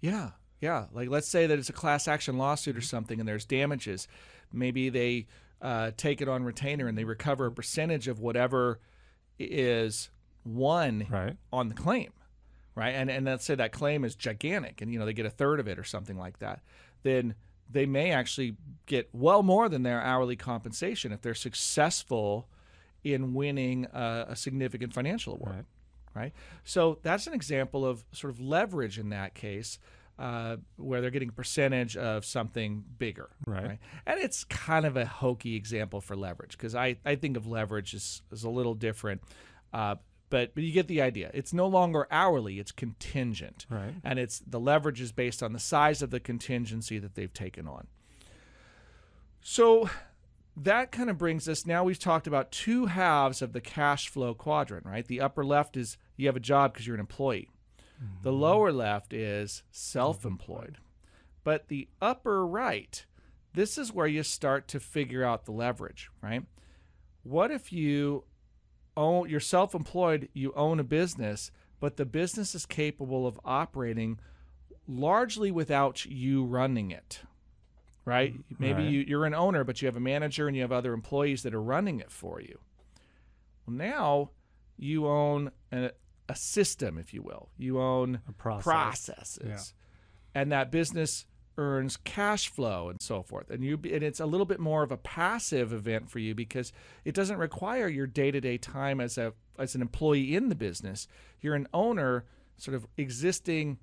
Yeah, 0.00 0.30
yeah. 0.60 0.84
Like 0.92 1.08
let's 1.08 1.26
say 1.28 1.48
that 1.48 1.58
it's 1.58 1.68
a 1.68 1.72
class 1.72 2.06
action 2.06 2.38
lawsuit 2.38 2.76
or 2.76 2.80
something, 2.80 3.18
and 3.18 3.28
there's 3.28 3.44
damages. 3.44 4.06
Maybe 4.52 4.88
they 4.88 5.26
uh, 5.60 5.90
take 5.96 6.20
it 6.20 6.28
on 6.28 6.44
retainer 6.44 6.86
and 6.86 6.96
they 6.96 7.02
recover 7.02 7.46
a 7.46 7.50
percentage 7.50 8.06
of 8.06 8.20
whatever 8.20 8.78
is 9.36 10.10
won 10.44 11.08
right. 11.10 11.36
on 11.52 11.70
the 11.70 11.74
claim, 11.74 12.12
right? 12.76 12.94
And 12.94 13.10
and 13.10 13.26
let's 13.26 13.44
say 13.44 13.56
that 13.56 13.72
claim 13.72 14.04
is 14.04 14.14
gigantic, 14.14 14.80
and 14.80 14.92
you 14.92 15.00
know 15.00 15.06
they 15.06 15.12
get 15.12 15.26
a 15.26 15.30
third 15.30 15.58
of 15.58 15.66
it 15.66 15.76
or 15.76 15.84
something 15.84 16.16
like 16.16 16.38
that. 16.38 16.60
Then 17.02 17.34
they 17.70 17.86
may 17.86 18.10
actually 18.12 18.56
get 18.86 19.08
well 19.12 19.42
more 19.42 19.68
than 19.68 19.82
their 19.82 20.00
hourly 20.00 20.36
compensation 20.36 21.12
if 21.12 21.20
they're 21.22 21.34
successful 21.34 22.48
in 23.04 23.34
winning 23.34 23.86
a, 23.92 24.26
a 24.30 24.36
significant 24.36 24.92
financial 24.92 25.34
award 25.34 25.54
Right. 25.56 25.64
right? 26.22 26.32
So 26.64 26.98
that's 27.02 27.26
an 27.26 27.34
example 27.34 27.84
of 27.84 28.04
sort 28.12 28.32
of 28.32 28.40
leverage 28.40 28.98
in 28.98 29.10
that 29.10 29.34
case, 29.34 29.78
uh, 30.18 30.56
where 30.76 31.00
they're 31.00 31.10
getting 31.10 31.28
a 31.28 31.32
percentage 31.32 31.96
of 31.96 32.24
something 32.24 32.82
bigger, 32.98 33.28
Right. 33.46 33.78
And 34.06 34.20
it's 34.20 34.44
kind 34.44 34.86
of 34.86 34.96
a 34.96 35.04
hokey 35.04 35.56
example 35.56 36.00
for 36.00 36.16
leverage 36.16 36.52
because 36.52 36.74
I, 36.74 36.96
I 37.04 37.16
think 37.16 37.36
of 37.36 37.46
leverage 37.46 37.94
as, 37.94 38.22
as 38.32 38.44
a 38.44 38.50
little 38.50 38.74
different, 38.74 39.20
uh, 39.72 39.96
but 40.30 40.54
but 40.54 40.64
you 40.64 40.72
get 40.72 40.88
the 40.88 41.02
idea. 41.02 41.30
It's 41.34 41.52
no 41.52 41.66
longer 41.66 42.06
hourly; 42.10 42.58
it's 42.58 42.72
contingent, 42.72 43.66
Right. 43.68 43.94
and 44.02 44.18
it's 44.18 44.40
the 44.40 44.60
leverage 44.60 45.00
is 45.00 45.12
based 45.12 45.42
on 45.42 45.52
the 45.52 45.58
size 45.58 46.02
of 46.02 46.10
the 46.10 46.20
contingency 46.20 46.98
that 46.98 47.14
they've 47.14 47.32
taken 47.32 47.66
on. 47.66 47.86
So 49.40 49.88
that 50.56 50.90
kind 50.90 51.10
of 51.10 51.18
brings 51.18 51.48
us 51.48 51.66
now 51.66 51.84
we've 51.84 51.98
talked 51.98 52.26
about 52.26 52.50
two 52.50 52.86
halves 52.86 53.42
of 53.42 53.52
the 53.52 53.60
cash 53.60 54.08
flow 54.08 54.34
quadrant, 54.34 54.86
right? 54.86 55.06
The 55.06 55.20
upper 55.20 55.44
left 55.44 55.76
is 55.76 55.98
you 56.16 56.26
have 56.26 56.36
a 56.36 56.40
job 56.40 56.72
because 56.72 56.86
you're 56.86 56.94
an 56.94 57.00
employee. 57.00 57.48
The 58.22 58.30
mm-hmm. 58.30 58.40
lower 58.40 58.72
left 58.72 59.12
is 59.12 59.62
self-employed. 59.70 60.78
But 61.44 61.68
the 61.68 61.88
upper 62.02 62.46
right, 62.46 63.04
this 63.54 63.78
is 63.78 63.92
where 63.92 64.06
you 64.06 64.22
start 64.22 64.68
to 64.68 64.80
figure 64.80 65.24
out 65.24 65.44
the 65.44 65.52
leverage, 65.52 66.10
right? 66.20 66.42
What 67.22 67.50
if 67.50 67.72
you 67.72 68.24
own 68.96 69.28
you're 69.28 69.40
self-employed, 69.40 70.28
you 70.32 70.52
own 70.54 70.80
a 70.80 70.84
business, 70.84 71.50
but 71.80 71.96
the 71.96 72.06
business 72.06 72.54
is 72.54 72.66
capable 72.66 73.26
of 73.26 73.38
operating 73.44 74.18
largely 74.88 75.50
without 75.50 76.04
you 76.06 76.44
running 76.44 76.90
it 76.90 77.22
right? 78.06 78.34
Maybe 78.60 78.84
Right. 78.84 78.92
you, 78.92 79.00
you're 79.00 79.24
an 79.26 79.34
owner, 79.34 79.64
but 79.64 79.82
you 79.82 79.86
have 79.86 79.96
a 79.96 80.00
manager 80.00 80.46
and 80.46 80.56
you 80.56 80.62
have 80.62 80.72
other 80.72 80.94
employees 80.94 81.42
that 81.42 81.52
are 81.52 81.60
running 81.60 81.98
it 81.98 82.10
for 82.12 82.40
you. 82.40 82.60
Well, 83.66 83.76
now 83.76 84.30
you 84.78 85.06
own 85.08 85.50
a, 85.72 85.90
a 86.28 86.36
system, 86.36 86.98
if 86.98 87.12
you 87.12 87.20
will. 87.22 87.48
You 87.58 87.80
own 87.80 88.20
process. 88.38 88.62
processes, 88.64 89.74
and 90.36 90.52
that 90.52 90.70
business 90.70 91.26
earns 91.58 91.96
cash 91.98 92.48
flow 92.48 92.88
and 92.88 93.00
so 93.00 93.22
forth. 93.22 93.50
And 93.50 93.64
you 93.64 93.74
and 93.84 94.02
it's 94.02 94.20
a 94.20 94.26
little 94.26 94.46
bit 94.46 94.60
more 94.60 94.82
of 94.82 94.92
a 94.92 94.96
passive 94.96 95.72
event 95.72 96.10
for 96.10 96.18
you 96.18 96.34
because 96.34 96.72
it 97.04 97.14
doesn't 97.14 97.38
require 97.38 97.88
your 97.88 98.06
day-to-day 98.06 98.58
time 98.58 99.00
as 99.00 99.16
a 99.18 99.32
as 99.58 99.74
an 99.74 99.80
employee 99.82 100.34
in 100.34 100.48
the 100.48 100.54
business. 100.54 101.08
You're 101.40 101.54
an 101.54 101.68
owner, 101.72 102.24
sort 102.58 102.74
of 102.74 102.86
existing 102.96 103.78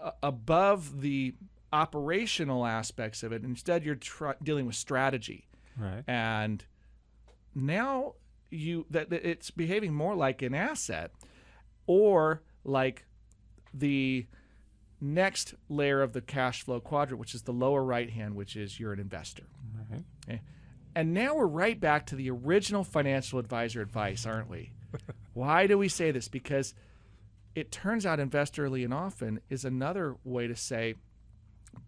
uh, 0.00 0.12
above 0.22 1.00
the 1.00 1.34
operational 1.72 2.64
aspects 2.66 3.22
of 3.22 3.32
it. 3.32 3.42
Instead, 3.44 3.84
you're 3.84 3.94
tr- 3.96 4.30
dealing 4.42 4.66
with 4.66 4.74
strategy, 4.76 5.46
Right. 5.76 6.02
and 6.06 6.64
now 7.54 8.14
you 8.50 8.86
that 8.90 9.10
that 9.10 9.28
it's 9.28 9.50
behaving 9.50 9.94
more 9.94 10.14
like 10.14 10.42
an 10.42 10.54
asset, 10.54 11.10
or 11.86 12.42
like 12.64 13.04
the 13.74 14.26
next 15.00 15.54
layer 15.68 16.02
of 16.02 16.12
the 16.12 16.20
cash 16.20 16.62
flow 16.62 16.80
quadrant, 16.80 17.20
which 17.20 17.34
is 17.34 17.42
the 17.42 17.52
lower 17.52 17.82
right 17.82 18.10
hand, 18.10 18.34
which 18.34 18.56
is 18.56 18.78
you're 18.78 18.92
an 18.92 19.00
investor. 19.00 19.44
Right. 19.90 20.02
Okay? 20.28 20.40
And 20.94 21.14
now 21.14 21.34
we're 21.34 21.46
right 21.46 21.78
back 21.78 22.06
to 22.06 22.16
the 22.16 22.30
original 22.30 22.84
financial 22.84 23.38
advisor 23.38 23.80
advice, 23.80 24.26
aren't 24.26 24.50
we? 24.50 24.72
Why 25.34 25.66
do 25.66 25.78
we 25.78 25.88
say 25.88 26.10
this? 26.10 26.28
Because 26.28 26.74
it 27.54 27.70
turns 27.70 28.04
out 28.04 28.20
investorly 28.20 28.84
and 28.84 28.92
often 28.92 29.40
is 29.48 29.64
another 29.64 30.16
way 30.24 30.46
to 30.46 30.56
say 30.56 30.94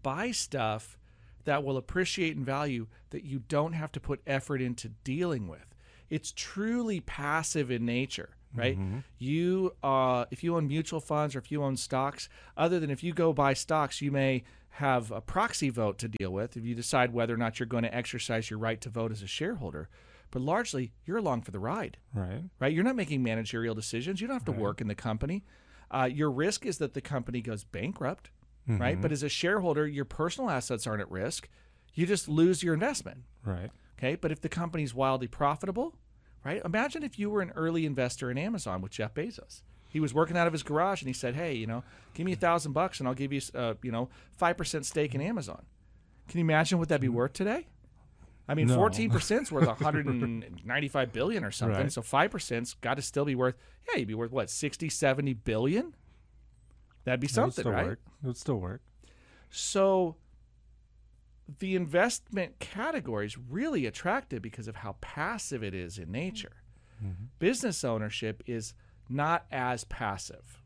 buy 0.03 0.31
stuff 0.31 0.99
that 1.45 1.65
will 1.65 1.77
appreciate 1.77 2.37
in 2.37 2.45
value 2.45 2.87
that 3.11 3.25
you 3.25 3.41
don't 3.41 3.73
have 3.73 3.91
to 3.93 4.01
put 4.01 4.21
effort 4.27 4.61
into 4.61 4.89
dealing 4.89 5.49
with. 5.49 5.75
It's 6.09 6.33
truly 6.37 7.01
passive 7.01 7.71
in 7.71 7.85
nature, 7.85 8.37
right? 8.55 8.79
You, 9.19 9.75
uh, 9.83 10.25
if 10.31 10.43
you 10.45 10.57
own 10.57 10.67
mutual 10.69 11.01
funds 11.01 11.35
or 11.35 11.39
if 11.39 11.51
you 11.51 11.63
own 11.63 11.77
stocks, 11.77 12.29
other 12.57 12.79
than 12.81 12.91
if 12.91 13.03
you 13.03 13.13
go 13.13 13.33
buy 13.33 13.55
stocks, 13.55 14.01
you 14.03 14.11
may 14.11 14.45
have 14.77 15.11
a 15.11 15.21
proxy 15.21 15.69
vote 15.71 15.99
to 15.99 16.09
deal 16.09 16.33
with 16.33 16.57
if 16.57 16.65
you 16.65 16.75
decide 16.75 17.13
whether 17.13 17.35
or 17.35 17.37
not 17.37 17.59
you're 17.61 17.67
going 17.67 17.83
to 17.85 17.95
exercise 17.95 18.49
your 18.51 18.59
right 18.59 18.81
to 18.81 18.89
vote 18.89 19.13
as 19.13 19.23
a 19.23 19.27
shareholder. 19.27 19.89
But 20.31 20.41
largely, 20.43 20.93
you're 21.05 21.19
along 21.19 21.43
for 21.43 21.51
the 21.51 21.59
ride 21.59 21.99
Right. 22.15 22.43
right? 22.59 22.73
You're 22.73 22.85
not 22.85 22.97
making 22.97 23.23
managerial 23.23 23.75
decisions. 23.75 24.21
You 24.21 24.27
don't 24.29 24.37
have 24.37 24.45
to 24.47 24.53
Right. 24.53 24.61
work 24.61 24.81
in 24.81 24.89
the 24.89 24.95
company. 24.95 25.45
Uh, 25.91 26.09
your 26.11 26.31
risk 26.31 26.65
is 26.65 26.79
that 26.79 26.95
the 26.95 27.03
company 27.03 27.43
goes 27.43 27.65
bankrupt, 27.65 28.31
right? 28.67 28.99
But 28.99 29.13
as 29.13 29.23
a 29.23 29.29
shareholder, 29.29 29.87
your 29.87 30.07
personal 30.07 30.49
assets 30.49 30.87
aren't 30.87 31.03
at 31.03 31.11
risk. 31.11 31.51
You 31.93 32.07
just 32.07 32.27
lose 32.29 32.63
your 32.63 32.73
investment. 32.73 33.25
Right. 33.45 33.71
Okay. 33.99 34.15
But 34.15 34.33
if 34.33 34.41
the 34.41 34.49
company's 34.49 34.95
wildly 34.95 35.29
profitable, 35.29 35.95
right? 36.45 36.63
Imagine 36.65 37.03
if 37.03 37.19
you 37.19 37.31
were 37.31 37.41
an 37.43 37.53
early 37.57 37.87
investor 37.87 38.31
in 38.31 38.39
Amazon 38.39 38.81
with 38.81 38.93
Jeff 38.93 39.15
Bezos. 39.15 39.63
He 39.89 40.01
was 40.01 40.15
working 40.15 40.37
out 40.39 40.47
of 40.47 40.53
his 40.55 40.63
garage 40.63 41.03
and 41.03 41.09
he 41.09 41.13
said, 41.13 41.35
"Hey, 41.35 41.53
you 41.55 41.67
know, 41.67 41.85
give 42.15 42.25
me 42.25 42.33
a 42.33 42.37
thousand 42.37 42.73
bucks 42.73 42.99
and 42.99 43.07
I'll 43.09 43.15
give 43.15 43.33
you, 43.33 43.41
uh, 43.55 43.75
you 43.83 43.93
know, 43.93 44.09
five 44.37 44.57
percent 44.57 44.87
stake 44.87 45.15
in 45.15 45.21
Amazon." 45.21 45.65
Can 46.29 46.39
you 46.39 46.45
imagine 46.45 46.79
what 46.79 46.89
that'd 46.89 47.01
be 47.03 47.09
worth 47.11 47.33
today? 47.35 47.67
I 48.49 48.55
mean, 48.55 48.69
No. 48.69 48.77
fourteen 48.77 49.11
percent 49.11 49.43
is 49.43 49.53
worth 49.53 49.67
one 49.67 49.77
hundred 49.81 50.07
and 50.07 50.61
ninety-five 50.65 51.13
billion 51.13 51.45
or 51.45 51.51
something. 51.51 51.79
Right. 51.79 51.93
So 51.93 52.01
five 52.01 52.31
percent's 52.31 52.75
got 52.75 52.95
to 52.95 53.03
still 53.03 53.25
be 53.27 53.35
worth. 53.35 53.55
Yeah, 53.91 53.99
you'd 53.99 54.09
be 54.09 54.15
worth 54.15 54.31
what 54.33 54.49
60, 54.49 54.89
70 54.89 55.35
billion. 55.35 55.95
That'd 57.05 57.21
be 57.21 57.27
something, 57.29 57.63
still 57.63 57.73
right? 57.73 57.85
work. 57.87 58.01
It 58.23 58.27
would 58.29 58.37
still 58.37 58.59
work. 58.61 58.81
So 59.51 60.17
the 61.59 61.75
investment 61.77 62.59
category 62.61 63.27
is 63.27 63.37
really 63.37 63.87
attractive 63.87 64.43
because 64.43 64.69
of 64.69 64.77
how 64.77 64.97
passive 65.01 65.63
it 65.63 65.75
is 65.75 65.99
in 65.99 66.11
nature. 66.11 66.53
Business 67.41 67.83
ownership 67.83 68.43
is 68.47 68.75
not 69.09 69.45
as 69.51 69.83
passive, 69.85 70.63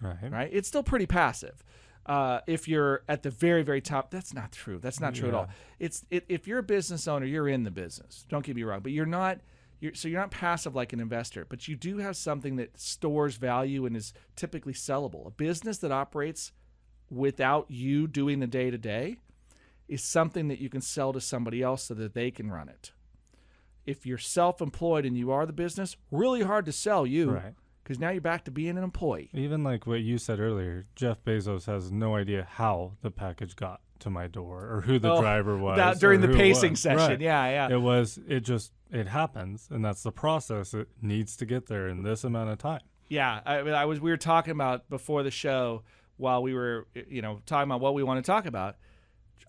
Right. 0.00 0.16
right? 0.30 0.50
It's 0.52 0.68
still 0.68 0.84
pretty 0.84 1.06
passive. 1.06 1.64
Uh, 2.06 2.40
if 2.46 2.68
you're 2.68 3.02
at 3.08 3.22
the 3.24 3.30
very, 3.30 3.62
very 3.64 3.80
top, 3.80 4.10
that's 4.12 4.32
not 4.32 4.52
true. 4.52 4.78
That's 4.78 5.00
not 5.00 5.14
true 5.14 5.28
at 5.28 5.34
all. 5.34 5.48
It's 5.80 6.04
it, 6.10 6.24
if 6.28 6.46
you're 6.46 6.60
a 6.60 6.62
business 6.62 7.08
owner, 7.08 7.26
you're 7.26 7.48
in 7.48 7.64
the 7.64 7.70
business. 7.72 8.24
Don't 8.28 8.44
get 8.46 8.54
me 8.56 8.62
wrong, 8.62 8.80
but 8.80 8.92
you're 8.92 9.04
not. 9.04 9.40
You're, 9.80 9.94
so 9.94 10.08
you're 10.08 10.20
not 10.20 10.30
passive 10.30 10.74
like 10.74 10.92
an 10.92 11.00
investor, 11.00 11.44
but 11.48 11.68
you 11.68 11.76
do 11.76 11.98
have 11.98 12.16
something 12.16 12.56
that 12.56 12.78
stores 12.80 13.36
value 13.36 13.84
and 13.84 13.96
is 13.96 14.12
typically 14.36 14.72
sellable. 14.72 15.26
A 15.26 15.30
business 15.30 15.78
that 15.78 15.92
operates 15.92 16.52
without 17.10 17.70
you 17.70 18.06
doing 18.06 18.40
the 18.40 18.46
day 18.46 18.70
to 18.70 18.78
day 18.78 19.18
is 19.88 20.02
something 20.02 20.48
that 20.48 20.58
you 20.60 20.68
can 20.68 20.80
sell 20.80 21.12
to 21.12 21.20
somebody 21.20 21.62
else 21.62 21.84
so 21.84 21.94
that 21.94 22.14
they 22.14 22.30
can 22.30 22.50
run 22.50 22.68
it. 22.68 22.92
If 23.86 24.04
you're 24.04 24.18
self 24.18 24.60
employed 24.60 25.04
and 25.06 25.16
you 25.16 25.30
are 25.30 25.46
the 25.46 25.52
business, 25.52 25.96
really 26.10 26.42
hard 26.42 26.66
to 26.66 26.72
sell 26.72 27.06
you 27.06 27.30
Right. 27.30 27.54
because 27.82 27.98
now 27.98 28.10
you're 28.10 28.20
back 28.20 28.44
to 28.44 28.50
being 28.50 28.76
an 28.76 28.84
employee. 28.84 29.30
Even 29.32 29.64
like 29.64 29.86
what 29.86 30.00
you 30.00 30.18
said 30.18 30.40
earlier, 30.40 30.86
Jeff 30.94 31.24
Bezos 31.24 31.64
has 31.66 31.90
no 31.90 32.14
idea 32.16 32.46
how 32.50 32.92
the 33.00 33.10
package 33.10 33.56
got 33.56 33.80
to 34.00 34.10
my 34.10 34.26
door 34.26 34.68
or 34.70 34.82
who 34.82 34.98
the 34.98 35.10
Oh, 35.10 35.20
driver 35.20 35.56
was 35.56 35.76
That- 35.78 35.98
during 35.98 36.20
the 36.20 36.28
pacing 36.28 36.76
session. 36.76 36.98
Right. 36.98 37.20
Yeah, 37.20 37.48
yeah. 37.68 37.74
It 37.74 37.80
was. 37.80 38.18
It 38.28 38.40
just. 38.40 38.72
It 38.90 39.06
happens, 39.08 39.68
and 39.70 39.84
that's 39.84 40.02
the 40.02 40.12
process. 40.12 40.72
It 40.72 40.88
needs 41.02 41.36
to 41.38 41.44
get 41.44 41.66
there 41.66 41.88
in 41.88 42.04
this 42.04 42.24
amount 42.24 42.48
of 42.50 42.56
time. 42.58 42.80
Yeah, 43.08 43.40
I, 43.44 43.56
I 43.58 43.84
was. 43.86 44.00
We 44.00 44.10
were 44.10 44.16
talking 44.16 44.52
about 44.52 44.88
before 44.88 45.22
the 45.22 45.30
show 45.30 45.82
while 46.16 46.42
we 46.42 46.54
were, 46.54 46.86
you 47.08 47.20
know, 47.20 47.40
talking 47.44 47.70
about 47.70 47.80
what 47.80 47.92
we 47.94 48.02
want 48.02 48.24
to 48.24 48.26
talk 48.26 48.46
about. 48.46 48.76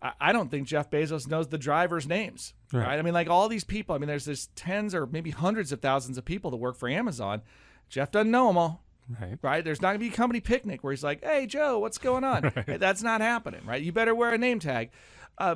I, 0.02 0.12
I 0.20 0.32
don't 0.32 0.50
think 0.50 0.68
Jeff 0.68 0.90
Bezos 0.90 1.28
knows 1.28 1.48
the 1.48 1.58
drivers' 1.58 2.08
names, 2.08 2.54
right. 2.74 2.86
Right. 2.88 3.00
I 3.00 3.02
mean, 3.02 3.14
like 3.14 3.30
all 3.30 3.48
these 3.50 3.64
people. 3.64 3.96
I 3.96 3.98
mean, 3.98 4.08
there's 4.08 4.26
there's 4.26 4.48
tens 4.56 4.94
or 4.96 5.06
maybe 5.06 5.32
hundreds 5.32 5.72
of 5.72 5.82
thousands 5.82 6.18
of 6.18 6.26
people 6.26 6.52
that 6.52 6.58
work 6.58 6.78
for 6.78 6.88
Amazon. 6.90 7.42
Jeff 7.90 8.12
doesn't 8.12 8.32
know 8.32 8.48
them 8.48 8.58
all, 8.58 8.84
Right. 9.20 9.38
right? 9.42 9.64
There's 9.64 9.82
not 9.82 9.90
gonna 9.90 10.00
be 10.00 10.10
a 10.10 10.12
company 10.12 10.40
picnic 10.40 10.84
where 10.84 10.94
he's 10.94 11.04
like, 11.04 11.24
"Hey, 11.24 11.46
Joe, 11.48 11.80
what's 11.80 11.98
going 11.98 12.24
on?" 12.24 12.52
That's 12.68 13.02
not 13.04 13.22
happening, 13.22 13.62
right? 13.66 13.82
You 13.82 13.92
better 13.92 14.14
wear 14.16 14.34
a 14.34 14.38
name 14.38 14.60
tag. 14.60 14.92
Uh, 15.38 15.56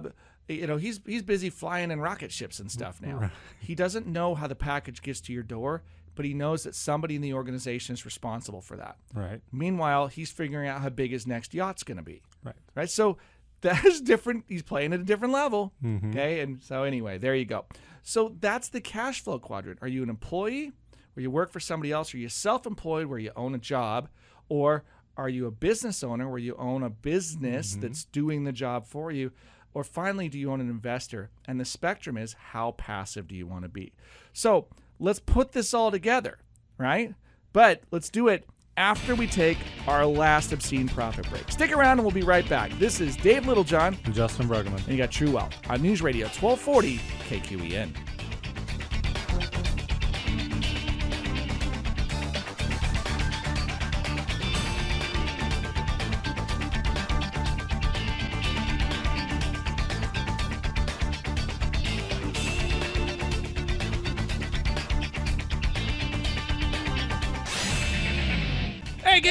you 0.49 0.67
know, 0.67 0.77
he's 0.77 0.99
he's 1.05 1.23
busy 1.23 1.49
flying 1.49 1.91
in 1.91 1.99
rocket 2.01 2.31
ships 2.31 2.59
and 2.59 2.69
stuff 2.71 3.01
now. 3.01 3.29
He 3.59 3.75
doesn't 3.75 4.07
know 4.07 4.35
how 4.35 4.47
the 4.47 4.55
package 4.55 5.01
gets 5.01 5.21
to 5.21 5.33
your 5.33 5.43
door, 5.43 5.83
but 6.15 6.25
he 6.25 6.33
knows 6.33 6.63
that 6.63 6.75
somebody 6.75 7.15
in 7.15 7.21
the 7.21 7.33
organization 7.33 7.93
is 7.93 8.03
responsible 8.05 8.59
for 8.61 8.75
that. 8.77 8.97
Right. 9.13 9.39
Meanwhile, 9.53 10.07
he's 10.07 10.31
figuring 10.31 10.67
out 10.67 10.81
how 10.81 10.89
big 10.89 11.11
his 11.11 11.25
next 11.25 11.53
yacht's 11.53 11.83
going 11.83 11.97
to 11.97 12.03
be. 12.03 12.21
Right. 12.43 12.55
Right. 12.75 12.89
So 12.89 13.17
that 13.63 13.83
is 13.85 13.99
different. 14.01 14.45
He's 14.47 14.61
playing 14.63 14.93
at 14.93 14.99
a 14.99 15.03
different 15.03 15.33
level. 15.33 15.73
Mm-hmm. 15.83 16.11
Okay. 16.11 16.39
And 16.39 16.61
so, 16.63 16.83
anyway, 16.83 17.17
there 17.17 17.35
you 17.35 17.45
go. 17.45 17.65
So 18.03 18.35
that's 18.39 18.69
the 18.69 18.81
cash 18.81 19.21
flow 19.21 19.39
quadrant. 19.39 19.79
Are 19.81 19.87
you 19.87 20.03
an 20.03 20.09
employee 20.09 20.71
where 21.13 21.21
you 21.21 21.31
work 21.31 21.51
for 21.51 21.59
somebody 21.59 21.91
else? 21.91 22.13
Are 22.13 22.17
you 22.17 22.29
self 22.29 22.65
employed 22.65 23.07
where 23.07 23.19
you 23.19 23.31
own 23.35 23.55
a 23.55 23.59
job? 23.59 24.09
Or 24.49 24.83
are 25.17 25.29
you 25.29 25.45
a 25.47 25.51
business 25.51 26.03
owner 26.03 26.29
where 26.29 26.39
you 26.39 26.55
own 26.57 26.83
a 26.83 26.89
business 26.89 27.71
Mm-hmm. 27.71 27.81
that's 27.81 28.05
doing 28.05 28.43
the 28.43 28.51
job 28.51 28.85
for 28.85 29.11
you? 29.11 29.31
Or 29.75 29.83
finally, 29.83 30.29
do 30.29 30.37
you 30.37 30.51
own 30.51 30.61
an 30.61 30.69
investor? 30.69 31.31
And 31.47 31.59
the 31.59 31.65
spectrum 31.65 32.15
is 32.17 32.33
how 32.33 32.71
passive 32.71 33.27
do 33.27 33.35
you 33.35 33.47
want 33.47 33.63
to 33.63 33.69
be? 33.69 33.93
So 34.33 34.67
let's 34.99 35.19
put 35.19 35.51
this 35.53 35.73
all 35.73 35.89
together, 35.89 36.37
right? 36.77 37.15
But 37.53 37.81
let's 37.91 38.09
do 38.09 38.27
it 38.27 38.45
after 38.77 39.15
we 39.15 39.27
take 39.27 39.57
our 39.87 40.05
last 40.05 40.51
obscene 40.51 40.87
profit 40.87 41.29
break. 41.29 41.49
Stick 41.51 41.71
around 41.71 41.99
and 41.99 42.03
we'll 42.03 42.11
be 42.13 42.21
right 42.23 42.47
back. 42.49 42.71
This 42.79 42.99
is 43.01 43.15
Dave 43.17 43.45
Littlejohn, 43.47 43.97
And 44.05 44.13
Justin 44.13 44.47
Bruggeman. 44.47 44.77
and 44.77 44.87
you 44.87 44.97
got 44.97 45.11
True 45.11 45.31
Wealth 45.31 45.53
on 45.69 45.81
News 45.81 46.01
Radio 46.01 46.25
1240 46.27 46.97
KQEN. 47.29 47.89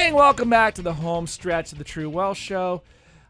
Gang, 0.03 0.15
welcome 0.15 0.49
back 0.49 0.73
to 0.73 0.81
the 0.81 0.95
home 0.95 1.25
stretch 1.25 1.71
of 1.71 1.77
the 1.77 1.85
True 1.85 2.09
Wealth 2.09 2.35
Show. 2.35 2.83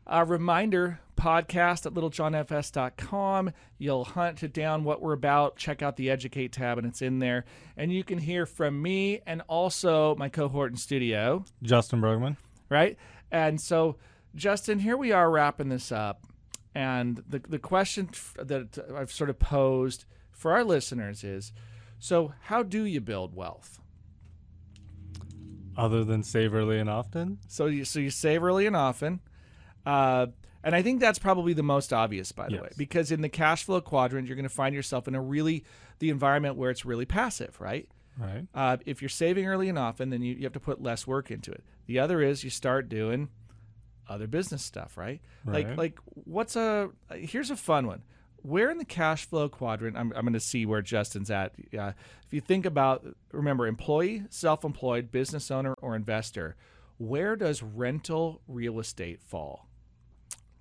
A 0.08 0.26
reminder 0.26 1.00
podcast 1.16 1.86
at 1.86 1.94
littlejohnfs.com. 1.94 3.52
You'll 3.78 4.06
hunt 4.06 4.42
it 4.42 4.54
down 4.54 4.84
what 4.84 5.00
we're 5.00 5.14
about. 5.14 5.56
Check 5.56 5.84
out 5.84 5.98
the 5.98 6.10
Educate 6.10 6.52
tab, 6.52 6.80
and 6.80 6.88
it's 6.88 7.04
in 7.04 7.20
there. 7.20 7.46
And 7.78 7.94
you 7.94 8.04
can 8.04 8.18
hear 8.18 8.48
from 8.48 8.82
me 8.82 9.22
and 9.28 9.44
also 9.48 10.16
my 10.16 10.30
cohort 10.30 10.72
in 10.72 10.78
studio, 10.78 11.46
Justin 11.62 12.02
Bruggeman. 12.02 12.38
right? 12.70 12.98
And 13.32 13.62
so, 13.62 13.98
Justin, 14.34 14.80
here 14.80 14.98
we 14.98 15.12
are 15.12 15.30
wrapping 15.30 15.70
this 15.70 15.92
up. 15.92 16.26
And 16.74 17.24
the, 17.30 17.38
the 17.48 17.60
question 17.60 18.10
that 18.36 18.80
I've 18.98 19.12
sort 19.12 19.30
of 19.30 19.38
posed 19.38 20.06
for 20.32 20.54
our 20.54 20.64
listeners 20.64 21.24
is 21.24 21.54
so, 22.00 22.34
how 22.46 22.64
do 22.64 22.84
you 22.84 23.00
build 23.00 23.36
wealth? 23.36 23.80
Other 25.78 26.04
than 26.04 26.24
save 26.24 26.54
early 26.54 26.80
and 26.80 26.90
often. 26.90 27.40
So 27.48 27.66
you 27.66 27.86
so 27.86 28.00
you 28.00 28.10
save 28.10 28.44
early 28.44 28.66
and 28.66 28.76
often, 28.76 29.20
uh, 29.86 30.28
and 30.64 30.76
I 30.76 30.82
think 30.82 31.00
that's 31.00 31.20
probably 31.20 31.54
the 31.54 31.64
most 31.64 31.92
obvious, 31.92 32.32
by 32.32 32.48
the 32.48 32.62
way, 32.62 32.70
because 32.78 33.12
in 33.12 33.22
the 33.22 33.30
cash 33.30 33.64
flow 33.64 33.82
quadrant, 33.82 34.28
you're 34.28 34.36
going 34.36 34.44
to 34.44 34.50
find 34.50 34.74
yourself 34.74 35.08
in 35.08 35.16
a 35.16 35.22
really 35.22 35.64
the 36.00 36.10
environment 36.10 36.56
where 36.56 36.70
it's 36.70 36.86
really 36.86 37.06
passive, 37.06 37.60
right? 37.60 37.90
Right. 38.18 38.46
Uh, 38.54 38.78
if 38.86 39.02
you're 39.02 39.10
saving 39.10 39.48
early 39.48 39.70
and 39.70 39.78
often, 39.80 40.10
then 40.10 40.22
you, 40.22 40.36
you 40.36 40.44
have 40.44 40.54
to 40.54 40.60
put 40.60 40.82
less 40.82 41.08
work 41.08 41.32
into 41.32 41.52
it. 41.52 41.64
The 41.88 42.00
other 42.00 42.22
is 42.22 42.44
you 42.44 42.50
start 42.50 42.88
doing 42.88 43.30
other 44.08 44.28
business 44.28 44.64
stuff, 44.64 44.98
right? 44.98 45.22
right? 45.46 45.68
Like 45.68 45.78
like 45.78 46.00
what's 46.06 46.56
a 46.56 46.90
here's 47.12 47.50
a 47.50 47.56
fun 47.56 47.88
one. 47.88 48.04
Where 48.44 48.70
in 48.70 48.78
the 48.78 48.86
cash 48.86 49.26
flow 49.26 49.50
quadrant, 49.50 49.98
I'm, 49.98 50.12
I'm 50.16 50.22
going 50.22 50.34
to 50.34 50.40
see 50.40 50.66
where 50.66 50.82
Justin's 50.82 51.32
at. 51.32 51.54
Uh, 51.78 51.94
if 52.26 52.32
you 52.34 52.42
think 52.42 52.66
about, 52.66 53.06
remember, 53.32 53.66
employee, 53.68 54.24
self 54.30 54.64
employed, 54.64 55.12
business 55.12 55.50
owner, 55.50 55.74
or 55.82 55.96
investor, 55.96 56.56
where 56.98 57.36
does 57.36 57.64
rental 57.64 58.42
real 58.48 58.80
estate 58.80 59.22
fall? 59.22 59.68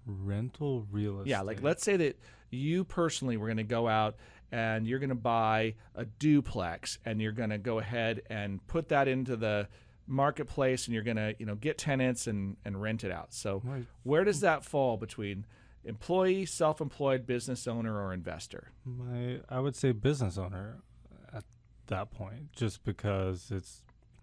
Rental 0.07 0.87
real 0.91 1.19
estate. 1.21 1.31
Yeah, 1.31 1.43
like 1.43 1.63
let's 1.63 1.85
say 1.85 1.97
that 1.97 2.19
you 2.51 2.85
personally 2.85 3.37
were 3.37 3.47
going 3.47 3.57
to 3.59 3.63
go 3.63 3.87
out 3.89 4.17
and 4.51 4.87
you're 4.87 4.99
going 4.99 5.11
to 5.11 5.15
buy 5.15 5.75
a 5.95 6.05
duplex 6.05 6.99
and 7.05 7.21
you're 7.21 7.33
going 7.33 7.51
to 7.51 7.59
go 7.59 7.79
ahead 7.79 8.23
and 8.29 8.65
put 8.67 8.89
that 8.89 9.07
into 9.09 9.37
the 9.37 9.69
marketplace 10.07 10.87
and 10.87 10.95
you're 10.95 11.05
going 11.05 11.17
to, 11.17 11.35
you 11.39 11.47
know, 11.47 11.55
get 11.55 11.79
tenants 11.79 12.27
and 12.27 12.57
and 12.65 12.81
rent 12.83 13.05
it 13.05 13.13
out. 13.13 13.33
So 13.33 13.63
Right. 13.65 13.85
where 14.03 14.25
does 14.25 14.41
that 14.41 14.65
fall 14.65 14.97
between 14.97 15.47
employee, 15.85 16.47
self-employed, 16.47 17.27
business 17.27 17.67
owner 17.67 18.01
or 18.01 18.13
investor? 18.13 18.71
My, 18.85 19.41
I 19.49 19.61
would 19.61 19.77
say 19.77 19.93
business 19.93 20.39
owner 20.39 20.79
at 21.33 21.45
that 21.89 22.11
point, 22.11 22.53
just 22.53 22.85
because 22.85 23.51
it's, 23.51 23.83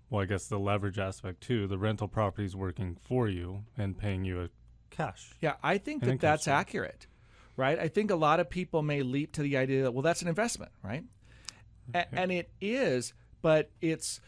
well, 0.10 0.22
I 0.22 0.26
guess 0.26 0.48
the 0.48 0.60
leverage 0.60 1.00
aspect 1.00 1.42
too. 1.42 1.68
The 1.68 1.78
rental 1.78 2.08
property 2.08 2.46
is 2.46 2.56
working 2.56 2.96
for 3.02 3.28
you 3.28 3.64
and 3.78 3.98
paying 3.98 4.24
you 4.26 4.42
a 4.42 4.50
cash. 4.90 5.32
Yeah, 5.42 5.56
I 5.64 5.78
think 5.78 6.04
that 6.04 6.20
that's 6.20 6.44
stream. 6.44 6.56
accurate, 6.56 7.08
right? 7.58 7.78
I 7.78 7.88
think 7.88 8.10
a 8.12 8.16
lot 8.16 8.40
of 8.40 8.50
people 8.50 8.82
may 8.82 9.02
leap 9.04 9.34
to 9.34 9.42
the 9.42 9.58
idea 9.58 9.84
that 9.84 9.92
well, 9.94 10.02
that's 10.02 10.22
an 10.22 10.28
investment, 10.28 10.72
right? 10.84 11.04
A- 11.94 12.14
and 12.14 12.32
it 12.32 12.50
is, 12.62 13.14
but 13.42 13.70
it's 13.82 14.20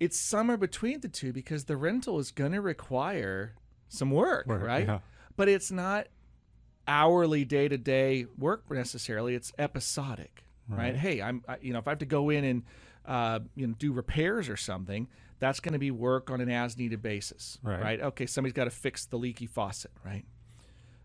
it's 0.00 0.18
somewhere 0.18 0.56
between 0.56 1.00
the 1.00 1.08
two 1.08 1.32
because 1.32 1.64
the 1.64 1.76
rental 1.76 2.18
is 2.18 2.30
going 2.30 2.52
to 2.52 2.60
require 2.60 3.54
some 3.88 4.10
work, 4.10 4.46
Work, 4.46 4.62
right? 4.62 4.86
yeah. 4.86 4.98
But 5.36 5.48
it's 5.48 5.70
not 5.70 6.06
hourly, 6.86 7.44
day 7.44 7.68
to 7.68 7.78
day 7.78 8.26
work 8.38 8.70
necessarily. 8.70 9.34
It's 9.34 9.52
episodic, 9.58 10.44
right? 10.68 10.78
Right. 10.78 10.96
Hey, 10.96 11.22
I'm 11.22 11.42
I, 11.48 11.56
you 11.60 11.72
know 11.72 11.78
if 11.78 11.88
I 11.88 11.92
have 11.92 11.98
to 12.00 12.06
go 12.06 12.30
in 12.30 12.44
and 12.44 12.62
uh, 13.06 13.40
you 13.54 13.66
know 13.66 13.74
do 13.78 13.92
repairs 13.92 14.48
or 14.48 14.56
something, 14.56 15.08
that's 15.38 15.60
going 15.60 15.72
to 15.74 15.78
be 15.78 15.90
work 15.90 16.30
on 16.30 16.40
an 16.40 16.48
as 16.50 16.76
needed 16.76 17.02
basis, 17.02 17.58
Right. 17.62 17.80
right? 17.80 18.00
Okay, 18.00 18.26
somebody's 18.26 18.54
got 18.54 18.64
to 18.64 18.70
fix 18.70 19.06
the 19.06 19.16
leaky 19.18 19.46
faucet, 19.46 19.90
right? 20.04 20.24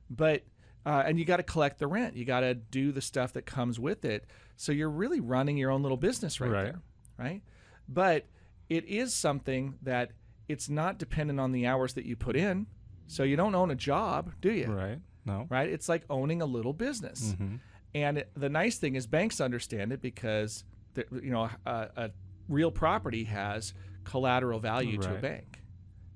But 0.09 0.43
uh, 0.85 1.03
and 1.05 1.19
you 1.19 1.25
got 1.25 1.37
to 1.37 1.43
collect 1.43 1.77
the 1.79 1.87
rent. 1.87 2.15
You 2.15 2.25
got 2.25 2.39
to 2.41 2.53
do 2.55 2.91
the 2.91 3.01
stuff 3.01 3.33
that 3.33 3.45
comes 3.45 3.79
with 3.79 4.05
it. 4.05 4.25
So 4.55 4.71
you're 4.71 4.89
really 4.89 5.19
running 5.19 5.57
your 5.57 5.71
own 5.71 5.81
little 5.83 5.97
business 5.97 6.39
right, 6.39 6.49
Right. 6.51 6.63
there, 6.63 6.81
right? 7.17 7.41
But 7.87 8.25
it 8.69 8.85
is 8.85 9.13
something 9.13 9.75
that 9.81 10.11
it's 10.47 10.69
not 10.69 10.97
dependent 10.97 11.39
on 11.39 11.51
the 11.51 11.67
hours 11.67 11.93
that 11.93 12.05
you 12.05 12.15
put 12.15 12.35
in. 12.35 12.67
So 13.07 13.23
you 13.23 13.35
don't 13.35 13.55
own 13.55 13.71
a 13.71 13.75
job, 13.75 14.31
do 14.41 14.51
you? 14.51 14.67
Right. 14.67 14.99
No. 15.29 15.47
right? 15.49 15.69
It's 15.69 15.87
like 15.87 16.03
owning 16.09 16.41
a 16.41 16.45
little 16.45 16.73
business. 16.73 17.33
Mm-hmm. 17.33 17.55
And 17.95 18.17
it, 18.19 18.31
the 18.35 18.49
nice 18.49 18.77
thing 18.77 18.95
is 18.95 19.07
banks 19.07 19.39
understand 19.41 19.91
it 19.91 20.01
because 20.01 20.63
the, 20.93 21.05
you 21.23 21.31
know 21.31 21.49
a, 21.65 21.87
a 21.95 22.11
real 22.47 22.71
property 22.71 23.23
has 23.25 23.73
collateral 24.03 24.59
value 24.59 24.97
to 24.97 25.15
a 25.15 25.17
bank, 25.19 25.61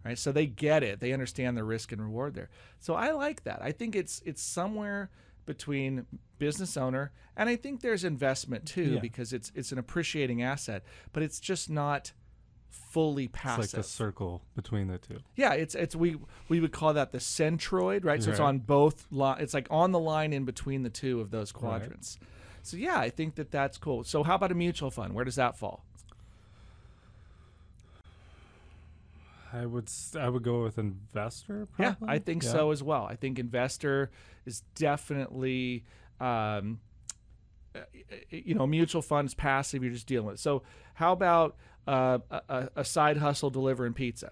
right? 0.03 0.18
So 0.18 0.32
they 0.32 0.45
get 0.47 0.84
it. 0.84 0.99
They 0.99 1.14
understand 1.14 1.55
the 1.57 1.64
risk 1.64 1.91
and 1.91 2.01
reward 2.01 2.34
there. 2.36 2.49
So 2.80 2.93
I 2.95 3.11
like 3.11 3.43
that. 3.43 3.61
I 3.61 3.72
think 3.72 3.95
it's 3.95 4.22
it's 4.26 4.41
somewhere 4.41 5.09
between 5.45 6.05
business 6.39 6.78
owner 6.78 7.11
and 7.36 7.49
I 7.49 7.55
think 7.55 7.82
there's 7.82 8.03
investment 8.03 8.66
too 8.66 8.93
Yeah. 8.93 8.99
because 8.99 9.34
it's 9.34 9.51
it's 9.55 9.72
an 9.72 9.78
appreciating 9.80 10.41
asset, 10.43 10.84
but 11.11 11.24
it's 11.24 11.39
just 11.39 11.70
not 11.70 12.14
fully 12.74 13.26
It's 13.26 13.45
like 13.57 13.69
the 13.69 13.84
circle 13.84 14.41
between 14.55 14.88
the 14.88 14.97
two. 14.97 15.19
Yeah, 15.36 15.53
it's 15.53 15.76
it's 15.76 15.95
we 15.95 16.17
we 16.49 16.59
would 16.59 16.71
call 16.71 16.93
that 16.93 17.11
the 17.11 17.19
centroid, 17.19 18.03
right? 18.03 18.21
So 18.21 18.32
it's 18.32 18.39
on 18.39 18.59
both 18.59 19.05
li- 19.11 19.36
it's 19.39 19.53
like 19.53 19.67
on 19.69 19.91
the 19.91 19.99
line 19.99 20.34
in 20.34 20.43
between 20.43 20.84
the 20.84 20.89
two 20.89 21.21
of 21.21 21.32
those 21.32 21.51
quadrants. 21.51 22.17
So 22.63 22.78
yeah, 22.78 22.97
I 22.97 23.09
think 23.09 23.36
that 23.36 23.51
that's 23.51 23.78
cool. 23.78 24.03
So 24.03 24.24
how 24.24 24.36
about 24.36 24.51
a 24.51 24.55
mutual 24.55 24.89
fund? 24.91 25.13
Where 25.13 25.26
does 25.26 25.36
that 25.36 25.57
fall? 25.57 25.84
I 29.51 29.65
would 29.67 29.89
I 30.19 30.30
would 30.30 30.43
go 30.43 30.63
with 30.63 30.78
investor. 30.80 31.67
Yeah, 31.78 31.93
Probably? 31.93 32.15
I 32.15 32.19
think 32.19 32.43
Yeah. 32.43 32.51
so 32.51 32.71
as 32.71 32.82
well. 32.82 33.05
I 33.05 33.15
think 33.15 33.38
investor 33.38 34.09
is 34.45 34.61
definitely 34.76 35.84
um, 36.19 36.80
uh, 37.76 37.80
you 38.30 38.55
know, 38.55 38.65
mutual 38.65 39.01
funds 39.01 39.34
passive. 39.34 39.84
You're 39.84 39.93
just 39.93 40.07
dealing 40.07 40.28
with. 40.28 40.36
it. 40.36 40.39
So 40.39 40.63
how 40.95 41.11
about 41.11 41.55
uh, 41.88 42.19
a, 42.31 42.41
a- 42.49 42.69
a 42.77 42.86
side 42.86 43.17
hustle 43.17 43.49
delivering 43.49 43.93
pizza? 43.93 44.31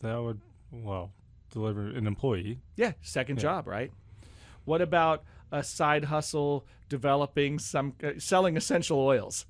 That 0.00 0.20
would 0.22 0.40
well 0.70 1.12
deliver 1.50 1.86
an 1.88 2.06
employee. 2.06 2.58
Yeah, 2.76 2.92
second 3.02 3.36
Yeah. 3.36 3.42
job, 3.42 3.66
right? 3.66 3.92
What 4.64 4.80
about 4.80 5.22
a 5.50 5.62
side 5.62 6.04
hustle 6.04 6.64
developing 6.88 7.58
some 7.58 7.94
uh, 8.02 8.12
selling 8.18 8.56
essential 8.56 8.98
oils? 8.98 9.46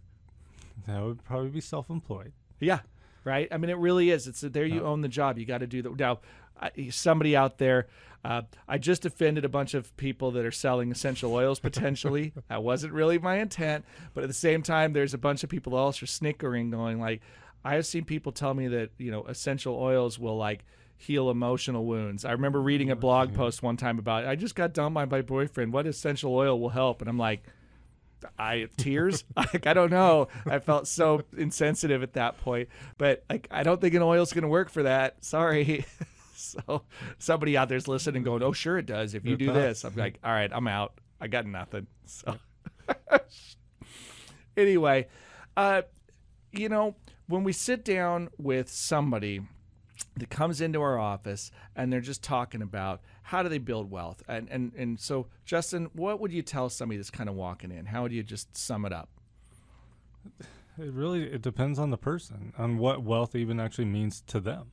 That 0.86 1.02
would 1.02 1.22
probably 1.24 1.50
be 1.50 1.60
self-employed. 1.60 2.32
Yeah, 2.58 2.80
right. 3.24 3.46
I 3.52 3.56
mean, 3.58 3.70
it 3.70 3.76
really 3.78 4.10
is. 4.10 4.26
It's 4.26 4.40
there. 4.40 4.64
You 4.66 4.84
own 4.84 5.00
the 5.02 5.08
job. 5.08 5.38
You 5.38 5.44
got 5.46 5.58
to 5.58 5.66
do 5.66 5.82
that. 5.82 5.96
Now, 5.98 6.20
I, 6.62 6.88
somebody 6.90 7.36
out 7.36 7.58
there, 7.58 7.88
uh, 8.24 8.42
I 8.68 8.78
just 8.78 9.04
offended 9.04 9.44
a 9.44 9.48
bunch 9.48 9.74
of 9.74 9.94
people 9.96 10.30
that 10.32 10.44
are 10.44 10.52
selling 10.52 10.92
essential 10.92 11.34
oils 11.34 11.58
potentially. 11.58 12.32
that 12.48 12.62
wasn't 12.62 12.92
really 12.92 13.18
my 13.18 13.38
intent, 13.38 13.84
but 14.14 14.22
at 14.22 14.28
the 14.28 14.34
same 14.34 14.62
time, 14.62 14.92
there's 14.92 15.14
a 15.14 15.18
bunch 15.18 15.42
of 15.42 15.50
people 15.50 15.74
also 15.74 16.06
snickering, 16.06 16.70
going 16.70 17.00
like, 17.00 17.20
I 17.64 17.74
have 17.74 17.86
seen 17.86 18.04
people 18.04 18.32
tell 18.32 18.54
me 18.54 18.68
that 18.68 18.90
you 18.98 19.10
know 19.10 19.24
essential 19.24 19.76
oils 19.76 20.18
will 20.18 20.36
like 20.36 20.64
heal 20.96 21.30
emotional 21.30 21.84
wounds. 21.84 22.24
I 22.24 22.32
remember 22.32 22.60
reading 22.60 22.90
a 22.90 22.96
blog 22.96 23.34
post 23.34 23.62
one 23.62 23.76
time 23.76 23.98
about 23.98 24.26
I 24.26 24.36
just 24.36 24.54
got 24.54 24.72
dumped 24.72 24.94
by 24.94 25.04
my 25.04 25.22
boyfriend. 25.22 25.72
What 25.72 25.86
essential 25.86 26.34
oil 26.34 26.58
will 26.58 26.70
help? 26.70 27.00
And 27.00 27.10
I'm 27.10 27.18
like. 27.18 27.42
I 28.38 28.68
tears 28.76 29.24
like 29.36 29.66
I 29.66 29.74
don't 29.74 29.90
know. 29.90 30.28
I 30.46 30.60
felt 30.60 30.86
so 30.86 31.24
insensitive 31.36 32.04
at 32.04 32.12
that 32.12 32.38
point, 32.38 32.68
but 32.96 33.24
like 33.28 33.48
I 33.50 33.64
don't 33.64 33.80
think 33.80 33.94
an 33.94 34.02
oil's 34.02 34.32
going 34.32 34.42
to 34.42 34.48
work 34.48 34.70
for 34.70 34.84
that. 34.84 35.24
Sorry. 35.24 35.84
so 36.66 36.82
somebody 37.18 37.56
out 37.56 37.68
there's 37.68 37.88
listening, 37.88 38.22
going, 38.22 38.42
"Oh, 38.42 38.52
sure 38.52 38.78
it 38.78 38.86
does." 38.86 39.14
If 39.14 39.24
you 39.24 39.36
do 39.36 39.52
this, 39.52 39.84
I'm 39.84 39.94
like, 39.96 40.18
"All 40.24 40.32
right, 40.32 40.50
I'm 40.52 40.68
out. 40.68 40.94
I 41.20 41.28
got 41.28 41.46
nothing." 41.46 41.86
So 42.04 42.36
anyway, 44.56 45.06
uh, 45.56 45.82
you 46.50 46.68
know, 46.68 46.96
when 47.28 47.44
we 47.44 47.52
sit 47.52 47.84
down 47.84 48.28
with 48.38 48.68
somebody 48.68 49.40
that 50.16 50.28
comes 50.30 50.60
into 50.60 50.82
our 50.82 50.98
office 50.98 51.50
and 51.76 51.92
they're 51.92 52.00
just 52.00 52.22
talking 52.22 52.60
about 52.60 53.00
how 53.22 53.42
do 53.42 53.48
they 53.48 53.58
build 53.58 53.90
wealth 53.90 54.22
and 54.28 54.48
and 54.50 54.72
and 54.74 55.00
so 55.00 55.28
Justin 55.46 55.88
what 55.94 56.20
would 56.20 56.32
you 56.32 56.42
tell 56.42 56.68
somebody 56.68 56.98
that's 56.98 57.08
kind 57.10 57.30
of 57.30 57.34
walking 57.34 57.70
in 57.70 57.86
how 57.86 58.02
would 58.02 58.12
you 58.12 58.22
just 58.22 58.54
sum 58.56 58.84
it 58.84 58.92
up 58.92 59.08
It 60.78 60.92
really 60.92 61.22
it 61.24 61.40
depends 61.40 61.78
on 61.78 61.90
the 61.90 61.96
person 61.96 62.52
on 62.58 62.76
what 62.78 63.02
wealth 63.02 63.34
even 63.34 63.58
actually 63.60 63.84
means 63.86 64.20
to 64.26 64.40
them, 64.40 64.72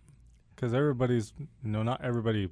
because 0.59 0.73
everybody's 0.73 1.33
no, 1.63 1.83
not 1.83 2.03
everybody, 2.03 2.49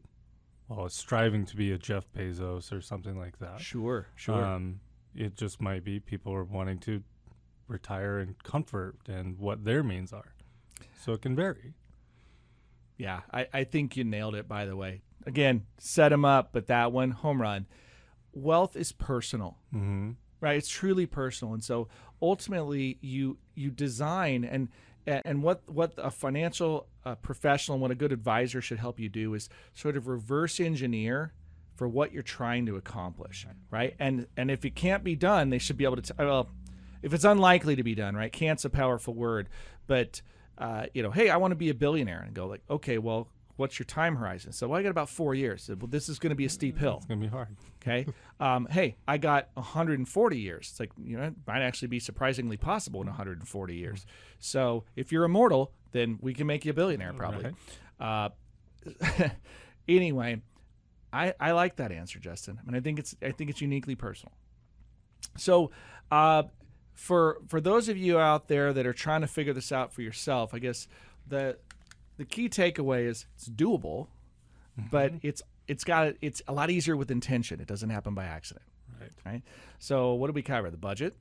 well, 0.69 0.85
is 0.85 0.93
striving 0.93 1.45
to 1.45 1.55
be 1.57 1.71
a 1.73 1.77
Jeff 1.77 2.05
Bezos 2.15 2.71
or 2.71 2.79
something 2.81 3.17
like 3.17 3.39
that. 3.39 3.59
sure 3.59 4.07
sure. 4.15 4.43
Um, 4.45 4.79
it 5.15 5.35
just 5.35 5.59
might 5.61 5.83
be 5.83 5.99
people 5.99 6.33
are 6.33 6.43
wanting 6.43 6.77
to 6.79 7.03
retire 7.67 8.19
in 8.19 8.35
comfort 8.43 8.95
and 9.07 9.37
what 9.37 9.65
their 9.65 9.83
means 9.83 10.13
are, 10.13 10.35
so 11.03 11.11
it 11.13 11.21
can 11.21 11.35
vary. 11.35 11.73
yeah 12.97 13.21
I, 13.33 13.47
I 13.53 13.63
think 13.65 13.97
you 13.97 14.03
nailed 14.03 14.35
it 14.35 14.47
by 14.47 14.65
the 14.65 14.75
way 14.75 15.01
again 15.25 15.65
set 15.77 16.09
them 16.09 16.23
up 16.23 16.49
but 16.53 16.67
that 16.67 16.91
one 16.93 17.11
home 17.11 17.41
run 17.41 17.65
wealth 18.33 18.75
is 18.77 18.91
personal 18.93 19.57
Mm-hmm. 19.73 20.11
right 20.39 20.57
it's 20.57 20.69
truly 20.69 21.05
personal 21.05 21.53
and 21.53 21.63
so 21.63 21.87
ultimately 22.21 22.97
you 23.01 23.37
you 23.55 23.69
design 23.69 24.43
and 24.45 24.69
and 25.07 25.41
what 25.41 25.61
what 25.67 25.93
a 25.97 26.11
financial 26.11 26.87
uh, 27.05 27.15
professional 27.15 27.75
and 27.75 27.81
what 27.81 27.91
a 27.91 27.95
good 27.95 28.11
advisor 28.11 28.61
should 28.61 28.79
help 28.79 28.99
you 28.99 29.09
do 29.09 29.33
is 29.33 29.49
sort 29.73 29.95
of 29.95 30.07
reverse 30.07 30.59
engineer 30.59 31.33
for 31.75 31.87
what 31.87 32.11
you're 32.11 32.23
trying 32.23 32.65
to 32.65 32.75
accomplish 32.75 33.47
right? 33.71 33.95
And 33.99 34.27
and 34.35 34.51
if 34.51 34.65
it 34.65 34.75
can't 34.75 35.03
be 35.03 35.15
done 35.15 35.49
they 35.49 35.59
should 35.59 35.77
be 35.77 35.85
able 35.85 35.95
to 35.95 36.01
t- 36.01 36.13
well 36.19 36.49
if 37.01 37.13
it's 37.13 37.23
unlikely 37.23 37.75
to 37.77 37.83
be 37.83 37.95
done 37.95 38.15
right? 38.15 38.31
Can't's 38.31 38.65
a 38.65 38.69
powerful 38.69 39.13
word 39.13 39.47
but 39.87 40.21
uh, 40.57 40.87
you 40.93 41.03
know 41.03 41.11
hey 41.11 41.29
i 41.29 41.37
want 41.37 41.51
to 41.51 41.55
be 41.55 41.69
a 41.69 41.73
billionaire 41.73 42.21
and 42.21 42.33
go 42.33 42.47
like 42.47 42.61
okay 42.69 42.97
well 42.97 43.27
what's 43.57 43.77
your 43.77 43.85
time 43.85 44.15
horizon 44.15 44.51
so 44.51 44.67
well, 44.67 44.79
i 44.79 44.83
got 44.83 44.89
about 44.89 45.09
four 45.09 45.35
years 45.35 45.63
so, 45.63 45.75
well 45.75 45.87
this 45.87 46.07
is 46.09 46.17
going 46.19 46.29
to 46.29 46.35
be 46.35 46.45
a 46.45 46.49
steep 46.49 46.77
hill 46.77 46.97
It's 46.97 47.05
gonna 47.05 47.21
be 47.21 47.27
hard. 47.27 47.49
Okay. 47.81 48.05
Um, 48.39 48.67
hey, 48.69 48.97
I 49.07 49.17
got 49.17 49.49
140 49.55 50.39
years. 50.39 50.67
It's 50.69 50.79
like, 50.79 50.91
you 51.03 51.17
know, 51.17 51.23
it 51.23 51.33
might 51.47 51.63
actually 51.63 51.87
be 51.87 51.97
surprisingly 51.97 52.55
possible 52.55 53.01
in 53.01 53.07
140 53.07 53.75
years. 53.75 54.05
So 54.37 54.83
if 54.95 55.11
you're 55.11 55.23
immortal, 55.23 55.71
then 55.91 56.19
we 56.21 56.35
can 56.35 56.45
make 56.45 56.63
you 56.63 56.69
a 56.69 56.73
billionaire 56.75 57.13
probably. 57.13 57.53
Uh, 57.99 58.29
anyway, 59.87 60.43
I, 61.11 61.33
I 61.39 61.53
like 61.53 61.77
that 61.77 61.91
answer, 61.91 62.19
Justin. 62.19 62.59
I 62.61 62.65
mean, 62.69 62.75
I 62.75 62.79
think 62.79 62.99
it's 62.99 63.15
I 63.23 63.31
think 63.31 63.49
it's 63.49 63.59
uniquely 63.59 63.95
personal. 63.95 64.33
So, 65.35 65.71
uh, 66.11 66.43
for 66.93 67.39
for 67.47 67.59
those 67.59 67.89
of 67.89 67.97
you 67.97 68.19
out 68.19 68.47
there 68.47 68.71
that 68.73 68.85
are 68.85 68.93
trying 68.93 69.21
to 69.21 69.27
figure 69.27 69.53
this 69.53 69.71
out 69.71 69.93
for 69.93 70.03
yourself, 70.03 70.53
I 70.53 70.59
guess 70.59 70.87
the 71.27 71.57
the 72.17 72.25
key 72.25 72.49
takeaway 72.49 73.05
is 73.07 73.25
it's 73.35 73.49
doable, 73.49 74.07
but 74.91 75.11
mm-hmm. 75.13 75.27
it's 75.27 75.41
it's 75.67 75.83
got 75.83 76.13
it's 76.21 76.41
a 76.47 76.53
lot 76.53 76.69
easier 76.69 76.95
with 76.97 77.11
intention. 77.11 77.59
It 77.59 77.67
doesn't 77.67 77.89
happen 77.89 78.13
by 78.13 78.25
accident, 78.25 78.65
Right. 78.99 79.11
right? 79.25 79.41
So, 79.79 80.13
what 80.13 80.27
did 80.27 80.35
we 80.35 80.41
cover? 80.41 80.69
The 80.71 80.77
budget, 80.77 81.15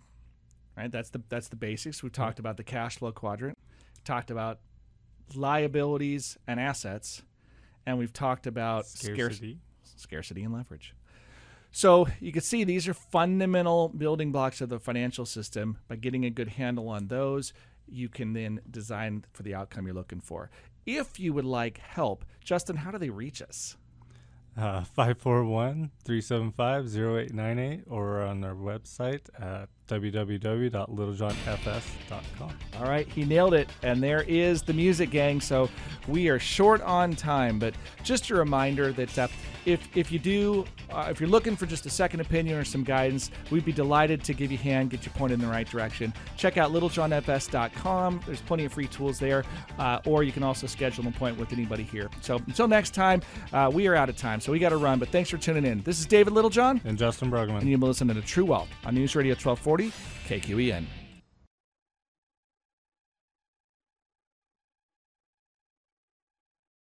right? 0.76 0.90
That's 0.90 1.10
the 1.10 1.22
that's 1.28 1.48
the 1.48 1.56
basics. 1.56 2.02
We 2.02 2.10
talked 2.10 2.38
about 2.38 2.56
the 2.56 2.64
cash 2.64 2.98
flow 2.98 3.12
quadrant, 3.12 3.56
talked 4.04 4.30
about 4.30 4.60
liabilities 5.34 6.38
and 6.46 6.60
assets, 6.60 7.22
and 7.84 7.98
we've 7.98 8.12
talked 8.12 8.46
about 8.46 8.86
scarcity 8.86 9.14
Scarcity. 9.16 9.58
scarcity 9.82 10.42
and 10.44 10.54
leverage. 10.54 10.94
So 11.72 12.08
you 12.20 12.32
can 12.32 12.40
see 12.42 12.64
these 12.64 12.88
are 12.88 12.94
fundamental 12.94 13.88
building 13.90 14.32
blocks 14.32 14.60
of 14.62 14.70
the 14.70 14.78
financial 14.78 15.26
system. 15.26 15.78
By 15.88 15.96
getting 15.96 16.24
a 16.24 16.30
good 16.30 16.48
handle 16.48 16.88
on 16.88 17.08
those, 17.08 17.52
you 17.86 18.08
can 18.08 18.32
then 18.32 18.60
design 18.70 19.24
for 19.32 19.42
the 19.42 19.54
outcome 19.54 19.84
you're 19.86 19.94
looking 19.94 20.20
for. 20.20 20.50
If 20.86 21.18
you 21.18 21.32
would 21.32 21.44
like 21.44 21.78
help, 21.78 22.24
Justin, 22.44 22.76
how 22.76 22.92
do 22.92 22.98
they 22.98 23.10
reach 23.10 23.42
us? 23.42 23.76
Uh, 24.56 24.84
541-375-0898 24.96 27.82
or 27.88 28.22
on 28.22 28.44
our 28.44 28.54
website 28.54 29.28
at 29.38 29.68
www.littlejohnfs.com. 29.88 32.50
All 32.78 32.84
right, 32.88 33.06
he 33.08 33.24
nailed 33.24 33.54
it. 33.54 33.68
And 33.82 34.02
there 34.02 34.24
is 34.28 34.62
the 34.62 34.72
music 34.72 35.10
gang. 35.10 35.40
So 35.40 35.68
we 36.08 36.28
are 36.28 36.38
short 36.38 36.80
on 36.82 37.14
time, 37.14 37.58
but 37.58 37.74
just 38.02 38.30
a 38.30 38.34
reminder 38.34 38.92
that 38.92 39.18
uh, 39.18 39.28
if 39.64 39.88
if 39.96 40.12
you 40.12 40.18
do, 40.20 40.64
uh, 40.90 41.08
if 41.10 41.18
you're 41.20 41.28
looking 41.28 41.56
for 41.56 41.66
just 41.66 41.86
a 41.86 41.90
second 41.90 42.20
opinion 42.20 42.56
or 42.58 42.64
some 42.64 42.84
guidance, 42.84 43.30
we'd 43.50 43.64
be 43.64 43.72
delighted 43.72 44.22
to 44.24 44.32
give 44.32 44.52
you 44.52 44.58
a 44.58 44.60
hand, 44.60 44.90
get 44.90 45.04
you 45.04 45.10
pointed 45.12 45.34
in 45.40 45.44
the 45.44 45.50
right 45.50 45.68
direction. 45.68 46.12
Check 46.36 46.56
out 46.56 46.70
littlejohnfs.com. 46.72 48.20
There's 48.26 48.40
plenty 48.42 48.64
of 48.64 48.72
free 48.72 48.86
tools 48.86 49.18
there, 49.18 49.44
uh, 49.78 50.00
or 50.06 50.22
you 50.22 50.30
can 50.32 50.42
also 50.44 50.66
schedule 50.68 51.02
an 51.02 51.08
appointment 51.08 51.40
with 51.40 51.52
anybody 51.56 51.82
here. 51.82 52.08
So 52.20 52.36
until 52.46 52.68
next 52.68 52.94
time, 52.94 53.22
uh, 53.52 53.68
we 53.72 53.88
are 53.88 53.96
out 53.96 54.08
of 54.08 54.16
time, 54.16 54.40
so 54.40 54.52
we 54.52 54.60
got 54.60 54.68
to 54.68 54.76
run. 54.76 55.00
But 55.00 55.08
thanks 55.08 55.30
for 55.30 55.36
tuning 55.38 55.64
in. 55.64 55.82
This 55.82 55.98
is 55.98 56.06
David 56.06 56.32
Littlejohn, 56.32 56.80
And 56.84 56.96
Justin 56.96 57.28
Bruggeman. 57.30 57.58
and 57.60 57.68
you've 57.68 57.80
been 57.80 57.88
listening 57.88 58.14
to 58.14 58.22
True 58.22 58.44
Wealth 58.44 58.68
on 58.84 58.94
News 58.94 59.16
Radio 59.16 59.32
1240 59.32 59.75
KQEN. 60.28 61.05